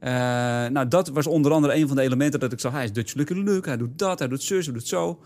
[0.00, 2.72] Nou, dat was onder andere een van de elementen dat ik zag.
[2.72, 5.18] Hij is Dutch Lucky Luke, hij doet dat, hij doet zus, hij doet zo.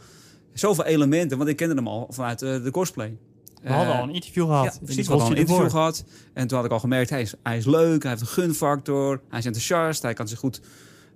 [0.52, 3.16] Zoveel elementen, want ik kende hem al vanuit de cosplay.
[3.64, 4.64] We hadden Eh, al een interview gehad.
[4.64, 5.06] ja, precies.
[5.06, 6.04] We hadden al een interview gehad.
[6.32, 9.20] En toen had ik al gemerkt, hij is, hij is leuk, hij heeft een gunfactor,
[9.28, 10.60] hij is enthousiast, hij kan zich goed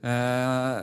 [0.01, 0.79] eh,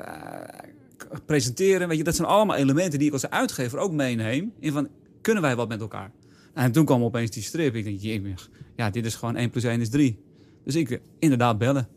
[1.26, 1.88] presenteren.
[1.88, 4.54] Weet je, dat zijn allemaal elementen die ik als uitgever ook meeneem.
[4.60, 4.88] In van,
[5.22, 6.12] kunnen wij wat met elkaar?
[6.54, 7.76] En toen kwam opeens die strip.
[7.76, 8.40] Ik denk,
[8.76, 10.20] ja, dit is gewoon 1 plus 1 is 3.
[10.64, 11.88] Dus ik, inderdaad, bellen.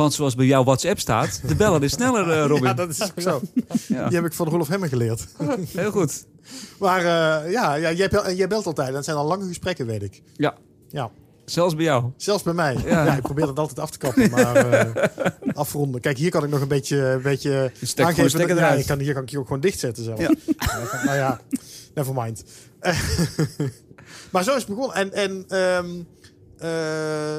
[0.00, 2.62] Want zoals bij jouw WhatsApp staat, de beller is sneller, eh, Robin.
[2.62, 3.40] Ja, dat is ook zo.
[3.88, 5.26] Ja, Die heb ik van Rolf Hemmen geleerd.
[5.72, 6.24] heel goed.
[6.78, 8.92] Maar eh, ja, ja jij, bel- en jij belt altijd.
[8.92, 10.22] Dat zijn al lange gesprekken, weet ik.
[10.36, 10.54] Ja,
[10.88, 11.10] Ja,
[11.44, 12.04] zelfs bij jou.
[12.16, 12.76] zelfs bij mij.
[12.84, 13.04] Ja.
[13.04, 15.04] Ja, ik probeer het altijd af te kappen, maar eh,
[15.54, 16.00] afronden.
[16.00, 18.48] Kijk, hier kan ik nog een beetje, een beetje gewoon aangeven.
[18.48, 20.18] dat- ja, ik kan, hier kan ik je ook gewoon dichtzetten zelf.
[20.20, 20.30] Ja.
[21.04, 21.40] nou ja,
[21.94, 22.44] never mind.
[24.30, 24.96] Maar zo is het begonnen.
[24.96, 25.86] En, en, ehm,
[26.58, 27.36] eh,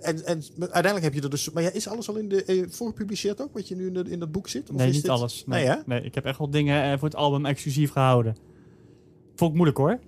[0.00, 1.50] en, en uiteindelijk heb je er dus...
[1.50, 4.04] Maar ja, is alles al in de, eh, voorgepubliceerd ook, wat je nu in, de,
[4.10, 4.70] in dat boek zit?
[4.70, 5.44] Of Nee, is niet dit- alles.
[5.46, 5.80] Nee, Nee, hè?
[5.86, 8.36] nee, ik heb echt wel dingen eh, voor het album exclusief gehouden.
[9.34, 9.98] Vond ik moeilijk hoor.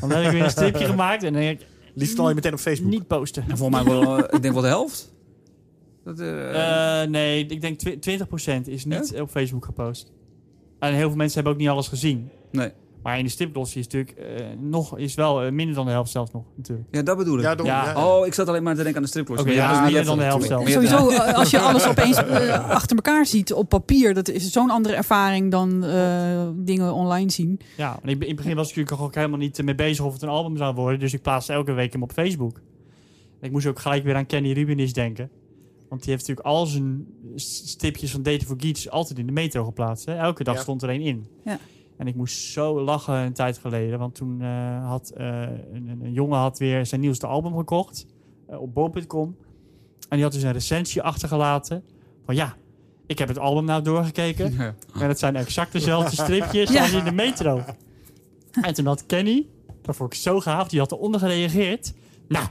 [0.00, 2.52] Dan heb ik weer een stripje gemaakt en dan denk ik, Liefst al je meteen
[2.52, 2.90] op Facebook.
[2.90, 3.44] niet posten.
[3.48, 5.12] En volgens mij wel, eh, ik denk wel de helft.
[6.04, 6.16] Dat,
[7.08, 10.12] nee, ik denk twi- 20% is niet op Facebook gepost.
[10.78, 12.28] En heel veel mensen hebben ook niet alles gezien.
[12.52, 12.70] nee.
[13.02, 16.10] Maar in de stripglossie is natuurlijk eh, nog, is wel eh, minder dan de helft
[16.10, 16.44] zelfs nog.
[16.56, 16.88] Natuurlijk.
[16.90, 17.42] Ja, dat bedoel ik.
[17.42, 17.90] Ja, daarom, Ja.
[18.00, 18.06] ja.
[18.18, 20.48] Oh, ik zat alleen maar te denken aan de Maar ja, minder dan de helft
[20.48, 20.70] natuurlijk.
[20.70, 20.82] zelf.
[20.82, 22.16] Maar ja, Sowieso, eh, als je alles opeens
[22.56, 27.60] achter elkaar ziet op papier, dat is zo'n andere ervaring dan eh, dingen online zien.
[27.76, 30.28] Ja, in het begin was ik natuurlijk ook helemaal niet mee bezig of het een
[30.28, 30.98] album zou worden.
[31.00, 32.60] Dus ik plaatste elke week hem op Facebook.
[33.40, 35.30] Ik moest ook gelijk weer aan Kenny Rubinis denken.
[35.88, 39.64] Want die heeft natuurlijk al zijn stipjes van Data for Geeks altijd in de metro
[39.64, 40.06] geplaatst.
[40.06, 40.14] Hè?
[40.16, 40.60] Elke dag Ja.
[40.60, 41.26] stond er één in.
[41.44, 41.58] Ja.
[42.00, 43.98] En ik moest zo lachen een tijd geleden.
[43.98, 45.26] Want toen eh, had eh,
[45.72, 48.06] een, jongen had weer zijn nieuwste album gekocht.
[48.48, 49.36] eh, op bol.com.
[50.08, 51.82] En die had dus een recensie achtergelaten.
[52.24, 52.54] Van ja,
[53.06, 54.52] ik heb het album nou doorgekeken.
[54.52, 54.74] Ja.
[55.00, 56.82] En het zijn exact dezelfde stripjes Ja.
[56.82, 57.62] als in de metro.
[58.60, 59.46] En toen had Kenny,
[59.82, 61.92] dat vond ik zo gaaf, die had eronder gereageerd.
[62.28, 62.46] Nou,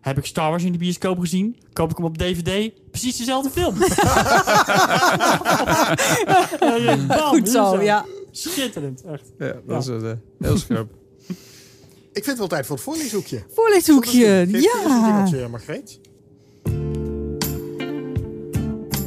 [0.00, 1.56] heb ik Star Wars in de bioscoop gezien?
[1.72, 2.70] Koop ik hem op DVD?
[2.90, 3.74] Precies dezelfde film.
[7.06, 8.04] Bam, Goed zo, ja.
[8.38, 9.32] Schitterend, echt.
[9.38, 10.90] Ja, dat is uh, heel scherp.
[12.18, 13.42] Ik vind het wel tijd voor het voorleeshoekje.
[13.48, 15.48] Voorleeshoekje, Geef ja.
[15.48, 16.00] Margreet.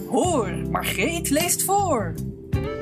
[0.07, 2.13] Hoor, Margreet leest voor.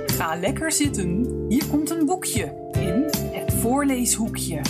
[0.06, 1.28] Ga lekker zitten.
[1.50, 4.62] Hier komt een boekje in het voorleeshoekje.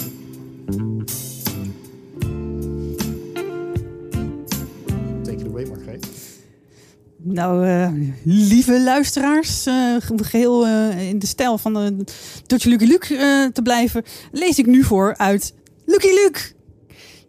[7.32, 7.90] Nou, eh,
[8.24, 12.04] lieve luisteraars, eh, geheel eh, in de stijl van de
[12.46, 15.54] Dutch Lucky Luke te blijven, lees ik nu voor uit
[15.86, 16.40] Lucky Luke.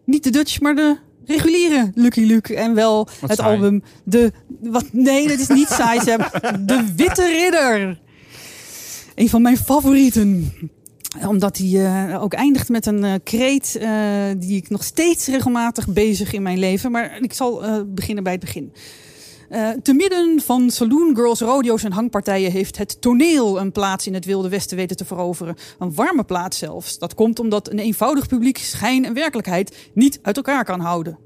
[0.04, 2.56] Niet de Dutch, maar de reguliere Lucky Luke.
[2.56, 3.54] En wel het saai.
[3.54, 4.32] album De...
[4.60, 6.00] Wat, nee, dat is niet saai.
[6.66, 8.00] De Witte Ridder.
[9.14, 10.52] Een van mijn favorieten
[11.26, 13.80] omdat hij ook eindigt met een eh, kreet
[14.38, 16.90] die ik nog steeds regelmatig bezig in mijn leven.
[16.90, 18.72] Maar ik zal beginnen bij het begin.
[19.50, 24.14] Eh, te midden van saloon girls, rodeo's en hangpartijen heeft het toneel een plaats in
[24.14, 25.56] het Wilde Westen weten te veroveren.
[25.78, 26.98] Een warme plaats zelfs.
[26.98, 31.18] Dat komt omdat een eenvoudig publiek schijn en werkelijkheid niet uit elkaar kan houden.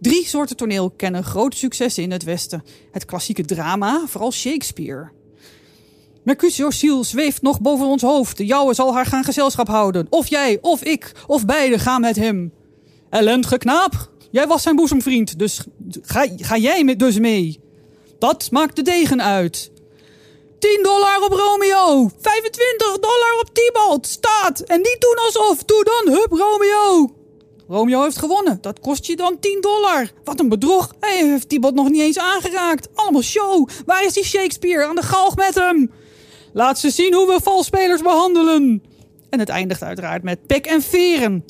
[0.00, 2.64] Drie soorten toneel kennen grote successen in het Westen.
[2.92, 5.10] Het klassieke drama, vooral Shakespeare.
[6.24, 8.36] Mercutio ziel zweeft nog boven ons hoofd.
[8.36, 10.06] De jouwe zal haar gaan gezelschap houden.
[10.10, 12.52] Of jij, of ik, of beide gaan met hem.
[13.10, 15.64] Ellendige knaap, jij was zijn boezemvriend, dus
[16.02, 17.60] ga, ga jij met dus mee.
[18.18, 19.70] Dat maakt de degen uit.
[20.58, 24.60] 10 dollar op Romeo, 25 dollar op Tybalt, staat.
[24.60, 27.14] En niet doen alsof, doe dan hup Romeo.
[27.68, 30.10] Romeo heeft gewonnen, dat kost je dan 10 dollar.
[30.24, 32.88] Wat een bedrog, hij heeft Tybalt nog niet eens aangeraakt.
[32.94, 35.90] Allemaal show, waar is die Shakespeare, aan de galg met hem.
[36.52, 38.82] Laat ze zien hoe we valspelers behandelen.
[39.30, 41.44] En het eindigt uiteraard met pek en veren.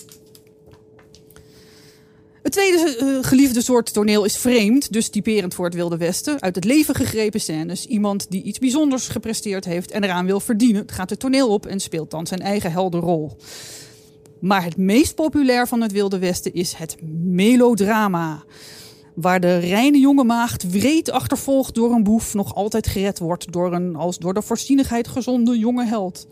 [2.43, 6.41] Het tweede eh, geliefde soort toneel is vreemd, dus typerend voor het Wilde Westen.
[6.41, 7.87] Uit het leven gegrepen scènes.
[7.87, 11.81] Iemand die iets bijzonders gepresteerd heeft en eraan wil verdienen, gaat het toneel op en
[11.81, 13.37] speelt dan zijn eigen heldenrol.
[14.39, 18.43] Maar het meest populair van het Wilde Westen is het melodrama.
[19.15, 23.73] Waar de reine jonge maagd wreed achtervolgd door een boef nog altijd gered wordt door
[23.73, 26.27] een als door de voorzienigheid gezonde jonge held.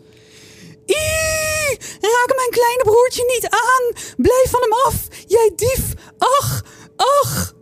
[2.01, 4.13] Raak mijn kleine broertje niet aan.
[4.17, 5.93] Blijf van hem af, jij dief.
[6.17, 6.63] Ach,
[6.95, 7.53] ach.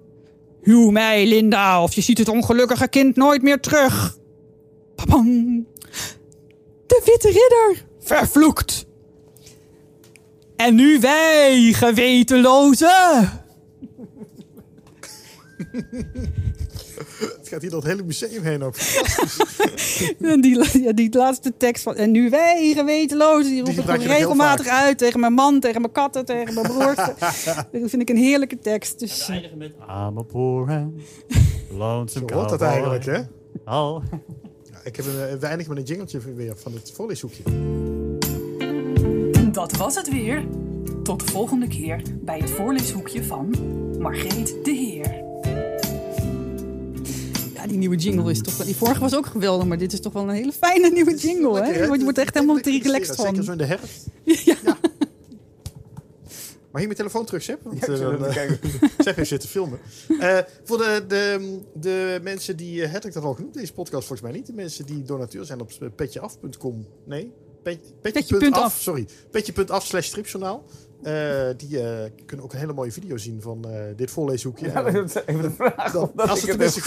[0.61, 4.17] Huw mij, Linda, of je ziet het ongelukkige kind nooit meer terug.
[4.95, 5.67] Papam.
[6.87, 8.85] De witte ridder, vervloekt.
[10.55, 13.29] En nu wij, gewetenlozen.
[17.49, 18.75] Het gaat hier het hele museum heen ook.
[20.21, 21.95] En die, ja, die laatste tekst van.
[21.95, 26.25] En nu wij, gewetenlozen, die roep ik regelmatig uit tegen mijn man, tegen mijn katten,
[26.25, 26.95] tegen mijn broers.
[27.71, 28.99] dat vind ik een heerlijke tekst.
[28.99, 30.89] Dus, We eindigen met I'm a poor
[31.77, 33.19] lonesome Zo hoort dat eigenlijk, hè?
[33.65, 34.03] Oh.
[34.71, 37.43] Ja, ik heb een, eh, we eindigen met een jingletje weer van het voorleeshoekje.
[39.51, 40.45] Dat was het weer.
[41.03, 43.55] Tot de volgende keer bij het voorleeshoekje van
[43.99, 45.26] Margreet de Heer.
[47.67, 48.65] Ja, die nieuwe jingle is toch wel.
[48.65, 51.61] Die vorige was ook geweldig, maar dit is toch wel een hele fijne nieuwe jingle.
[51.61, 51.69] Hè?
[51.81, 53.51] Je wordt- je er echt helemaal Lekker relaxed Zeker zo van.
[53.51, 54.05] in de herfst.
[54.45, 54.77] Ja.
[56.71, 57.63] Mag je mijn telefoon terug, Sepp?
[57.63, 58.51] Want, dan, eh,
[58.97, 59.79] Sepp heeft zitten filmen.
[60.19, 62.83] Eh, voor de, de, de mensen die...
[62.83, 64.47] eh, Had ik dat al genoemd, deze podcast volgens mij niet.
[64.47, 66.85] De mensen die donateur zijn op petjeaf.com.
[67.05, 67.31] Nee,
[67.63, 68.39] pet- Petje.af.
[68.39, 68.79] petje.af.
[68.79, 70.63] Sorry, petje.af slash stripjournaal.
[71.03, 74.65] Eh, die eh, kunnen ook een hele mooie video zien van eh, dit voorleeshoekje.
[74.71, 75.91] Ja, is even de vraag.
[75.91, 76.83] Dan- als ik het heb-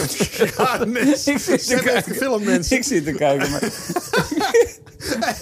[0.57, 0.65] kan.
[0.67, 1.03] Ja, nee.
[1.35, 2.03] Ik zit te kijken.
[2.03, 2.77] gefilmd, mensen.
[2.77, 3.61] Ik zit te kijken, maar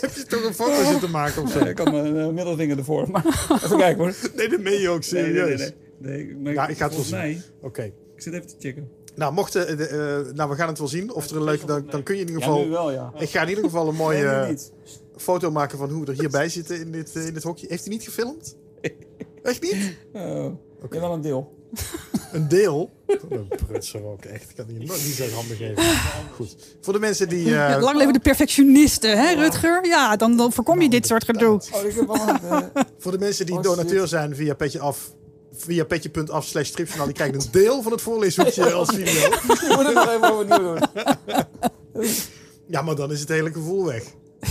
[0.00, 1.58] Heb je toch een foto zitten maken of zo?
[1.58, 3.10] ik had mijn middelvinger ervoor.
[3.10, 3.24] Maar
[3.64, 4.14] even kijken hoor.
[4.36, 5.58] Nee, dat meen je ook nee, serieus.
[5.58, 6.34] nee, nee.
[6.36, 7.82] nee Ja, ik ga het wel mij, Oké.
[7.82, 7.92] ik
[8.22, 8.88] zit even te checken.
[9.14, 9.76] Nou, mochten,
[10.34, 11.12] nou, we gaan het wel zien.
[11.12, 12.64] Of er een leuke, dan, dan kun je in ieder Ja, geval.
[12.64, 13.12] nu wel, ja.
[13.18, 14.56] ik ga in ieder geval een mooie
[15.16, 17.66] foto maken van hoe we er hierbij zitten in dit, in dit hokje.
[17.68, 18.56] Heeft hij niet gefilmd?
[19.48, 19.96] Echt niet?
[20.12, 20.52] Oh,
[20.90, 21.56] ja, wel een deel.
[22.32, 22.90] Een deel.
[23.30, 24.50] Een prutser ook, echt.
[24.50, 25.82] Ik kan die nooit niet zo handen geven.
[26.34, 26.56] Goed.
[26.80, 27.44] Voor de mensen die.
[27.46, 29.86] eh, Ja, lang leven de perfectionisten, hè, Rutger?
[29.86, 31.60] Ja, dan, dan voorkom je dit soort gedoe.
[31.74, 32.60] Oh, ik eh,
[32.98, 35.12] voor de mensen die Oh, donateur zijn via petje af.
[35.52, 37.06] Via petje.af slash stripjournaal.
[37.06, 39.26] Die krijgen een deel van het voorleeshoekje als video.
[39.26, 40.78] ik moet het nog even overnieuw doen.
[42.66, 44.02] Ja, maar dan is het hele gevoel weg.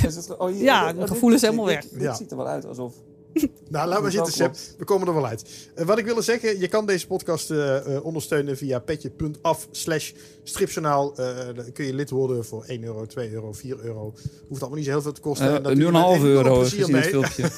[0.06, 1.86] Is het- oh, hier- Ja, het gevoel is helemaal dit- weg.
[1.92, 2.14] Dit Ja.
[2.16, 2.94] ziet er wel uit alsof...
[3.70, 4.56] Nou, laat maar zitten, Seb.
[4.78, 5.70] We komen er wel uit.
[5.76, 10.12] Eh, wat ik wilde zeggen, je kan deze podcast eh, eh, ondersteunen via petje.af slash
[10.44, 11.14] stripjournaal.
[11.56, 14.14] Dan kun je lid worden voor 1 euro, 2 euro, 4 euro.
[14.48, 15.78] Hoeft allemaal niet zo heel veel te kosten.
[15.78, 17.50] Nu een half euro plezier gezien het filmpje.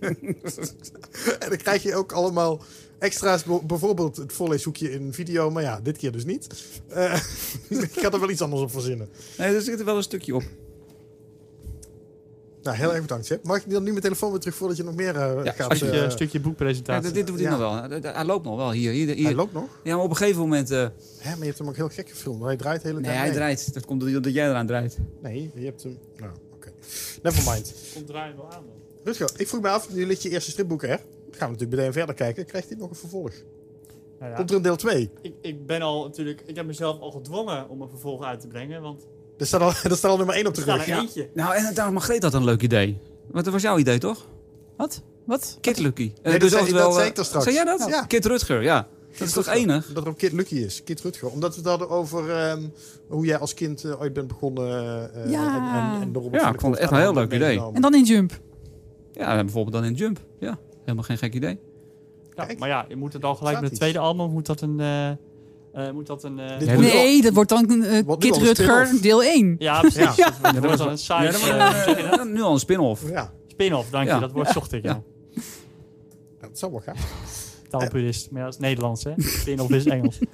[1.38, 2.60] En dan krijg je ook allemaal
[2.98, 3.44] extra's.
[3.62, 5.50] Bijvoorbeeld het voorleeshoekje in video.
[5.50, 6.46] Maar ja, dit keer dus niet.
[7.68, 9.08] Ik ga er wel iets anders op verzinnen.
[9.38, 10.42] Nee, er zit er wel een stukje op.
[12.62, 13.38] Nou, heel erg bedankt.
[13.42, 15.70] Mag ik dan nu mijn telefoon weer terug voordat je nog meer eh, Ja, gaat...
[15.70, 17.02] Als je eh, een stukje Ja, boekpresentatie.
[17.02, 17.50] dit, dit doet hij Ja.
[17.50, 18.00] nog wel.
[18.02, 18.92] Hij- Hij loopt nog wel hier.
[18.92, 19.24] hier, hier.
[19.24, 19.80] Hij loopt nog?
[19.84, 20.70] Ja, maar op een gegeven moment...
[20.70, 20.78] eh,
[21.18, 22.42] Hè, maar je hebt hem ook heel gek gefilmd.
[22.42, 23.36] Hij draait de hele nee, tijd hij mee.
[23.38, 23.74] draait.
[23.74, 24.98] Dat komt doordat jij eraan draait.
[25.22, 25.98] Nee, je hebt hem...
[26.16, 26.72] Nou, oké.
[27.22, 27.74] Never mind.
[27.94, 28.74] Komt draaien wel aan dan.
[29.04, 30.88] Rutger, ik vroeg me af, nu ligt je eerste stripboek er.
[30.88, 31.00] Gaan
[31.30, 32.44] we natuurlijk meteen verder kijken.
[32.46, 33.32] Krijgt dit nog een vervolg?
[34.18, 35.10] Nou ja, Komt er een deel 2?
[35.22, 38.46] ik, ik ben al natuurlijk, ik heb mezelf al gedwongen om een vervolg uit te
[38.46, 39.06] brengen, want
[39.40, 40.86] Er staat al, er staat al nummer 1 op de rug.
[40.86, 41.00] Ja.
[41.00, 41.28] eentje.
[41.34, 42.98] Nou, en daar Margreet had een leuk idee.
[43.30, 44.26] Want dat was jouw idee, toch?
[44.76, 45.02] Wat?
[45.26, 45.58] Wat?
[45.60, 46.12] Kid Lucky.
[46.22, 47.44] Eh, Nee, dat zei- oftewel, dat zei eh, ik toch straks.
[47.44, 47.88] Zei jij dat?
[47.88, 48.02] Ja.
[48.02, 48.86] Kid Rutger, ja.
[49.18, 49.92] Dat is toch enig?
[49.92, 50.82] Dat er ook Kid Lucky is.
[50.84, 51.28] Kid Rutger.
[51.30, 52.62] Omdat we het hadden over ehm,
[53.08, 54.66] hoe jij als kind eh, ooit bent begonnen.
[55.14, 55.56] eh, Ja.
[56.02, 57.60] En, en, Ja, ik vond het echt een heel leuk idee.
[57.72, 58.40] En dan in Jump.
[59.12, 60.18] Ja, bijvoorbeeld dan in Jump.
[60.38, 61.58] Ja, helemaal geen gek idee.
[62.34, 64.80] Ja, maar ja, je moet het al gelijk met het tweede album, moet dat een...
[64.80, 65.10] eh,
[65.72, 66.38] eh, moet dat een...
[66.38, 69.56] eh, wordt Nee, dat wordt dan eh, een Rutger deel 1.
[69.58, 70.14] ja, precies.
[70.16, 70.32] Ja.
[70.42, 73.08] Dat, wordt dan een side Ja, wordt, nu al een spin-off.
[73.10, 74.18] Ja, spin-off, dank je.
[74.18, 75.02] Dat woord zocht ik, ja.
[76.40, 76.96] Ja, dat zou wel gaan.
[77.68, 78.30] Taalpurist.
[78.30, 79.12] Maar dat is Nederlands, hè.
[79.16, 80.18] Spin-off is Engels.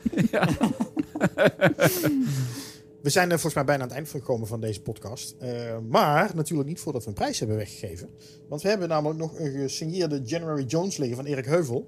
[3.07, 5.35] We zijn er volgens mij bijna aan het eind van gekomen van deze podcast.
[5.39, 8.09] Eh, maar natuurlijk niet voordat we een prijs hebben weggegeven.
[8.49, 11.87] Want we hebben namelijk nog een gesigneerde January Jones liggen van Erik Heuvel.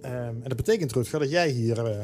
[0.00, 1.86] Ehm, en dat betekent, Rutger, dat jij hier...
[1.86, 1.98] eh,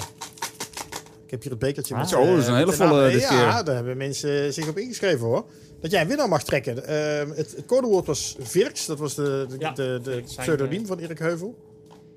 [1.33, 2.01] heb hier het bekertje Ah.
[2.01, 2.09] met...
[2.09, 3.65] Zo, eh, dat is een hele volle dit Ja, keer.
[3.65, 5.45] daar hebben mensen zich op ingeschreven hoor.
[5.81, 6.87] Dat jij een winnaar mag trekken.
[6.87, 8.87] Ehm, het, het codewoord was Virks.
[8.87, 11.59] Dat was de, de, Ja, de, pseudoniem eh, van Erik Heuvel.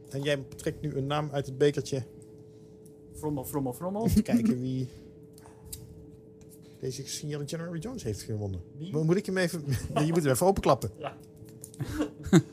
[0.09, 2.03] En jij trekt nu een naam uit het bekertje.
[3.17, 4.01] Frommel, frommel, frommel.
[4.01, 4.87] Om te kijken wie
[6.79, 8.61] deze gesigneerde January Jones heeft gewonnen.
[8.77, 8.97] Wie?
[8.97, 9.63] Moet ik hem even...
[10.05, 10.91] Je moet hem even openklappen.
[10.97, 11.17] Ja.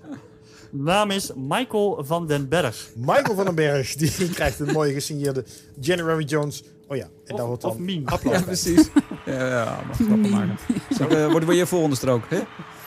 [0.72, 2.88] naam is Michael van den Berg.
[2.96, 5.44] Michael van den Berg, die krijgt een mooie gesigneerde
[5.80, 6.62] January Jones.
[6.88, 8.06] Oh ja, en daar Of, of dan meme.
[8.10, 8.46] applaus Ja, bij.
[8.46, 8.88] precies.
[9.26, 10.58] Ja, ja mag grappen maken.
[10.96, 12.24] Zo, eh, wordt weer je volgende strook.
[12.28, 12.40] Hè?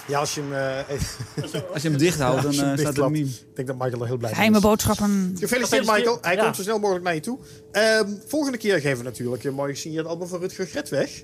[0.07, 0.53] Ja, als je hem...
[0.53, 3.25] eh, Als je hem dicht houdt, dan eh, staat er meme.
[3.25, 4.63] ik denk dat Michael er heel blij mee Geheime is.
[4.63, 5.36] boodschappen.
[5.39, 5.86] Gefeliciteerd.
[5.86, 6.17] Michael.
[6.21, 6.43] Hij Ja.
[6.43, 7.39] komt zo snel mogelijk naar je toe.
[7.71, 11.23] Ehm, volgende keer geven we natuurlijk een mooi gesigneerd album van Rutger Gret weg.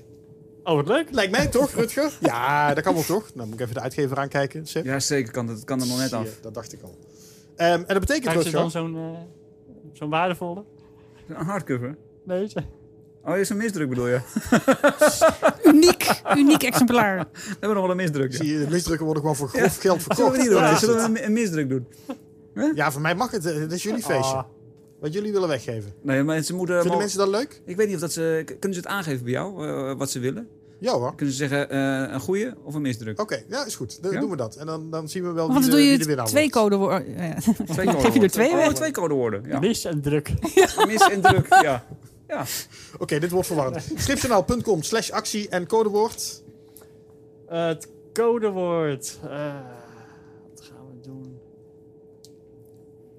[0.64, 1.06] Oh, wat leuk.
[1.10, 2.12] Lijkt mij toch, Rutger?
[2.20, 3.30] Ja, dat kan wel toch?
[3.34, 4.66] Dan moet ik even de uitgever aankijken.
[4.66, 4.84] Seb.
[4.84, 5.32] Ja, zeker.
[5.32, 6.28] Kan, dat kan er nog net af.
[6.40, 6.98] Dat dacht ik al.
[7.56, 8.60] Ehm, en dat betekent, Krijgen ze Rutger...
[8.60, 9.18] dan zo'n eh,
[9.92, 10.64] zo'n waardevolle?
[11.28, 11.96] Een hardcover.
[12.24, 12.62] Nee, ze-
[13.24, 14.20] Oh, is een misdruk bedoel je?
[15.72, 17.16] Uniek, uniek exemplaar.
[17.32, 18.30] We hebben nog wel een misdruk.
[18.32, 18.36] Ja.
[18.36, 20.36] Zie je, de misdrukken worden gewoon voor grof geld Zullen we verkocht.
[20.36, 20.60] niet doen?
[20.62, 21.86] Dat is Zullen we een, een misdruk doen?
[22.74, 23.46] Ja, voor mij mag het.
[23.46, 24.36] eh, Het is jullie feestje.
[24.36, 24.44] Ah.
[25.02, 25.92] Wat jullie willen weggeven.
[26.02, 26.80] Nee, mensen moeten...
[26.80, 27.60] Vinden mensen dat leuk?
[27.64, 28.42] Ik weet niet of dat ze...
[28.46, 30.48] Kunnen ze het aangeven bij jou, eh, wat ze willen?
[30.80, 31.14] Ja hoor.
[31.14, 33.20] Kunnen ze zeggen eh, een goeie of een misdruk?
[33.20, 34.02] Oké, ja, is goed.
[34.02, 34.20] Dan Ja?
[34.20, 34.56] doen we dat.
[34.56, 37.14] En dan, dan zien we wel Want wie de, doe wie je de twee codewoorden.
[37.16, 37.34] Ja.
[37.66, 38.72] Twee Geef je er twee Oh, weg?
[38.72, 39.44] twee codewoorden.
[39.46, 39.58] Ja.
[39.58, 40.32] Mis en druk.
[40.86, 41.84] Mis en druk, ja.
[42.28, 42.44] ja.
[42.98, 43.88] Oké, dit wordt verwarrend.
[43.96, 46.42] Stripjournaal.com slash actie en codewoord.
[47.46, 49.18] Het codewoord.
[49.22, 49.54] eh,
[50.50, 51.38] wat gaan we doen?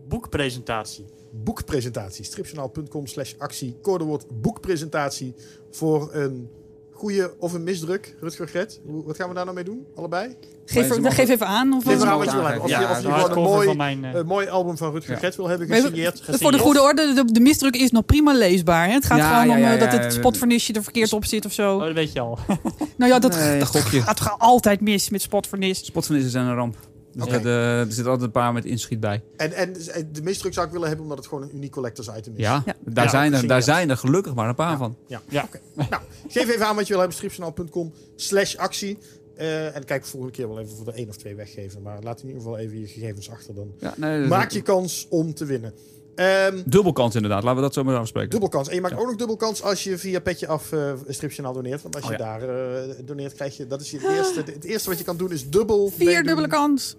[0.07, 1.05] Boekpresentatie.
[1.35, 2.23] Boekpresentatie.
[2.25, 3.75] Stripjournaal.com slash actie.
[3.81, 5.33] Codewoord boekpresentatie.
[5.71, 6.49] Voor een
[6.91, 8.15] goede of een misdruk.
[8.19, 9.85] Rutger Gret, hoe- wat gaan we daar nou mee doen?
[9.95, 10.35] Allebei?
[10.65, 11.73] Geef, er- geef even aan.
[11.73, 12.63] Of Geef aan wat je wil hebben.
[12.63, 14.91] Of je, Ja, of je de gewoon een mooi, mijn, eh, een mooi album van
[14.91, 15.17] Rutger Ja.
[15.17, 16.21] Gret wil hebben gesigneerd.
[16.29, 18.87] Voor de goede orde, de, de misdruk is nog prima leesbaar.
[18.87, 18.93] Hè?
[18.93, 21.45] Het gaat Ja, gewoon ja, om ja, eh, dat het spotvernisje er verkeerd op zit
[21.45, 21.75] of zo.
[21.75, 22.37] Oh, dat weet je al.
[22.97, 24.01] Nou ja, dat, Nee, dat gokje.
[24.01, 25.85] gaat altijd mis met spotvernis.
[25.85, 26.75] Spotvernissen zijn een ramp.
[27.15, 29.21] Dus eh, er zit altijd een paar met inschiet bij.
[29.37, 29.73] En, en
[30.11, 32.39] de misdruk zou ik willen hebben omdat het gewoon een uniek collectors item is.
[32.41, 32.73] Ja, Ja.
[32.85, 34.77] Daar, Ja, zijn er, daar zijn er gelukkig maar een paar Ja.
[34.77, 34.97] van.
[35.07, 35.21] Ja.
[35.29, 35.43] Ja.
[35.43, 35.59] Oké.
[35.89, 37.17] Nou, geef even aan wat je wil hebben.
[37.17, 38.97] Stripjournaal.com slash actie.
[39.35, 41.81] Eh, en kijk volgende keer wel even voor de één of twee weggeven.
[41.81, 43.55] Maar laat in ieder geval even je gegevens achter.
[43.55, 45.73] Dan Ja, nee, maak je kans om te winnen.
[46.15, 48.29] Ehm Dubbel kans inderdaad, laten we dat zo maar afspreken.
[48.29, 48.67] dubbel kans.
[48.69, 48.99] En je maakt Ja.
[48.99, 51.81] ook nog dubbel kans als je via Petje Af eh Stripjournaal doneert.
[51.81, 52.23] Want als Oh je ja.
[52.39, 53.67] daar eh, doneert, krijg je...
[53.67, 56.23] Dat is je eerste, het eerste wat je kan doen is dubbel Vier meedoen.
[56.25, 56.95] dubbele kans.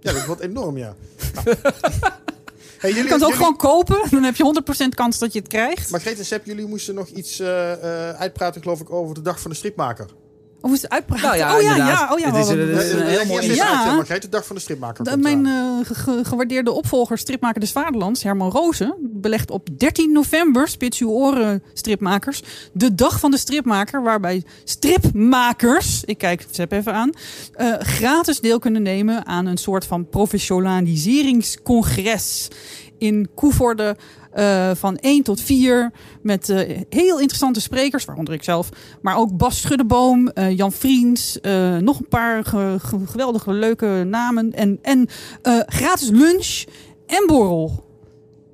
[0.00, 0.94] Ja, dat wordt enorm, ja.
[1.34, 1.56] Nou.
[2.78, 4.10] hey, jullie, Je kan het ook jullie- gewoon kopen.
[4.10, 5.90] Dan heb je 100% kans dat je het krijgt.
[5.90, 9.40] Margreet en Sepp, jullie moesten nog iets eh, eh, uitpraten, geloof ik, over de dag
[9.40, 10.06] van de stripmaker.
[10.60, 11.24] Of is het uitpraten?
[11.24, 11.98] Nou ja, oh ja, inderdaad.
[11.98, 12.26] ja, oh ja.
[12.26, 13.86] Het is, eh, dat is een Eh, heel mooi Ja.
[13.88, 17.18] eh, Margreet, de dag van de stripmaker De- komt mijn eh, ge- ge- gewaardeerde opvolger,
[17.18, 22.42] stripmaker des Vaderlands, Herman Rozen, belegt op 13 november, spits uw oren stripmakers,
[22.72, 27.10] de dag van de stripmaker, waarbij stripmakers, ik kijk Sepp even aan,
[27.54, 32.48] eh, gratis deel kunnen nemen aan een soort van professionaliseringscongres
[32.98, 33.96] in Koevoorde.
[34.32, 38.68] Eh, van 1 tot 4 met eh, heel interessante sprekers, waaronder ik zelf.
[39.02, 41.38] Maar ook Bas Schuddeboom, eh, Jan Vriends,
[41.80, 44.52] nog een paar ge- ge- geweldige leuke namen.
[44.52, 45.08] En, en
[45.66, 46.64] gratis lunch
[47.06, 47.86] en borrel.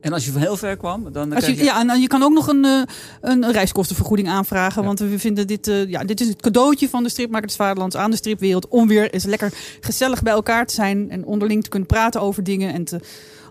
[0.00, 2.32] En als je van heel ver kwam, dan Als je, ja, en je kan ook
[2.32, 2.80] nog een, eh,
[3.20, 4.80] een reiskostenvergoeding aanvragen.
[4.80, 4.86] Ja.
[4.86, 8.10] Want we vinden dit, ja, dit is het cadeautje van de stripmaker des Vaderlands aan
[8.10, 8.68] de stripwereld.
[8.68, 11.10] Om weer eens lekker gezellig bij elkaar te zijn.
[11.10, 12.72] En onderling te kunnen praten over dingen.
[12.72, 13.00] En te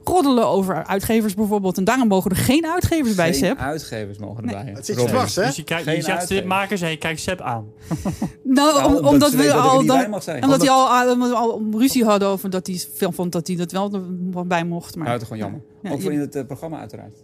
[0.04, 1.78] roddelen over uitgevers bijvoorbeeld.
[1.78, 3.58] En daarom mogen er geen uitgevers bij, Geen Seb.
[3.58, 4.56] uitgevers mogen Nee.
[4.56, 4.70] erbij.
[4.72, 4.78] hè.
[4.78, 5.46] Het zit je dwars, hè?
[5.46, 7.66] Dus je, kijkt, je zegt stripmakers en je kijkt Seb aan.
[8.44, 10.44] Nou, om- omdat omdat we dat er al, mag zijn.
[10.44, 13.72] omdat hij al, al, al ruzie hadden over dat hij veel vond dat hij dat
[13.72, 14.96] wel er bij mocht.
[14.96, 15.62] Maar, het is gewoon jammer.
[15.84, 17.16] Ja, ook je- voor in het eh, programma uiteraard.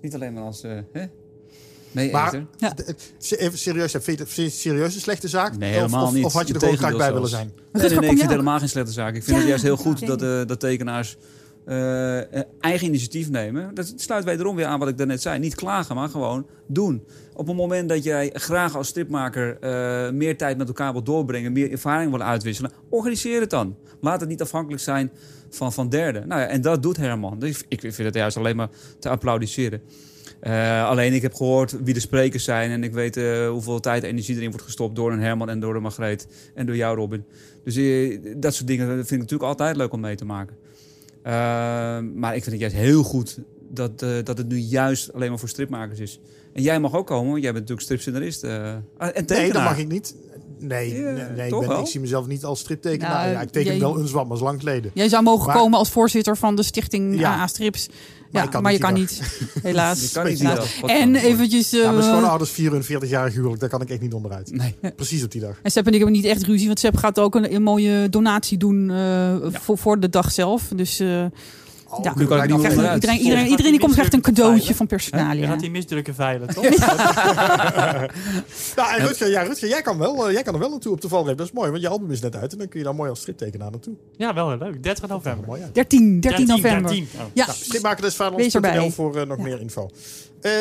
[0.00, 0.62] Niet alleen maar als...
[0.62, 1.04] eh hè?
[1.92, 2.44] Nee, Maar-.
[2.56, 2.72] Ja.
[3.36, 5.56] Even serieus, vind je het serieus een slechte zaak?
[5.56, 6.24] Nee, Of- helemaal of, niet.
[6.24, 7.52] Of had je er gewoon graag bij willen zijn?
[7.72, 9.14] Nee, nee, nee, ik vind het helemaal geen slechte zaak.
[9.14, 11.16] Ik vind Ja, het juist heel goed dat, eh, dat tekenaars
[11.64, 13.74] eh, eh, eigen initiatief nemen.
[13.74, 15.38] Dat sluit wederom weer aan wat ik daarnet zei.
[15.38, 17.04] Niet klagen, maar gewoon doen.
[17.34, 21.52] Op het moment dat jij graag als stripmaker eh, meer tijd met elkaar wil doorbrengen,
[21.52, 23.76] meer ervaring wil uitwisselen, organiseer het dan.
[24.00, 25.10] Laat het niet afhankelijk zijn
[25.50, 26.28] van, van derden.
[26.28, 27.38] Nou ja, en dat doet Herman.
[27.38, 29.82] Dus ik vind het juist alleen maar te applaudisseren.
[30.84, 33.14] Alleen ik heb gehoord wie de sprekers zijn en ik weet
[33.48, 36.66] hoeveel tijd en energie erin wordt gestopt door een Herman en door een Margreet en
[36.66, 37.24] door jou Robin.
[37.64, 37.74] Dus
[38.36, 40.56] dat soort dingen vind ik natuurlijk altijd leuk om mee te maken.
[41.22, 41.32] Eh,
[42.14, 43.38] maar ik vind het juist heel goed
[43.70, 46.20] dat, eh, dat het nu juist alleen maar voor stripmakers is.
[46.52, 49.38] En jij mag ook komen, want jij bent natuurlijk stripscenarist eh, en tekenaar.
[49.40, 50.14] Nee, dat mag ik niet.
[50.58, 53.10] Nee, Ja, nee, nee, ik, ben, ik zie mezelf niet als striptekenaar.
[53.24, 54.90] Nou, ja, ik teken jij- wel een zwam, maar lang geleden.
[54.94, 57.30] Jij zou mogen Maar- komen als voorzitter van de stichting Ja.
[57.40, 57.88] AA Strips.
[58.32, 59.20] Maar Ja, ik kan maar je kan niet.
[59.62, 60.00] Helaas.
[60.00, 60.54] Je kan niet Helaas.
[60.54, 60.80] die dag.
[60.80, 61.70] Wat En eventjes...
[61.70, 63.60] Ja, mijn schoonouders vieren een 40-jarig huwelijk.
[63.60, 64.50] Daar kan ik echt niet onderuit.
[64.50, 64.92] Nee.
[64.96, 65.58] Precies op die dag.
[65.62, 68.08] En Sepp en ik hebben niet echt ruzie, want Sepp gaat ook een, een mooie
[68.08, 70.68] donatie doen eh, voor, voor de dag zelf.
[70.76, 71.24] Dus eh,
[71.92, 72.12] Oh, Ja.
[72.12, 72.94] kunnen Nu kan we ik niet gelijk meer afsluiten.
[72.94, 74.76] Iedereen, iedereen, gaat iedereen die komt krijgt een cadeautje feilen.
[74.76, 75.46] van Je personalia.
[75.48, 76.64] gaat die misdrukken veilen, toch?
[78.76, 81.00] Ja, en Rutger, ja, Rutger jij, kan wel, eh, jij kan er wel naartoe op
[81.00, 81.36] de valreep.
[81.36, 82.52] Dat is mooi, want je album is net uit.
[82.52, 83.94] En dan kun je daar mooi als striptekenaar naartoe.
[84.16, 84.82] ja, wel heel leuk.
[84.82, 85.46] 30 november.
[85.46, 85.74] Mooi uit.
[85.74, 86.90] 13, 13 november.
[86.90, 87.08] 13.
[87.14, 87.20] Oh.
[87.32, 88.90] Ja, Nou, stripmakerdesvaderlands.nl Wees erbij.
[88.90, 89.42] voor eh, nog Ja.
[89.42, 89.88] meer info.
[90.40, 90.52] Ehm,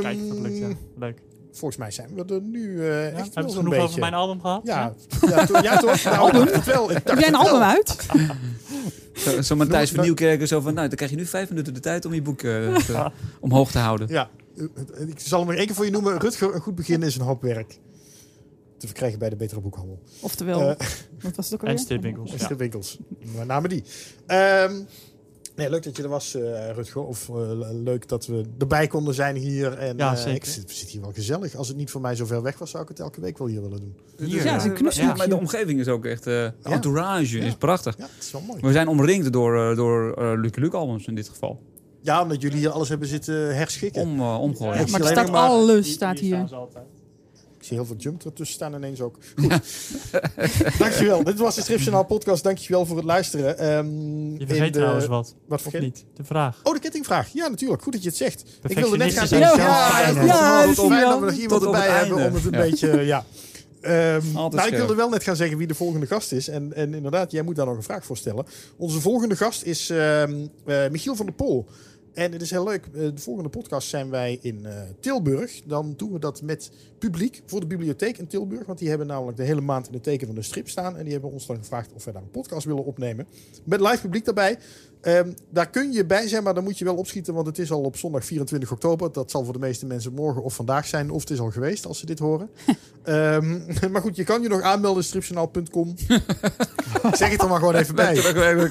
[0.00, 0.68] Kijk, dat lukt, ja.
[0.98, 1.18] Leuk.
[1.54, 3.86] Volgens mij zijn we er nu eh, echt Hebben wel zo'n genoeg beetje.
[3.86, 4.60] over mijn album gehad?
[4.64, 4.92] Ja,
[5.28, 6.04] ja, to- ja toch?
[6.04, 6.48] Nou, Album?
[6.64, 6.88] wel.
[6.90, 7.96] Heb jij een album uit?
[9.12, 11.80] Zo, zo Matthijs van Nieuwkerken zo van, nou, dan krijg je nu vijf minuten de
[11.80, 13.10] tijd om je boek eh, te-
[13.40, 14.08] omhoog te houden.
[14.08, 14.64] Ja, eh,
[15.08, 16.18] ik zal hem nog één keer voor je noemen.
[16.20, 17.78] Rutger, een goed begin is een hoop werk.
[18.78, 20.02] Te verkrijgen bij de Betere Boekhandel.
[20.20, 20.86] Oftewel, Eh,
[21.20, 21.78] wat was het ook En alweer?
[21.84, 22.30] stripwinkels.
[22.32, 22.48] En Ja.
[22.48, 22.98] de winkels.
[23.36, 23.84] Met name die.
[24.26, 24.74] Ehm,
[25.56, 27.02] nee, leuk dat je er was, eh, Rutger.
[27.02, 27.34] Of eh,
[27.72, 29.72] leuk dat we erbij konden zijn hier.
[29.78, 30.34] En, Ja, eh, zeker.
[30.34, 31.54] ik zit, zit hier wel gezellig.
[31.54, 33.46] Als het niet voor mij zo ver weg was, zou ik het elke week wel
[33.46, 33.96] hier willen doen.
[34.28, 36.26] Hier, Ja, het is een knus- Ja, maar de omgeving is ook echt...
[36.26, 37.96] eh, de entourage is prachtig.
[37.98, 38.60] Ja, het is wel mooi.
[38.60, 41.62] We zijn omringd door, door eh, Lucky Luke albums in dit geval.
[42.00, 44.02] Ja, omdat jullie hier alles hebben zitten herschikken.
[44.02, 44.90] Om, omgooien.
[44.90, 47.01] Maar er staat maar- alles, Hier- staat hier staan hier.
[47.62, 49.16] Ik zie heel veel jump ertussen staan ineens ook.
[49.36, 49.48] Goed.
[50.78, 51.24] Dankjewel.
[51.24, 52.42] Dit was de Stripjournaal podcast.
[52.44, 53.58] Dankjewel voor het luisteren.
[53.58, 55.34] Ehm, Je vergeet de- trouwens wat.
[55.46, 56.04] Wat vergeet niet?
[56.14, 56.60] De vraag.
[56.62, 57.28] Oh, de kettingvraag.
[57.32, 57.82] Ja, natuurlijk.
[57.82, 58.44] Goed dat je het zegt.
[58.66, 59.56] Ik wilde net gaan zeggen.
[59.62, 60.24] Ja, ja, hè?
[60.24, 61.10] Ja, het dat is zie je fijn wel.
[61.10, 62.58] dat we nog iemand erbij het hebben om het een Ja.
[62.60, 63.00] beetje...
[63.04, 63.24] Ja.
[63.80, 66.48] Ehm, nou, ik wilde wel net gaan zeggen wie de volgende gast is.
[66.48, 68.46] En, en inderdaad, jij moet daar nog een vraag voor stellen.
[68.76, 71.66] Onze volgende gast is ehm, eh, Michiel van der Pol.
[72.14, 72.86] En het is heel leuk.
[72.86, 75.62] eh, De volgende podcast zijn wij in eh, Tilburg.
[75.64, 78.66] Dan doen we dat met publiek voor de bibliotheek in Tilburg.
[78.66, 80.96] Want die hebben namelijk de hele maand in het teken van de strip staan.
[80.96, 83.26] En die hebben ons dan gevraagd of wij daar een podcast willen opnemen.
[83.64, 84.58] Met live publiek daarbij.
[85.02, 87.34] Ehm, daar kun je bij zijn, maar dan moet je wel opschieten.
[87.34, 89.12] Want het is al op zondag 24 oktober.
[89.12, 91.10] Dat zal voor de meeste mensen morgen of vandaag zijn.
[91.10, 92.50] Of het is al geweest als ze dit horen.
[93.02, 93.58] Ehm,
[93.92, 95.04] maar goed, je kan je nog aanmelden.
[95.04, 95.94] stripjournaal.com
[97.12, 98.14] zeg het er maar gewoon even bij.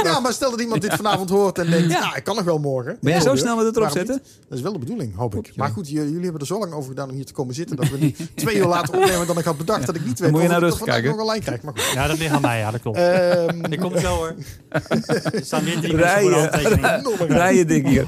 [0.03, 1.91] Ja, maar stel dat iemand dit vanavond hoort en denkt...
[1.91, 2.97] Ja, ik kan nog wel morgen.
[3.01, 4.15] Ben jij zo snel met het erop zetten?
[4.15, 4.39] niet?
[4.47, 5.55] Dat is wel de bedoeling, hoop ik.
[5.55, 7.75] Maar goed, jullie hebben er zo lang over gedaan om hier te komen zitten...
[7.75, 9.85] dat we nu twee uur later opnemen dan ik had bedacht...
[9.85, 11.09] dat ik niet weet moet je of naar ik kijken.
[11.09, 11.61] nog een lijn krijg.
[11.61, 11.93] Maar goed.
[11.93, 12.59] Ja, dat ligt aan mij.
[12.59, 12.97] Ja, dat klopt.
[12.97, 14.35] Ehm, ik kom zo hoor.
[14.69, 15.95] Er staan weer drie
[16.29, 17.27] Rijen.
[17.27, 18.07] Rijen hier.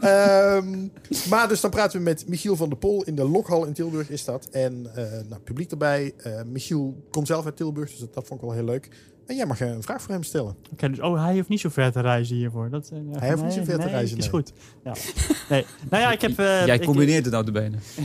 [0.00, 0.86] Ehm,
[1.28, 4.10] maar dus dan praten we met Michiel van der Pol in de Lokhal in Tilburg
[4.10, 4.48] is dat.
[4.50, 6.12] En eh nou, publiek erbij.
[6.16, 8.88] Eh, Michiel komt zelf uit Tilburg, dus dat, dat vond ik wel heel leuk.
[9.28, 10.56] En jij mag eh, een vraag voor hem stellen.
[10.72, 12.70] Oké, dus, oh, hij hoeft niet zo ver te reizen hiervoor.
[12.70, 14.32] Dat, eh, Hij hoeft niet zo ver te nee, reizen, Is nee.
[14.32, 14.52] goed.
[14.84, 14.92] Ja.
[15.48, 15.64] Nee.
[15.90, 16.38] Nou ja, ik heb...
[16.38, 17.80] eh, Jij ik- combineert het nou de benen.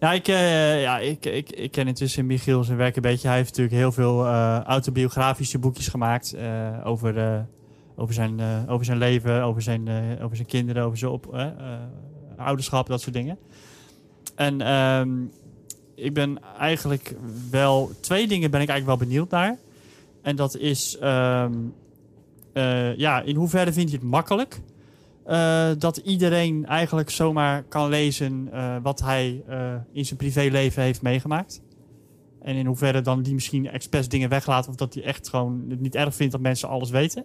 [0.00, 3.28] Ja, ik, eh, ja ik, ik, ik ken intussen Michiel zijn werk een beetje.
[3.28, 7.40] Hij heeft natuurlijk heel veel eh, autobiografische boekjes gemaakt eh, over, eh,
[7.96, 11.36] over, zijn, eh, over zijn leven, over zijn, eh, over zijn kinderen, over zijn op,
[12.36, 13.38] ouderschap, dat soort dingen.
[14.34, 15.10] En ehm,
[15.94, 17.14] ik ben eigenlijk
[17.50, 17.90] wel...
[18.00, 19.58] Twee dingen ben ik eigenlijk wel benieuwd naar.
[20.22, 20.98] En dat is...
[20.98, 21.52] ehm,
[22.52, 24.60] eh, ja, in hoeverre vind je het makkelijk...
[25.24, 29.42] eh, dat iedereen eigenlijk zomaar kan lezen eh, wat hij
[29.92, 31.62] in zijn privéleven heeft meegemaakt.
[32.42, 34.68] En in hoeverre dan die misschien expres dingen weglaat.
[34.68, 37.24] Of dat hij echt gewoon het niet erg vindt dat mensen alles weten.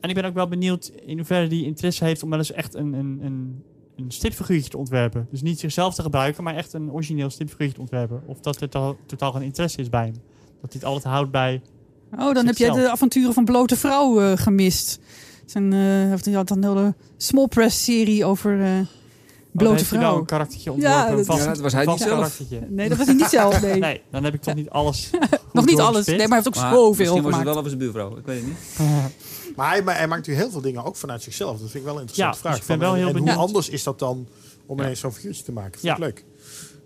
[0.00, 2.74] En ik ben ook wel benieuwd in hoeverre die interesse heeft om wel eens echt
[2.74, 3.64] een, een, een,
[3.96, 5.26] een stipfiguurtje te ontwerpen.
[5.30, 8.22] Dus niet zichzelf te gebruiken, maar echt een origineel stipfiguurtje te ontwerpen.
[8.26, 10.12] Of dat er totaal, totaal geen interesse is bij hem.
[10.60, 11.62] Dat hij het altijd houdt bij
[12.18, 14.98] Oh, dan heb jij de avonturen van Blote Vrouw eh, gemist.
[15.46, 19.90] Zijn, eh heeft hij had een hele small press serie over eh, Oh, Blote heeft
[19.90, 20.20] hij wel Vrouw.
[20.20, 21.16] een karaktertje Ja, ontworpen.
[21.16, 22.10] dat- vast- Ja, dat was hij niet zelf.
[22.12, 22.60] karaktertje.
[22.68, 23.60] Nee, dat was hij niet zelf.
[23.62, 23.78] Nee.
[23.80, 25.10] Nee, dan heb ik toch niet alles.
[25.52, 26.06] Nog niet alles.
[26.06, 27.44] Nee, maar hij heeft ook Maar zoveel misschien was het gemaakt.
[27.44, 28.16] wel over zijn buurvrouw.
[28.16, 28.56] Ik weet het niet.
[29.54, 31.50] Maar hij, maar hij maakt natuurlijk heel veel dingen ook vanuit zichzelf.
[31.50, 32.52] Dat vind ik wel een interessante Ja, vraag.
[32.52, 34.26] dus ik ben Van, wel en- heel en hoe anders is dat dan
[34.66, 35.80] om ineens zo'n figuurtje te maken?
[35.80, 36.04] Vind ik Ja.
[36.04, 36.24] leuk.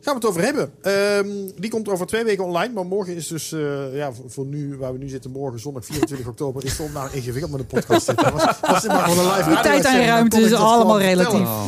[0.01, 0.73] Gaan we het over hebben.
[0.82, 2.73] Ehm, die komt over twee weken online.
[2.74, 5.85] Maar morgen is dus, eh, ja, voor, voor nu, waar we nu zitten, morgen zondag
[5.85, 8.07] 24 oktober, is het nou ingewikkeld met een podcast.
[8.07, 8.15] Hè.
[8.15, 11.40] Was, was dit maar gewoon een live tijd en ruimte is dat allemaal relatief.
[11.40, 11.66] Oh.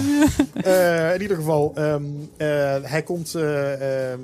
[0.54, 2.02] Eh, in ieder geval, ehm,
[2.36, 2.46] eh,
[2.82, 4.20] hij komt eh, ehm,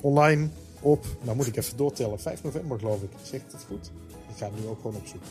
[0.00, 0.48] online
[0.80, 3.10] op, nou moet ik even doortellen, 5 november geloof ik.
[3.22, 3.90] Zeg ik het goed?
[4.28, 5.28] Ik ga het nu ook gewoon opzoeken.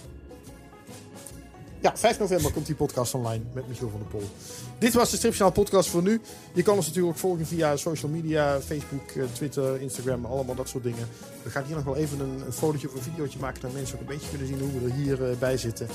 [1.81, 4.29] Ja, 5 november komt die podcast online met Michiel van der Pol.
[4.77, 6.21] Dit was de Stripjournaal podcast voor nu.
[6.53, 10.83] Je kan ons natuurlijk volgen via social media, Facebook, eh, Twitter, Instagram, allemaal dat soort
[10.83, 11.07] dingen.
[11.43, 13.95] We gaan hier nog wel even een, een fotootje of een videootje maken, dat mensen
[13.95, 15.87] ook een beetje kunnen zien hoe we er hier eh, bij zitten.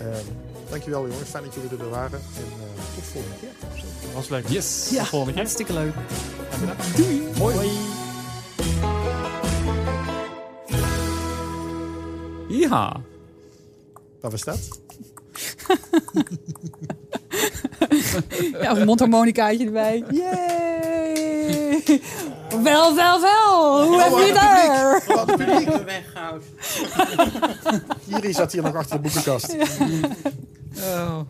[0.00, 0.24] Ehm,
[0.70, 2.18] dankjewel jongens, fijn dat jullie er weer waren.
[2.36, 4.14] En eh, tot de volgende keer.
[4.14, 4.48] Was leuk.
[4.48, 4.88] Yes.
[4.90, 5.42] Ja, Tot volgende keer.
[5.42, 5.94] hartstikke leuk.
[7.38, 7.70] Hoi.
[12.48, 13.00] Ja.
[14.20, 14.82] Waar was dat?
[18.60, 20.04] Ja, een mondharmonicaatje erbij.
[20.10, 22.00] Yay!
[22.62, 23.86] Wel, wel, wel!
[23.86, 25.04] Hoe heb je daar?
[25.06, 25.68] Wat publiek.
[25.84, 26.48] weghouden.
[28.04, 29.56] Jiri zat hier nog achter de boekenkast.
[30.78, 31.20] Oh.